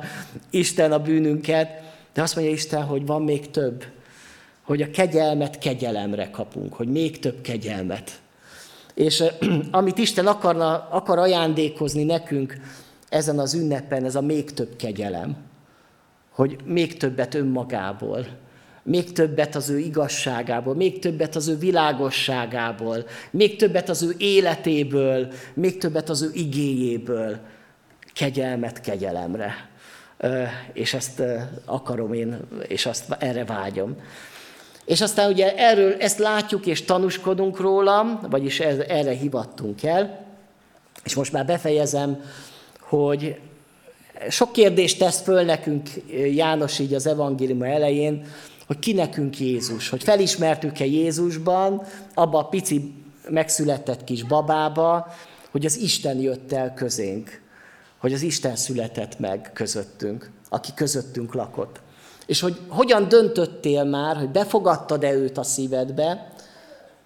Isten 0.50 0.92
a 0.92 1.00
bűnünket, 1.00 1.70
de 2.14 2.22
azt 2.22 2.36
mondja 2.36 2.54
Isten, 2.54 2.84
hogy 2.84 3.06
van 3.06 3.22
még 3.22 3.52
több. 3.52 3.84
Hogy 4.68 4.82
a 4.82 4.92
kegyelemet 4.92 5.58
kegyelemre 5.58 6.30
kapunk, 6.30 6.74
hogy 6.74 6.88
még 6.88 7.20
több 7.20 7.42
kegyelmet. 7.42 8.20
És 8.94 9.24
amit 9.72 9.98
Isten 9.98 10.28
akarna, 10.28 10.88
akar 10.90 11.18
ajándékozni 11.18 12.04
nekünk 12.04 12.58
ezen 13.10 13.40
az 13.40 13.54
ünnepen, 13.54 14.06
ez 14.06 14.16
a 14.16 14.22
még 14.22 14.54
több 14.54 14.76
kegyelem. 14.76 15.38
Hogy 16.32 16.58
még 16.66 16.98
többet 16.98 17.34
önmagából, 17.34 18.28
még 18.84 19.12
többet 19.12 19.56
az 19.56 19.70
ő 19.70 19.78
igazságából, 19.78 20.76
még 20.76 21.00
többet 21.00 21.36
az 21.36 21.48
ő 21.48 21.58
világosságából, 21.58 23.06
még 23.32 23.56
többet 23.56 23.90
az 23.90 24.04
ő 24.04 24.16
életéből, 24.18 25.28
még 25.54 25.78
többet 25.78 26.10
az 26.10 26.22
ő 26.22 26.30
igéjéből, 26.34 27.38
kegyelmet 28.14 28.82
kegyelemre. 28.82 29.70
És 30.74 30.94
ezt 30.94 31.24
akarom 31.66 32.14
én, 32.14 32.38
és 32.68 32.86
azt 32.86 33.16
erre 33.20 33.46
vágyom. 33.46 33.96
És 34.88 35.02
aztán 35.02 35.32
ugye 35.32 35.56
erről 35.56 35.94
ezt 35.94 36.20
látjuk 36.20 36.66
és 36.66 36.86
tanúskodunk 36.86 37.60
róla, 37.60 38.20
vagyis 38.30 38.60
erre 38.60 39.12
hivattunk 39.12 39.84
el. 39.84 40.26
És 41.04 41.16
most 41.16 41.32
már 41.32 41.46
befejezem, 41.46 42.24
hogy 42.80 43.40
sok 44.30 44.52
kérdést 44.52 45.00
tesz 45.00 45.22
föl 45.22 45.42
nekünk 45.42 45.90
János 46.34 46.80
így 46.80 46.94
az 46.94 47.08
evangélium 47.08 47.64
elején, 47.64 48.26
hogy 48.68 48.80
ki 48.80 48.94
nekünk 48.94 49.40
Jézus, 49.40 49.90
hogy 49.90 50.04
felismertük-e 50.04 50.86
Jézusban, 50.86 51.82
abba 52.14 52.40
a 52.40 52.48
pici 52.48 52.94
megszületett 53.30 54.04
kis 54.04 54.24
babába, 54.24 55.14
hogy 55.52 55.66
az 55.66 55.78
Isten 55.78 56.20
jött 56.20 56.52
el 56.52 56.74
közénk, 56.74 57.42
hogy 57.98 58.14
az 58.14 58.22
Isten 58.22 58.56
született 58.56 59.20
meg 59.20 59.50
közöttünk, 59.54 60.32
aki 60.50 60.72
közöttünk 60.76 61.34
lakott. 61.34 61.82
És 62.28 62.40
hogy 62.40 62.60
hogyan 62.68 63.08
döntöttél 63.08 63.84
már, 63.84 64.18
hogy 64.18 64.30
befogadtad-e 64.30 65.14
őt 65.14 65.38
a 65.38 65.44
szívedbe, 65.44 66.32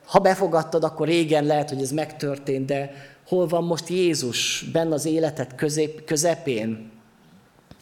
ha 0.05 0.19
befogadtad, 0.19 0.83
akkor 0.83 1.07
régen 1.07 1.45
lehet, 1.45 1.69
hogy 1.69 1.81
ez 1.81 1.91
megtörtént, 1.91 2.65
de 2.65 2.91
hol 3.27 3.47
van 3.47 3.63
most 3.63 3.87
Jézus 3.87 4.65
benne 4.71 4.93
az 4.93 5.05
életed 5.05 5.55
közép, 5.55 6.05
közepén? 6.05 6.91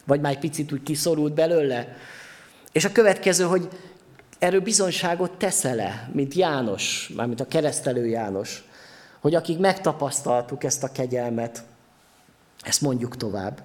Vagy 0.06 0.22
már 0.22 0.32
egy 0.32 0.40
picit 0.40 0.72
úgy 0.72 0.84
kiszorult 0.84 1.34
belőle? 1.34 1.96
És 2.72 2.86
a 2.86 2.92
következő, 2.92 3.44
hogy 3.44 3.70
erről 4.40 4.62
bizonyságot 4.62 5.32
teszel-e, 5.32 6.10
mint 6.14 6.34
János, 6.34 7.12
mármint 7.16 7.40
a 7.40 7.48
keresztelő 7.48 8.06
János, 8.06 8.64
hogy 9.20 9.36
akik 9.36 9.60
megtapasztaltuk 9.60 10.64
ezt 10.64 10.84
a 10.84 10.92
kegyelmet, 10.92 11.64
ezt 12.62 12.82
mondjuk 12.82 13.18
tovább. 13.18 13.62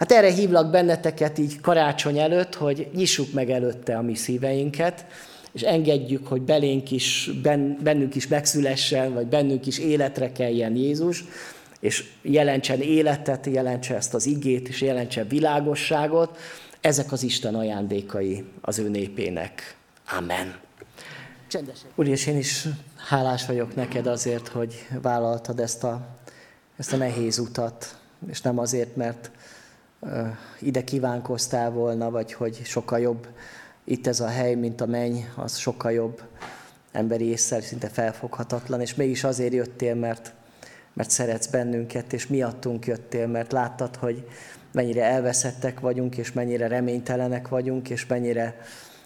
Hát 0.00 0.12
erre 0.12 0.30
hívlak 0.30 0.70
benneteket 0.70 1.38
így 1.38 1.60
karácsony 1.60 2.18
előtt, 2.18 2.54
hogy 2.54 2.88
nyissuk 2.94 3.32
meg 3.32 3.50
előtte 3.50 3.96
a 3.96 4.02
mi 4.02 4.14
szíveinket, 4.14 5.06
és 5.52 5.62
engedjük, 5.62 6.26
hogy 6.26 6.42
belénk 6.42 6.90
is, 6.90 7.30
bennünk 7.82 8.14
is 8.14 8.26
megszülessen, 8.26 9.14
vagy 9.14 9.26
bennünk 9.26 9.66
is 9.66 9.78
életre 9.78 10.32
keljen 10.32 10.76
Jézus, 10.76 11.24
és 11.80 12.04
jelentsen 12.22 12.80
életet, 12.80 13.46
jelentse 13.46 13.94
ezt 13.94 14.14
az 14.14 14.26
igét, 14.26 14.68
és 14.68 14.80
jelentse 14.80 15.24
világosságot, 15.24 16.38
ezek 16.80 17.12
az 17.12 17.22
Isten 17.22 17.54
ajándékai 17.54 18.44
az 18.60 18.78
ő 18.78 18.88
népének. 18.88 19.76
Amen. 20.18 20.58
Csendesen. 21.48 21.90
Úr, 21.94 22.06
és 22.06 22.26
én 22.26 22.36
is 22.36 22.66
hálás 23.08 23.46
vagyok 23.46 23.74
neked 23.74 24.06
azért, 24.06 24.48
hogy 24.48 24.86
vállaltad 25.02 25.60
ezt 25.60 25.84
a, 25.84 26.06
ezt 26.76 26.92
a 26.92 26.96
nehéz 26.96 27.38
utat, 27.38 27.96
és 28.30 28.40
nem 28.40 28.58
azért, 28.58 28.96
mert 28.96 29.30
ide 30.60 30.84
kívánkoztál 30.84 31.70
volna, 31.70 32.10
vagy 32.10 32.32
hogy 32.32 32.60
sokkal 32.64 33.00
jobb 33.00 33.28
itt 33.84 34.06
ez 34.06 34.20
a 34.20 34.26
hely, 34.26 34.54
mint 34.54 34.80
a 34.80 34.86
menny, 34.86 35.18
az 35.36 35.56
sokkal 35.56 35.92
jobb 35.92 36.22
emberi 36.92 37.24
észre, 37.24 37.60
szinte 37.60 37.88
felfoghatatlan, 37.88 38.80
és 38.80 38.94
mégis 38.94 39.24
azért 39.24 39.52
jöttél, 39.52 39.94
mert, 39.94 40.32
mert 40.92 41.10
szeretsz 41.10 41.46
bennünket, 41.46 42.12
és 42.12 42.26
miattunk 42.26 42.86
jöttél, 42.86 43.26
mert 43.26 43.52
láttad, 43.52 43.96
hogy 43.96 44.26
mennyire 44.72 45.04
elveszettek 45.04 45.80
vagyunk, 45.80 46.16
és 46.16 46.32
mennyire 46.32 46.66
reménytelenek 46.66 47.48
vagyunk, 47.48 47.90
és 47.90 48.06
mennyire 48.06 48.60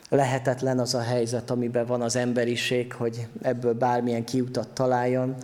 lehetetlen 0.08 0.78
az 0.78 0.94
a 0.94 1.00
helyzet, 1.00 1.50
amiben 1.50 1.86
van 1.86 2.02
az 2.02 2.16
emberiség, 2.16 2.92
hogy 2.92 3.26
ebből 3.42 3.74
bármilyen 3.74 4.24
kiutat 4.24 4.68
találjon. 4.68 5.36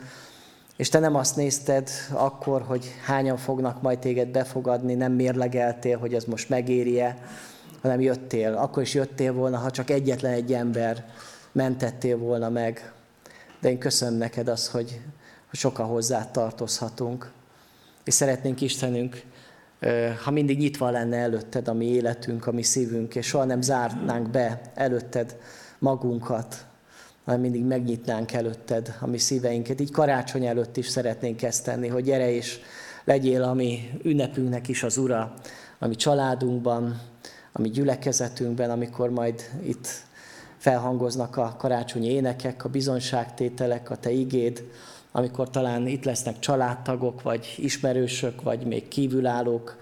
És 0.81 0.89
te 0.89 0.99
nem 0.99 1.15
azt 1.15 1.37
nézted 1.37 1.91
akkor, 2.13 2.63
hogy 2.63 2.95
hányan 3.05 3.37
fognak 3.37 3.83
majd 3.83 3.99
téged 3.99 4.29
befogadni, 4.29 4.95
nem 4.95 5.13
mérlegeltél, 5.13 5.99
hogy 5.99 6.15
ez 6.15 6.25
most 6.25 6.49
megéri-e, 6.49 7.19
hanem 7.83 8.01
jöttél. 8.01 8.55
Akkor 8.55 8.83
is 8.83 8.95
jöttél 8.95 9.33
volna, 9.33 9.59
ha 9.59 9.71
csak 9.71 9.91
egyetlen 9.91 10.33
egy 10.33 10.53
ember 10.53 11.05
mentettél 11.53 12.19
volna 12.19 12.49
meg. 12.49 12.93
De 13.61 13.71
én 13.71 13.79
köszönöm 13.79 14.15
neked 14.15 14.49
hogy, 14.49 15.01
hogy 15.49 15.59
sokan 15.59 15.87
hozzá 15.87 16.31
tartozhatunk. 16.31 17.33
És 18.05 18.15
szeretnénk 18.15 18.61
Istenünk 18.61 19.23
ha 20.25 20.31
mindig 20.31 20.59
nyitva 20.59 20.91
lenne 20.91 21.17
előtted 21.17 21.69
a 21.69 21.73
mi 21.73 21.87
életünk, 21.87 22.47
a 22.47 22.53
mi 22.53 22.63
szívünk, 22.63 23.15
és 23.15 23.27
soha 23.27 23.45
nem 23.45 23.63
zárnánk 23.63 24.31
be 24.31 24.61
előtted 24.75 25.37
magunkat, 25.79 26.67
hanem 27.31 27.45
mindig 27.45 27.65
megnyitnánk 27.65 28.33
előtted 28.33 28.95
a 29.01 29.07
mi 29.07 29.19
szíveinket. 29.19 29.81
Így 29.81 29.91
karácsony 29.91 30.47
előtt 30.47 30.77
is 30.77 30.89
szeretnénk 30.89 31.43
ezt 31.43 31.65
tenni, 31.65 31.89
hogy 31.89 32.05
gyere 32.05 32.31
és 32.31 32.59
legyél 33.05 33.43
a 33.43 33.55
mi 33.55 33.91
ünnepünknek 34.03 34.69
is 34.69 34.83
az 34.83 34.97
Ura, 34.97 35.35
a 35.79 35.87
mi 35.87 35.95
családunkban, 35.95 37.01
a 37.53 37.61
mi 37.61 37.69
gyülekezetünkben, 37.69 38.71
amikor 38.71 39.11
majd 39.11 39.51
itt 39.63 39.89
felhangoznak 40.57 41.37
a 41.37 41.55
karácsonyi 41.59 42.09
énekek, 42.09 42.65
a 42.65 42.69
bizonságtételek, 42.69 43.91
a 43.91 43.97
Te 43.97 44.11
igéd, 44.11 44.65
amikor 45.13 45.51
talán 45.51 45.87
itt 45.87 46.05
lesznek 46.05 46.39
családtagok, 46.39 47.23
vagy 47.23 47.55
ismerősök, 47.57 48.43
vagy 48.43 48.67
még 48.67 48.89
kívülállók, 48.89 49.77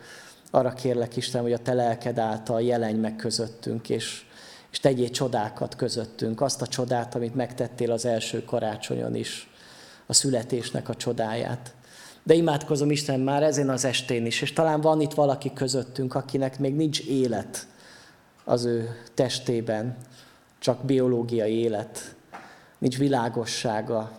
arra 0.51 0.72
kérlek 0.72 1.16
Isten, 1.16 1.42
hogy 1.42 1.53
a 1.53 1.59
te 1.59 1.72
lelked 1.72 2.18
által 2.18 2.62
jelenj 2.62 2.99
meg 2.99 3.16
közöttünk, 3.16 3.88
és, 3.88 4.26
és 4.71 4.81
tegyél 4.81 5.11
csodákat 5.11 5.77
közöttünk, 5.77 6.41
azt 6.41 6.62
a 6.62 6.66
csodát, 6.66 7.14
amit 7.14 7.35
megtettél 7.35 7.93
az 7.93 8.05
első 8.05 8.45
karácsonyon 8.45 9.14
is, 9.14 9.51
a 10.07 10.12
születésnek 10.12 10.89
a 10.89 10.95
csodáját. 10.95 11.75
De 12.23 12.35
imádkozom 12.35 12.91
Isten 12.91 13.21
már 13.21 13.43
ezen 13.43 13.69
az 13.69 13.85
estén 13.85 14.27
is, 14.27 14.43
és 14.43 14.53
talán 14.53 14.81
van 14.81 15.01
itt 15.01 15.12
valaki 15.12 15.53
közöttünk, 15.53 16.14
akinek 16.14 16.59
még 16.59 16.75
nincs 16.75 17.01
élet 17.01 17.66
az 18.45 18.64
ő 18.64 18.97
testében, 19.14 19.97
csak 20.59 20.85
biológiai 20.85 21.55
élet, 21.55 22.14
nincs 22.79 22.99
világossága, 22.99 24.12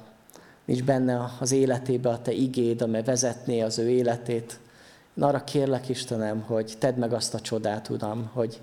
nincs 0.66 0.84
benne 0.84 1.32
az 1.40 1.52
életébe 1.52 2.10
a 2.10 2.22
te 2.22 2.32
igéd, 2.32 2.82
amely 2.82 3.04
vezetné 3.04 3.62
az 3.62 3.78
ő 3.78 3.90
életét. 3.90 4.60
Én 5.18 5.24
arra 5.24 5.44
kérlek, 5.44 5.90
Istenem, 5.90 6.42
hogy 6.42 6.76
tedd 6.80 6.96
meg 6.96 7.14
azt 7.14 7.34
a 7.34 7.40
csodát, 7.40 7.90
Uram, 7.90 8.30
hogy 8.34 8.62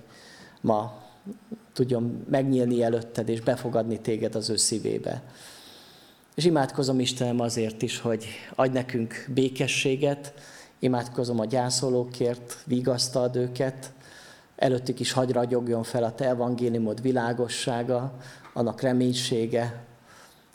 ma 0.61 1.03
tudjon 1.77 2.25
megnyílni 2.31 2.83
előtted, 2.83 3.29
és 3.29 3.41
befogadni 3.41 4.01
téged 4.01 4.35
az 4.35 4.51
ő 4.51 4.57
szívébe. 4.57 5.23
És 6.35 6.45
imádkozom 6.45 7.01
Istenem 7.01 7.41
azért 7.41 7.83
is, 7.83 8.01
hogy 8.01 8.27
adj 8.55 8.73
nekünk 8.73 9.27
békességet, 9.35 10.35
imádkozom 10.79 11.41
a 11.41 11.45
gyászolókért, 11.45 12.63
vigasztald 12.65 13.37
őket, 13.37 13.93
előttük 14.57 15.01
is 15.01 15.13
hagy 15.13 15.33
ragyogjon 15.33 15.83
fel 15.83 16.05
a 16.05 16.15
Te 16.15 16.29
evangéliumod 16.29 17.03
világossága, 17.03 18.19
annak 18.53 18.81
reménysége. 18.81 19.85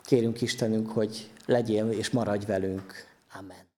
Kérünk 0.04 0.40
Istenünk, 0.40 0.90
hogy 0.90 1.30
legyél 1.46 1.90
és 1.90 2.10
maradj 2.10 2.46
velünk. 2.46 2.92
Amen. 3.38 3.71